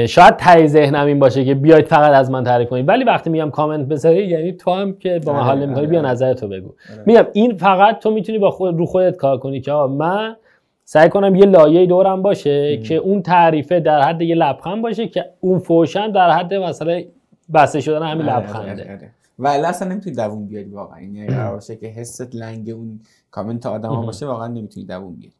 [0.07, 3.49] شاید ته ذهنم این باشه که بیاید فقط از من تعریف کنید ولی وقتی میگم
[3.49, 6.09] کامنت بذاری یعنی تو هم که با من آره، حال نمی‌کنی آره، بیا آره.
[6.09, 6.73] نظرتو بگو.
[7.05, 10.35] میگم این فقط تو می‌تونی با خود رو خودت کار کنی که من
[10.83, 15.25] سعی کنم یه لایه دورم باشه که اون تعریفه در حد یه لبخند باشه که
[15.39, 17.01] اون فوشن در حد مثلا
[17.53, 19.11] بسته شدن همین لبخنده.
[19.39, 22.99] و اصلا نمی‌تونی دووم بیاری واقعا یعنی که حست لنگ اون
[23.31, 25.35] کامنت آدما باشه واقعا نمی‌تونی دووم بیاری.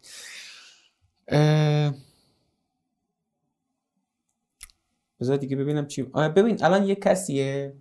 [5.20, 6.04] بذار دیگه ببینم چی.
[6.04, 7.74] ببین الان یه کسیه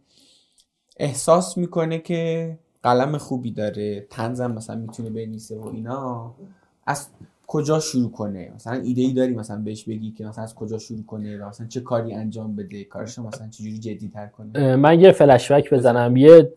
[0.97, 6.35] احساس می‌کنه که قلم خوبی داره تنزم مثلا می‌تونه بنویسه و اینا.
[6.87, 7.09] از
[7.47, 11.05] کجا شروع کنه؟ مثلا ایده ای داری مثلا بهش بگی که مثلا از کجا شروع
[11.05, 15.13] کنه و مثلا چه کاری انجام بده؟ کارش مثلا چجوری جدی تر کنه من یه
[15.13, 16.17] فلشبک بزنم.
[16.17, 16.53] یه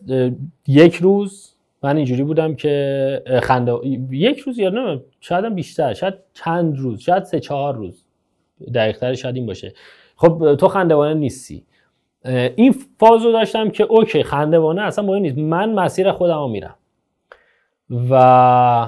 [0.67, 1.51] یک روز
[1.83, 3.79] من اینجوری بودم که خنده
[4.11, 8.03] یک روز یا نه شاید بیشتر شاید چند روز شاید سه چهار روز
[8.73, 9.73] دقیقتر شاید این باشه.
[10.15, 11.65] خب تو خندوانه نیستی.
[12.55, 15.37] این فاز رو داشتم که اوکی خندوانه اصلا مهم نیست.
[15.37, 16.75] من مسیر خودم رو میرم.
[18.09, 18.87] و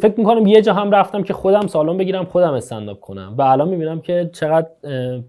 [0.00, 3.34] فکر می‌کنم یه جا هم رفتم که خودم سالن بگیرم خودم استنداپ کنم.
[3.38, 4.68] و الان می‌بینم که چقدر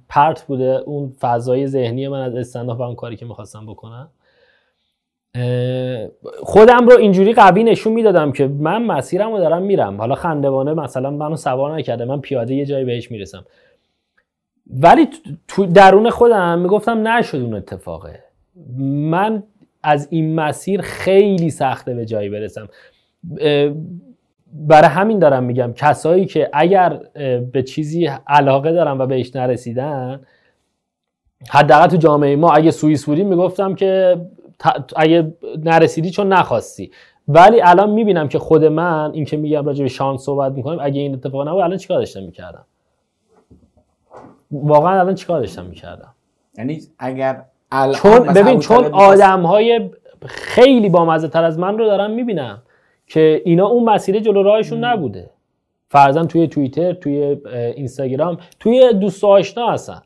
[0.09, 4.09] پرت بوده اون فضای ذهنی من از استنداپ و اون کاری که می‌خواستم بکنم.
[6.43, 9.97] خودم رو اینجوری قوی نشون می‌دادم که من مسیرم رو دارم میرم.
[9.97, 13.45] حالا خندوانه مثلا منو سوار نکرده من پیاده یه جایی بهش می‌رسم.
[14.81, 15.07] ولی
[15.47, 18.23] تو- درون خودم می‌گفتم نشد اون اتفاقه.
[18.79, 19.43] من
[19.83, 22.69] از این مسیر خیلی سخته به جایی برسم.
[24.53, 26.99] برای همین دارم میگم کسایی که اگر
[27.51, 30.19] به چیزی علاقه دارن و بهش نرسیدن
[31.49, 34.21] حداقل تو جامعه ما اگه سوئیس بودیم می‌گفتم که
[34.95, 36.91] اگه نرسیدی چون نخواستی.
[37.27, 41.01] ولی الان می‌بینم که خود من این که میگم راجع به شانس صحبت می‌کنم اگه
[41.01, 42.65] این اتفاق نبود الان چیکار داشتم می‌کردم؟
[44.51, 46.13] واقعا الان چیکار داشتم می‌کردم؟
[46.57, 49.89] یعنی اگر الان چون ببین چون آدم های
[50.25, 52.61] خیلی بامزه تر از من رو دارم می‌بینم
[53.07, 55.29] که اینا اون مسیر جلو راهشون نبوده.
[55.89, 57.37] فرضاً توی توییتر توی
[57.75, 60.01] اینستاگرام توی دوست آشنا هستن.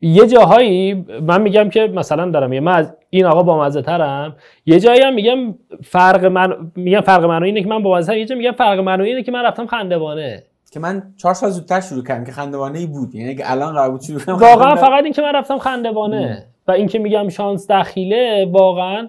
[0.00, 4.36] یه جاهایی من میگم که مثلا دارم میگم من از این آقا بامزه ترم.
[4.66, 5.54] یه جایی هم میگم
[5.84, 8.18] فرق من میگم فرق من و اینه که من بامزه ترم.
[8.18, 11.50] یه جا میگم فرق من و اینه که من رفتم خندوانه که من چهار سال
[11.50, 13.14] زودتر شروع کردم که خندوانه ای بود.
[13.14, 16.72] یعنی اگه الان قرار بود شروع کنم واقعا فقط این که من رفتم خندوانه و
[16.72, 19.08] این که میگم شانس دخیله واقعا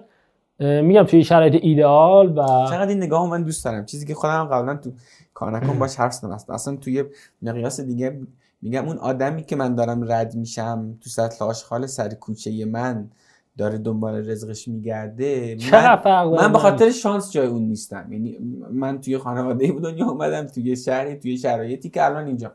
[0.58, 3.86] میگم توی شرایط ایدئال و چقدر این نگاه من دوست دارم.
[3.86, 4.90] چیزی که خودم قبلا تو
[5.34, 6.30] کار نکن باش حرف زدم.
[6.30, 7.04] اصلا اصلا توی
[7.42, 8.20] مقیاس دیگه
[8.62, 13.10] میگم اون آدمی که من دارم رد میشم تو سطل آشغال سر کوچه من
[13.58, 18.12] داره دنبال رزقش میگرده من, من به؟ خاطر شانس جای اون نیستم.
[18.12, 18.38] یعنی
[18.70, 22.52] من توی خانواده دنیا اومدم توی شهری توی شرایطی که الان اینجا.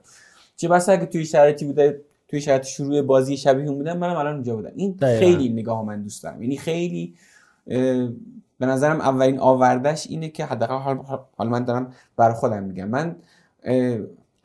[0.56, 4.34] چه بسا اگه توی شرایطی بوده توی شرایط شروع بازی شبیه اون بودم منم الان
[4.34, 4.72] اینجا بودم.
[4.76, 5.20] این دقیقاً.
[5.20, 7.14] خیلی نگاه من دوست دارم یعنی خیلی
[8.60, 10.98] به نظرم اولین آوردش اینه که حداقل حال,
[11.38, 12.88] حال من دارم بر خودم میگم.
[12.88, 13.16] من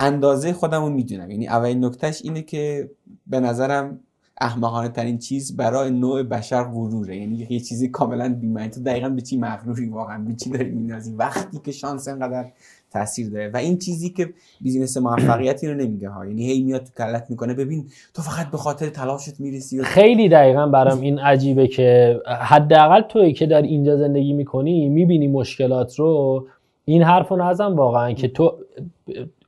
[0.00, 1.30] اندازه خودم رو می‌دونم.
[1.30, 2.90] یعنی اولین نکتهش اینه که
[3.26, 4.00] به نظرم
[4.42, 7.16] احمقانه ترین چیز برای نوع بشر غروره.
[7.16, 8.68] یعنی یه چیزی کاملا بی‌معنی.
[8.68, 12.44] تو دقیقا به چی مغروری واقعا؟ به چی داری مینازی وقتی که شانس انقدر
[12.92, 13.50] تاثیر داره.
[13.54, 16.26] و این چیزی که بیزینس موفقیتی رو نمیگه ها.
[16.26, 17.54] یعنی هی میاد تو کلت می‌کنه.
[17.54, 23.32] ببین تو فقط به خاطر تلاشت می‌رسی خیلی دقیقا برام این عجیبه که حداقل توی
[23.32, 26.46] که در اینجا زندگی می‌کنی می‌بینی مشکلات رو.
[26.84, 28.58] این حرف رو نزن واقعا که تو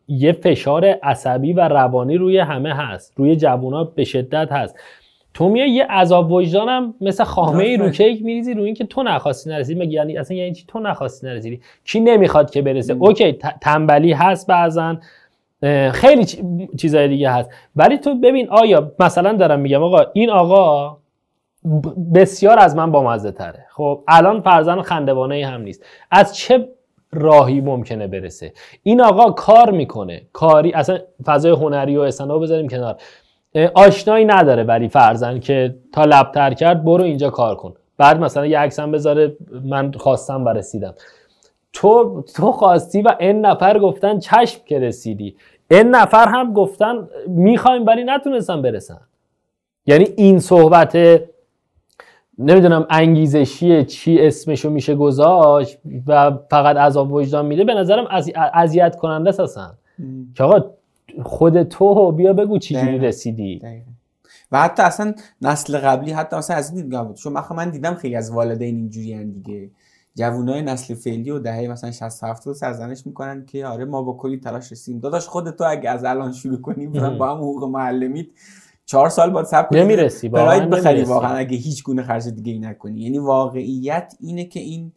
[0.08, 3.12] یه فشار عصبی و روانی روی همه هست.
[3.16, 4.78] روی جوونا به شدت هست.
[5.34, 9.50] تو میای یه عذاب وجدانم مثل خامه ای رو کیک میریزی رو اینکه تو نخواستی
[9.50, 9.80] نرسیدی.
[9.80, 11.60] مگه یعنی اصلا یعنی چی؟ تو نخواستی نرسیدی.
[11.84, 14.96] کی نمی‌خواد که برسه؟ اوکی تنبلی هست بعضا.
[15.92, 16.24] خیلی
[16.78, 17.50] چیزای دیگه هست.
[17.76, 20.96] ولی تو ببین آیا مثلا دارم میگم آقا این آقا
[22.14, 25.84] بسیار از من بامزه تره خب الان فرزن خندوانه هم نیست.
[26.10, 26.68] از چه
[27.14, 28.52] راهی ممکنه برسه.
[28.82, 30.22] این آقا کار می‌کنه.
[30.32, 32.96] کاری اصلا فضای هنری و استنداپ بذاریم کنار.
[33.74, 37.74] آشنایی نداره ولی فرزن که تا لبتر کرد برو اینجا کار کن.
[37.98, 40.94] بعد مثلا یه عکسم بذاره من خواستم و رسیدم.
[41.72, 45.36] تو تو خواستی و این نفر گفتن چشم که رسیدی.
[45.70, 49.00] این نفر هم گفتن می‌خوایم ولی نتونستن برسن
[49.86, 51.20] یعنی این صحبت
[52.38, 57.64] نمی‌دونم انگیزشیه چی اسمشو میشه گذاشت و فقط عذاب وجدان میده.
[57.64, 58.04] به نظرم
[58.54, 59.70] اذیت کننده اصلا.
[60.34, 60.70] که آقا
[61.22, 63.62] خود تو بیا بگو چی جوری رسیدی.
[64.52, 67.16] و حتی اصلا نسل قبلی حتی مثلا از این دیدگاه بود.
[67.16, 69.70] چون من دیدم خیلی از والدین اینجوری دیگه.
[70.16, 74.40] جوانای نسل فعلی و دهه مثلا 60 70 سرزنش می‌کنن که آره ما با کلی
[74.40, 75.00] تلاش رسیدیم.
[75.00, 78.26] داداش خودت تو اگه از الان شروع کنی مثلا با هم حقوق معلمیت
[78.86, 83.00] چهار سال باید صبر کنی نمی‌رسی بخری واقعا اگه هیچ گونه خرج دیگه ای نکنی.
[83.00, 84.92] یعنی واقعیت اینه که این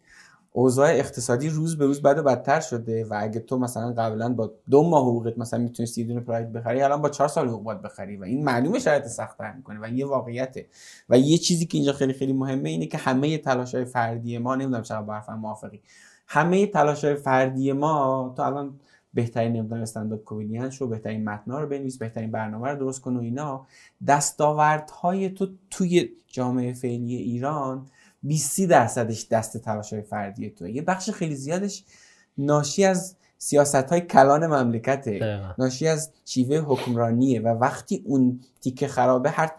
[0.51, 4.51] اوضاع اقتصادی روز به روز بد و بدتر شده و اگه تو مثلا قبلا با
[4.69, 7.81] دو ماه حقوقت مثلا می‌تونستی یه دونه پراید بخری الان با چهار سال حقوق باید
[7.81, 10.65] بخری و این معلومه شرایط سخت‌تر می‌کنه و این یه واقعیته.
[11.09, 14.81] و یه چیزی که اینجا خیلی خیلی مهمه اینه که همه تلاش‌های فردی ما نمی‌دونم
[14.81, 15.81] چقدر با حرفم موافقی
[16.27, 18.79] همه تلاش‌های فردی ما تو الان
[19.17, 23.21] بهترین نمی‌دونم استنداپ کمدین شو بهترین متنا رو بنویس بهترین برنامه رو درست کن و
[23.21, 23.67] اینا.
[24.07, 27.87] دستاوردهای تو توی جامعه فعلی ایران
[28.23, 31.83] 20 درصدش دست تلاش های فردی تو یه بخش خیلی زیادش
[32.37, 35.41] ناشی از سیاست های کلان مملکته.
[35.57, 39.51] ناشی از شیوه حکمرانیه و وقتی اون تیکه خرابه هر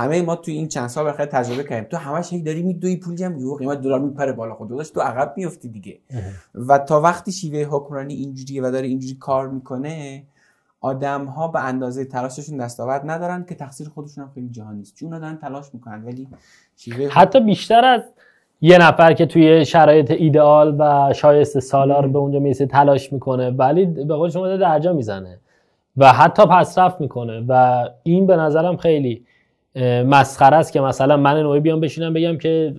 [0.00, 1.88] همه ما توی این چند سال بخیر تجربه کردیم.
[1.90, 4.54] تو همش هی داری میدوی پول جمع یهو قیمت دلار میپره بالا.
[4.54, 5.98] خود داشت تو عقب میفتی دیگه.
[6.54, 10.22] و تا وقتی شیوه حکمرانی اینجوریه و داره اینجوری کار می‌کنه
[10.80, 14.94] آدم ها به اندازه تلاششون دستاورد ندارن که تقصیر خودشون هم خیلی جهانی نیست.
[14.94, 16.28] چون دارن تلاش می‌کنن ولی
[17.10, 18.02] حتی بیشتر از
[18.60, 23.50] یه نفر که توی شرایط ایدئال و شایسته سالار به اونجا می‌رسه تلاش می‌کنه.
[23.50, 25.38] ولی به قول شما درجا می‌زنه.
[25.96, 27.44] و حتی پسرفت می‌کنه.
[27.48, 29.24] و این به نظرم خیلی
[30.06, 32.74] مسخره است که مثلا من نوعی بیام بشینم بگم که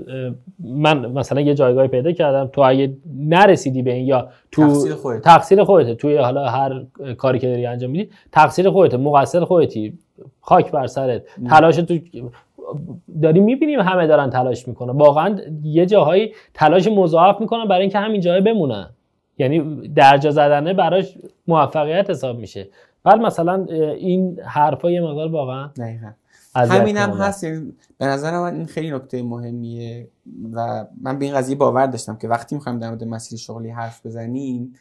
[0.59, 2.49] من مثلا یه جایگاهی پیدا کردم.
[2.53, 5.21] تو اگه نرسیدی به این یا تو تقصیر خودت.
[5.21, 6.83] تقصیر خودته توی حالا هر
[7.17, 9.99] کاری که داری انجام میدی تقصیر خودته مقصر خودتی.
[10.41, 11.23] خاک بر سرت.
[11.49, 11.97] تلاش تو
[13.21, 14.97] داری می‌بینیم همه دارن تلاش می‌کنن.
[14.97, 18.89] واقعا یه جاهایی تلاش مضاعف می‌کنن برای اینکه همین جای بمونن.
[19.37, 22.67] یعنی درجا زدنه براش موفقیت حساب میشه.
[23.03, 23.65] بعد مثلا
[23.95, 25.69] این حرفا یه مقدار واقعا
[26.55, 27.43] همین هم هست.
[27.43, 30.07] یعنی به نظر من این خیلی نکته مهمیه
[30.53, 34.05] و من به این قضیه باور داشتم که وقتی می‌خوایم در مورد مسیر شغلی حرف
[34.05, 34.75] بزنیم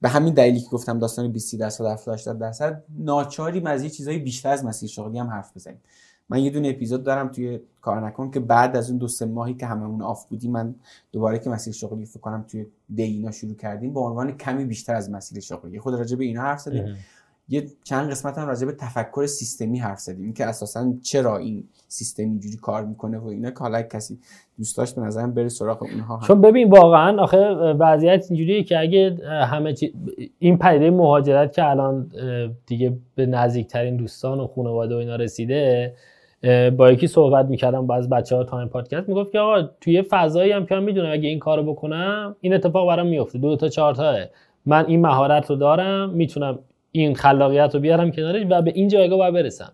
[0.00, 4.48] به همین دلیلی که گفتم داستان 20 درصد 70 درصد ناچاری از یه چیزای بیشتر
[4.48, 5.80] از مسیر شغلی هم حرف بزنیم.
[6.28, 9.54] من یه دونه اپیزود دارم توی کار نکن که بعد از اون دو سه ماهی
[9.54, 10.74] که هممون آف بودیم من
[11.12, 15.10] دوباره که مسیر شغلی فکر کنم توی دینا شروع کردیم به عنوان کمی بیشتر از
[15.10, 15.80] مسیر شغلی.
[15.80, 16.96] خود راجع به اینا حرف زدیم.
[17.52, 20.32] یه چند قسمت هم راجع به تفکر سیستمی حرف زدیم.
[20.32, 24.18] که اساسا چرا این سیستم اینجوری کار می‌کنه و اینا که حالا کسی
[24.58, 26.20] دوست داشت به نظرم بره سراغ اونها.
[26.26, 27.38] چون ببین واقعا آخه
[27.72, 29.16] وضعیت اینجوریه که اگه
[29.50, 29.94] همه چی
[30.38, 32.10] این پدیده مهاجرت که الان
[32.66, 35.94] دیگه به نزدیکترین دوستان و خانواده و اینا رسیده
[36.76, 40.52] با یکی صحبت می‌کردم از بچه ها تا این پادکست می‌گفت که آقا توی فضایی
[40.52, 44.16] هم که می‌دونم اگه این کارو بکنم این اتفاق برام میفته دو تا چهار تاه
[44.66, 46.58] من این مهارت رو دارم می‌تونم
[46.92, 49.72] این خلاقیت رو بیارم کنارش و به این جایگاه باید برسم.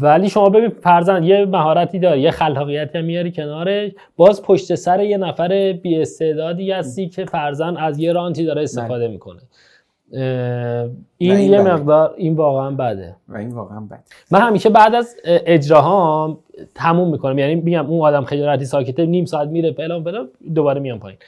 [0.00, 3.92] ولی شما ببین فرزند یه مهارتی داری یه خلاقیتی هم میاری کنارش.
[4.16, 9.04] باز پشت سر یه نفر بی استعدادی هستی که فرزن از یه رانتی داره استفاده
[9.04, 9.12] بله.
[9.12, 9.40] می‌کنه.
[11.18, 13.16] این, این یه مقدار این واقعا بده.
[13.28, 13.98] و این واقعا بده.
[14.30, 16.38] من همیشه بعد از اجراهام
[16.74, 17.38] تموم می‌کنم.
[17.38, 21.18] یعنی میگم اون آدم خجالتی ساکته نیم ساعت میره فلان فلان دوباره میام پایین.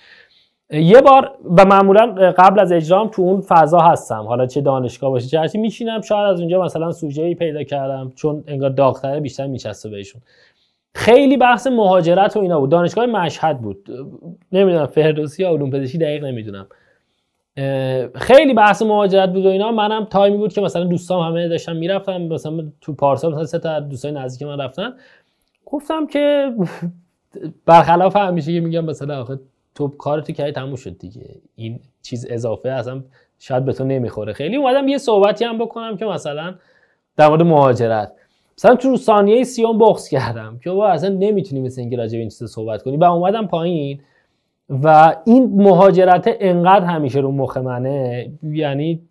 [0.73, 2.07] یه بار و معمولا
[2.39, 4.23] قبل از اجرام تو اون فضا هستم.
[4.23, 8.13] حالا چه دانشگاه باشه چه هرچی میشینم شاید از اونجا مثلا سوژه ای پیدا کردم
[8.17, 10.23] چون انگار داغتره بیشتر میچسته بهشون.
[10.95, 12.71] خیلی بحث مهاجرت و اینا بود.
[12.71, 13.89] دانشگاه مشهد بود.
[14.53, 16.67] نمی‌دونم فردوسی یا علوم پزشکی دقیق نمی‌دونم.
[18.15, 19.73] خیلی بحث مهاجرت بود و اینا.
[19.73, 23.81] منم تایمی بود که مثلا دوستام همه داشتن می‌رفتم مثلا تو پارسال مثلا سه تا
[23.81, 24.93] دوستای نزدیک من رفتن.
[25.67, 26.53] گفتم که
[27.67, 29.39] برخلاف همیشه که میگم مثلا آخه
[29.75, 31.27] تو کارتو کردی تموم شد دیگه.
[31.57, 33.03] این چیز اضافه اصلا
[33.39, 34.33] شاید به تو نمی‌خوره.
[34.33, 36.55] خیلی اومدم یه صحبتی هم بکنم که مثلا
[37.17, 38.13] در مورد مهاجرت.
[38.59, 42.29] مثلا تو ثانیه سیوم بغض کردم که با اصلا نمی‌تونی مثل اینکه راجع به این
[42.29, 42.97] چیز صحبت کنی.
[42.97, 44.01] و اومدم پایین
[44.69, 48.31] و این مهاجرت انقدر همیشه رو مخ منه.
[48.43, 49.03] یعنی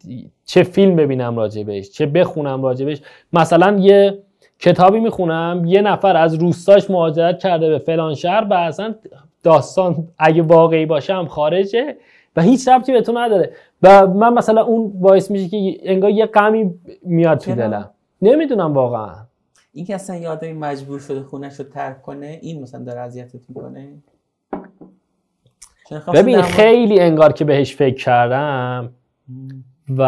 [0.46, 3.02] چه فیلم ببینم راجبش چه بخونم راجبش
[3.34, 4.20] مثلا یه
[4.60, 8.96] کتابی می‌خونم یه نفر از روستاش مهاجرت کرده به فلان شهر و اصلا
[9.44, 11.98] داستان اگه واقعی باشه هم خارجه
[12.36, 13.54] و هیچ ربطی به تو نداره.
[13.84, 17.90] و من مثلا اون باعث میشه که انگار یه غمی میاد تو دلم.
[18.22, 19.16] نمی‌دونم واقعا.
[19.74, 23.40] این که اصلا یه آدمی مجبور شده خونش رو ترک کنه این مثلا داره اذیتت
[23.50, 23.94] می‌کنه؟
[26.14, 28.90] ببین خیلی انگار که بهش فکر کردم
[29.98, 30.02] و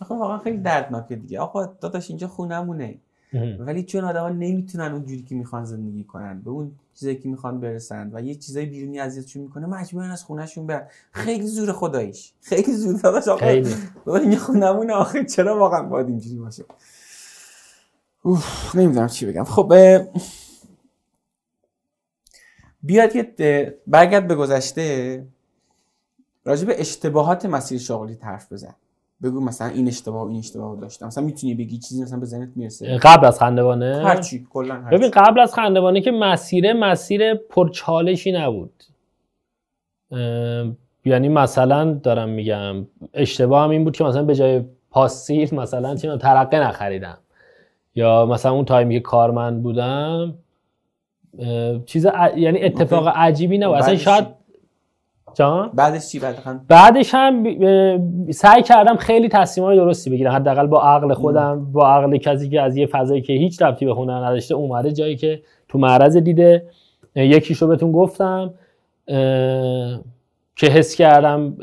[0.00, 1.40] آخه واقعا خیلی دردناکه دیگه.
[1.40, 2.94] آقا داداش اینجا خونمونه.
[3.34, 8.10] ولی چون آدما نمی‌تونن اونجوری که می‌خوان زندگی کنن به اون چیزایی که می‌خوان برسن
[8.12, 10.86] و یه چیزای بیرونی اذیتشون می‌کنه مجبورن از خونهشون برن.
[11.12, 12.32] خیلی زور خداییش.
[12.40, 13.00] خیلی زور.
[13.00, 13.46] داداش آقا
[14.06, 16.64] این خونمونه آخه چرا واقعا باید اینجوری باشه؟
[18.22, 19.44] اوف نمی‌دونم چی بگم.
[19.44, 19.72] خب
[22.82, 25.26] بیاد یه برگرد به گذشته
[26.44, 28.74] راجع به اشتباهات مسیر شغلی حرف بزن.
[29.22, 31.06] بگو مثلا این اشتباه و این اشتباه داشتم.
[31.06, 35.40] مثلا می‌تونی بگی چیزی مثلا به ذهنت می‌رسه؟ قبل از خندوانه هرچی کلا ببین قبل
[35.40, 38.82] از خندوانه که مسیر مسیر پرچالشی نبود.
[41.04, 46.16] یعنی مثلا دارم میگم اشتباه هم این بود که مثلا به جای پاسیل مثلا چینا
[46.16, 47.18] ترقه نخریدم.
[47.94, 50.34] یا مثلا اون تایمی که کارمند بودم
[51.86, 53.76] چیز یعنی اتفاق عجیبی نبود.
[53.76, 54.26] اصلا شاید
[55.34, 57.44] جان؟ بعدش چی بعد بعدش هم
[58.30, 60.32] سعی کردم خیلی تصمیمای درستی بگیرم.
[60.32, 63.92] حداقل با عقل خودم با عقل کسی که از یه فضایی که هیچ ربطی به
[63.92, 66.66] هنر نداشته اومده جایی که تو معرض دیده.
[67.14, 68.54] یکیشو بهتون گفتم
[70.56, 71.56] که حس کردم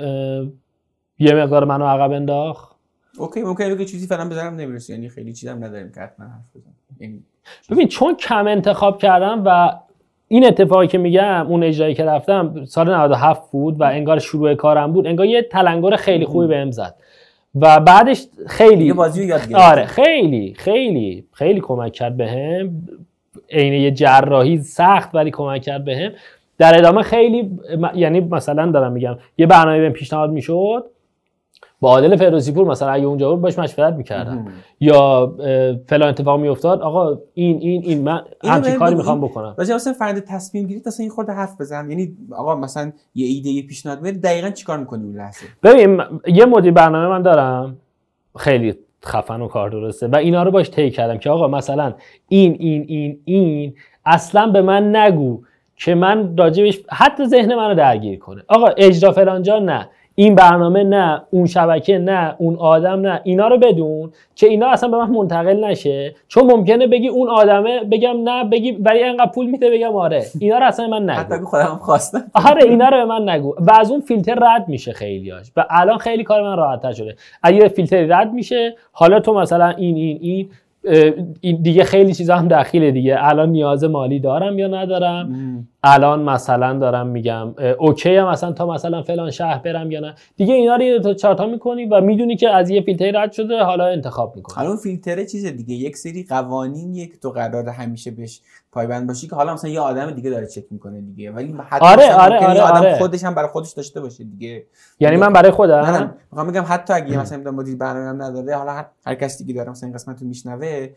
[1.19, 2.75] یه مقدار منو عقب انداخت.
[3.17, 4.93] اوکی ممکنه بگه چیزی فعلا بزنم نمی‌رسه.
[4.93, 7.23] یعنی خیلی چیزام نداریم که حتما حرف بزنم یعنی
[7.71, 9.79] ببین چون کم انتخاب کردم و
[10.31, 14.93] این اتفاقی که میگم اون اجرایی که رفتم سال 97 بود و انگار شروع کارم
[14.93, 16.95] بود انگار یه تلنگر خیلی خوبی بهم زد.
[17.55, 22.71] و بعدش خیلی بازی یاد آره خیلی خیلی خیلی کمک کرد بهم.
[23.49, 26.11] عین یه جراحی سخت ولی کمک کرد بهم.
[26.57, 27.59] در ادامه خیلی
[27.95, 30.85] یعنی مثلا دارم میگم یه برنامه بهم پیشنهاد می‌شد.
[31.81, 34.45] با عادل فردوسی پور مثلا اگه اونجا بود باش مشورت می‌کردم.
[34.79, 35.35] یا
[35.87, 39.55] فلان اتفاق میافتاد آقا این این این من همچین کاری می‌خوام بکنم.
[39.57, 43.49] راجع مثلا فرد تصمیم گیری اصلا این خورده حرف بزن یعنی آقا مثلا یه ایده
[43.49, 47.77] یه پیشنهاد میاد دقیقاً چیکار می‌کنی اون لحظه؟ ببین یه مدیر برنامه من دارم
[48.37, 48.75] خیلی
[49.05, 51.93] خفن و کار درسته و اینا رو باش طی کردم که آقا مثلا
[52.27, 53.73] این این این این
[54.05, 55.41] اصلا به من نگو
[55.75, 58.43] که من راجبش حتی ذهن منو درگیر کنه.
[58.47, 59.89] آقا اجرا فلانجا نه.
[60.19, 63.21] این برنامه نه اون شبکه نه اون آدم نه.
[63.23, 66.15] اینا رو بدون که اینا اصلا به من منتقل نشه.
[66.27, 70.23] چون ممکنه بگی اون آدمه بگم نه بگی ولی انقدر پول میده بگم آره.
[70.39, 71.19] اینا رو اصلا من نگو.
[71.19, 72.23] حتی خودم خواستم.
[72.33, 73.55] آره اینا رو به من نگو.
[73.59, 77.15] و از اون فیلتر رد میشه خیلیاش و الان خیلی کار من راحتتر شده.
[77.43, 80.49] اگه فیلتر رد میشه حالا تو مثلا این این این
[81.41, 83.17] این دیگه خیلی چیزا هم دخیله دیگه.
[83.19, 85.35] الان نیاز مالی دارم یا ندارم؟
[85.83, 90.15] الان مثلا دارم میگم اوکی هم مثلا تا مثلا فلان شهر برم یا نه.
[90.37, 93.85] دیگه اینا رو تا چارتا می‌کنی و می‌دونی که از یه فیلتر رد شده حالا
[93.85, 94.65] انتخاب می‌کنی.
[94.65, 98.41] حالا فیلتر چیز دیگه یک سری قوانین یک تو قرار همیشه بهش
[98.71, 101.31] پایبند باشی که حالا مثلا یه آدم دیگه داره چک می‌کنه دیگه.
[101.31, 102.97] ولی حتی آره آره آره, آدم آره.
[102.97, 104.65] خودش هم برای خودش داشته باشه دیگه.
[104.99, 108.71] یعنی من برای خودم؟ نه نه می‌خوام میگم حتی اگه مثلا مدیر برنامه نداره حالا
[108.71, 110.89] هر, هر کس دیگه داره مثلا این قسمت رو میشنوه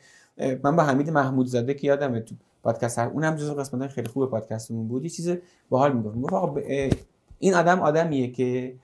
[0.64, 4.88] من با حمید محمود زاده که یادمه تو پادکست اونم جزو قسمت خیلی خوب پادکستمون
[4.88, 5.02] بود.
[5.02, 5.36] یه چیز
[5.68, 6.16] باحال می‌گفت.
[6.16, 6.60] می‌گفت آقا
[7.38, 8.74] این آدم آدمیه که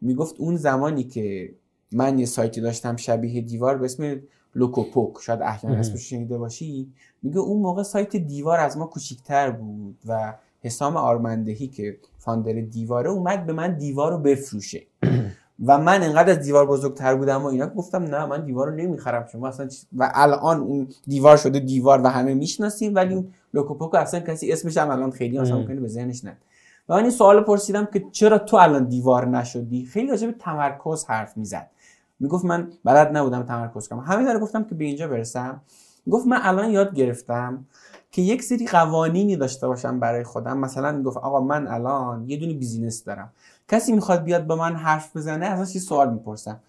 [0.00, 1.54] می‌گفت اون زمانی که
[1.92, 4.20] من یه سایتی داشتم شبیه دیوار به اسم
[4.54, 6.92] لوکوپوک شاید احیانا اسمش شنیده باشی.
[7.22, 13.10] میگه اون موقع سایت دیوار از ما کوچیکتر بود و حسام آرمندهی که فاندر دیواره
[13.10, 14.82] اومد به من دیوار رو بفروشه.
[15.66, 19.26] و من انقدر از دیوار بزرگتر بودم و اینا گفتم نه من دیوار رو نمی‌خرم.
[19.32, 24.20] شما اصلا و الان اون دیوار شده دیوار و همه می‌شناسیم ولی اون لوکوپوکو اصلا
[24.20, 26.36] کسی اسمش هم الان خیلی اصلا ممکنه به ذهنش نه
[26.88, 31.04] و من این سوال پرسیدم که چرا تو الان دیوار نشدی؟ خیلی راجع به تمرکز
[31.04, 31.66] حرف می‌زد.
[32.20, 34.00] می‌گفت من بلد نبودم تمرکز کنم.
[34.00, 35.60] همین داره گفتم که به اینجا برسم.
[36.10, 37.66] گفت من الان یاد گرفتم
[38.12, 40.58] که یک سری قوانینی داشته باشم برای خودم.
[40.58, 43.32] مثلا می‌گفت آقا من الان یه دونه business دارم.
[43.70, 46.60] کسی می‌خواد بیاد با من حرف بزنه اصلا یه سوال می‌پرسم.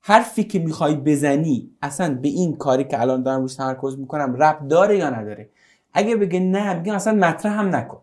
[0.00, 4.68] حرفی که می‌خوای بزنی اصلا به این کاری که الان دارم روش تمرکز می‌کنم رب
[4.68, 5.48] داره یا نداره؟
[5.92, 8.00] اگه بگه نه میگم اصلا مطرح هم نکن.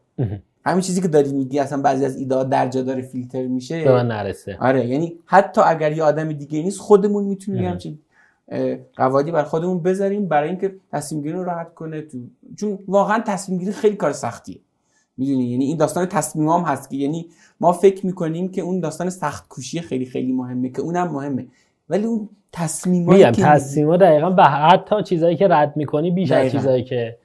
[0.65, 3.83] همین چیزی که داری میگی اصلا بعضی از ایده در جا داره فیلتر میشه.
[3.83, 4.57] به من نرسه.
[4.61, 7.99] آره یعنی حتی اگر یه آدم دیگه نیست خودمون می‌تونیم همچین
[8.95, 12.17] قواعدی بر خودمون بذاریم برای اینکه تصمیم گیری رو راحت کنه تو
[12.55, 14.59] چون واقعا تصمیم گیری خیلی کار سختیه.
[15.17, 17.25] می‌دونی؟ یعنی این داستان تصمیم هم هست که یعنی
[17.59, 21.45] ما فکر می‌کنیم که اون داستان سخت کوشی خیلی خیلی مهمه که اونم مهمه.
[21.89, 26.83] ولی اون تصمیم میگم تصمیم دقیقا به حتی چیزایی که رد می‌کنی بیش از چیزایی
[26.83, 27.17] که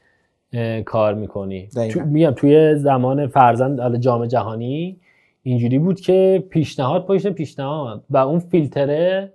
[0.84, 1.68] کار می‌کنی.
[1.90, 4.96] تو میگم توی زمان فرزند جام جهانی
[5.42, 9.32] اینجوری بود که پیشنهاد پشت پیشنهاد و اون فیلتره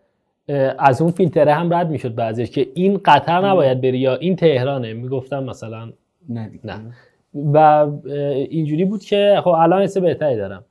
[0.79, 4.93] از اون فیلتره هم رد می‌شد بعضیش که این قطر نباید بری یا این تهرانه.
[4.93, 5.93] می‌گفتم مثلا
[6.29, 6.81] نه, نه.
[7.33, 7.57] و
[8.49, 10.65] اینجوری بود که خب الان حس بهتری دارم.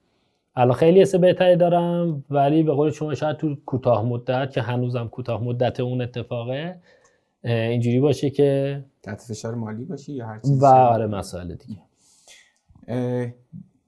[0.56, 5.08] الان خیلی حس بهتری دارم ولی به قول شما شاید تو کوتاه مدت که هنوزم
[5.08, 6.80] کوتاه مدت اون اتفاقه
[7.44, 10.60] اینجوری باشه که تحت فشار مالی باشی یا هر چیزی.
[10.60, 11.82] و آره مسائل دیگه.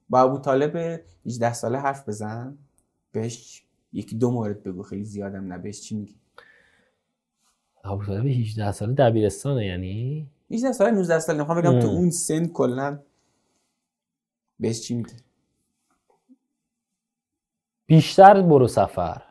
[0.09, 2.59] با ابو طالب 18 ساله حرف بزن.
[3.13, 3.63] بهش
[3.93, 5.59] یکی دو مورد بگو خیلی زیادم نه.
[5.59, 6.15] بهش چی میگی؟
[7.85, 12.47] ابو طالب 18 ساله دبیرستانه یعنی؟ 18 ساله 19 ساله می‌خوام بگم تو اون سن
[12.47, 13.03] کلا
[14.61, 15.13] بهش چی میگی
[17.87, 19.23] بیشتر برو سفر.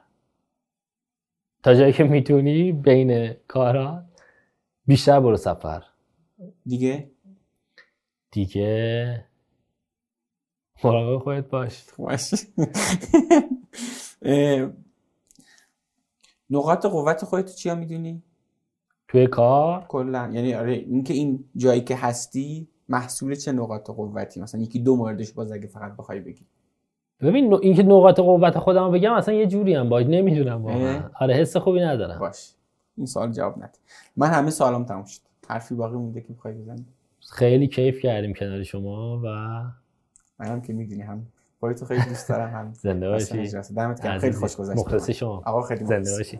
[1.63, 4.05] تا جایی که می‌تونی بین کارا
[4.85, 5.83] بیشتر برو سفر.
[6.65, 7.11] دیگه؟
[8.31, 9.25] دیگه
[10.83, 11.83] مراقب خودت باش.
[11.97, 12.33] باش
[16.49, 18.23] نقاط قوت خودت چیا می‌دونی؟
[19.07, 20.29] توی کار؟ کلا.
[20.33, 25.33] یعنی آره اینکه این جایی که هستی محصول چه نقاط قوتی؟ مثلا یکی دو موردش
[25.33, 26.45] باز اگه فقط بخوای بگی.
[27.21, 31.09] ببین اینکه نقاط قوت خودم بگم اصلا یه جوری هم باش نمی‌دونم واقعا.
[31.19, 32.19] آره حس خوبی ندارم.
[32.19, 32.53] باش.
[32.97, 33.71] این سوال جواب نده.
[34.17, 35.21] من همه سوالام تموم شد.
[35.47, 36.85] حرفی باقی مونده که بخوای بزنی؟
[37.29, 39.27] خیلی کیف کردیم کنار شما و
[40.39, 41.25] منم که می‌دونی هم.
[41.59, 42.73] پای تو خیلی دوست دارم هم.
[42.83, 43.47] زنده باشی.
[43.75, 44.19] دمت گرم.
[44.19, 44.77] خیلی خوش گذشت.
[44.79, 45.41] مخلص شما.
[45.45, 46.39] آقا خیلی زنده باشی.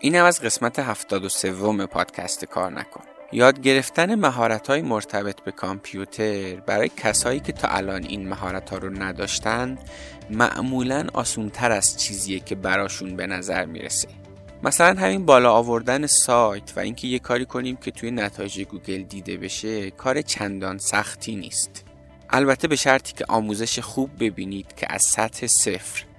[0.00, 3.04] چکریم این هم از قسمت 73 پادکست کار نکن.
[3.32, 8.78] یاد گرفتن مهارت های مرتبط به کامپیوتر برای کسایی که تا الان این مهارت ها
[8.78, 9.78] رو نداشتن
[10.30, 14.08] معمولا آسونتر از چیزیه که براشون به نظر می‌رسه.
[14.62, 19.36] مثلا همین بالا آوردن سایت و اینکه یه کاری کنیم که توی نتایج گوگل دیده
[19.36, 21.84] بشه کار چندان سختی نیست.
[22.30, 26.09] البته به شرطی که آموزش خوب ببینید که از سطح صفر.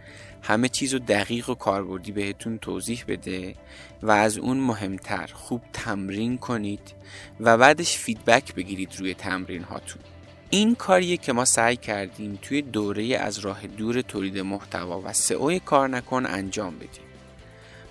[0.41, 3.55] همه چیز رو دقیق و کاربردی بهتون توضیح بده
[4.01, 6.93] و از اون مهمتر خوب تمرین کنید
[7.39, 10.01] و بعدش فیدبک بگیرید روی تمرین هاتون.
[10.49, 15.59] این کاریه که ما سعی کردیم توی دوره از راه دور تولید محتوا و سئو
[15.59, 17.03] کار نکن انجام بدیم.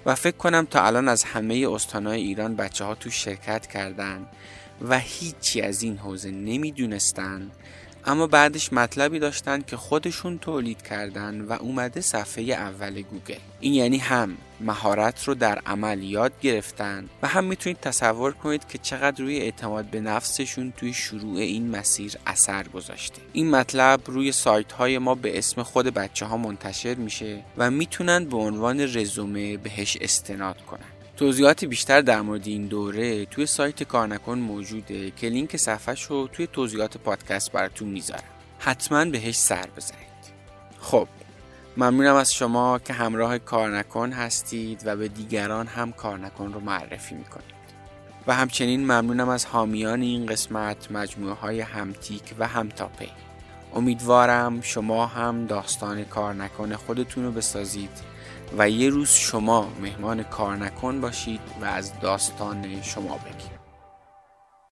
[0.07, 4.27] و فکر کنم تا الان از همه استانهای ایران بچه ها تو شرکت کردن
[4.89, 7.51] و هیچی از این حوزه نمی‌دونستن
[8.05, 13.39] اما بعدش مطلبی داشتن که خودشون تولید کردن و اومده صفحه اول گوگل.
[13.61, 18.79] این یعنی هم مهارت رو در عمل یاد گرفتن و هم می‌تونید تصور کنید که
[18.79, 23.23] چقدر روی اعتماد به نفسشون توی شروع این مسیر اثر گذاشته.
[23.33, 28.25] این مطلب روی سایت های ما به اسم خود بچه ها منتشر میشه و می‌تونن
[28.25, 31.00] به عنوان رزومه بهش استناد کنن.
[31.21, 36.47] توضیحات بیشتر در مورد این دوره توی سایت کارنکن موجوده که لینک صفحش رو توی
[36.47, 38.23] توضیحات پادکست براتون می‌ذارم.
[38.59, 40.01] حتما بهش سر بزنید.
[40.81, 41.09] خب
[41.77, 47.55] ممنونم از شما که همراه کارنکن هستید و به دیگران هم کارنکن رو معرفی می‌کنید.
[48.27, 53.09] و همچنین ممنونم از حامیان این قسمت مجموعه های همتیک و همتاپی.
[53.75, 58.10] امیدوارم شما هم داستان کار نکن خودتون رو بسازید
[58.59, 63.60] و یه روز شما مهمان کار نکن باشید و از داستان شما بگید.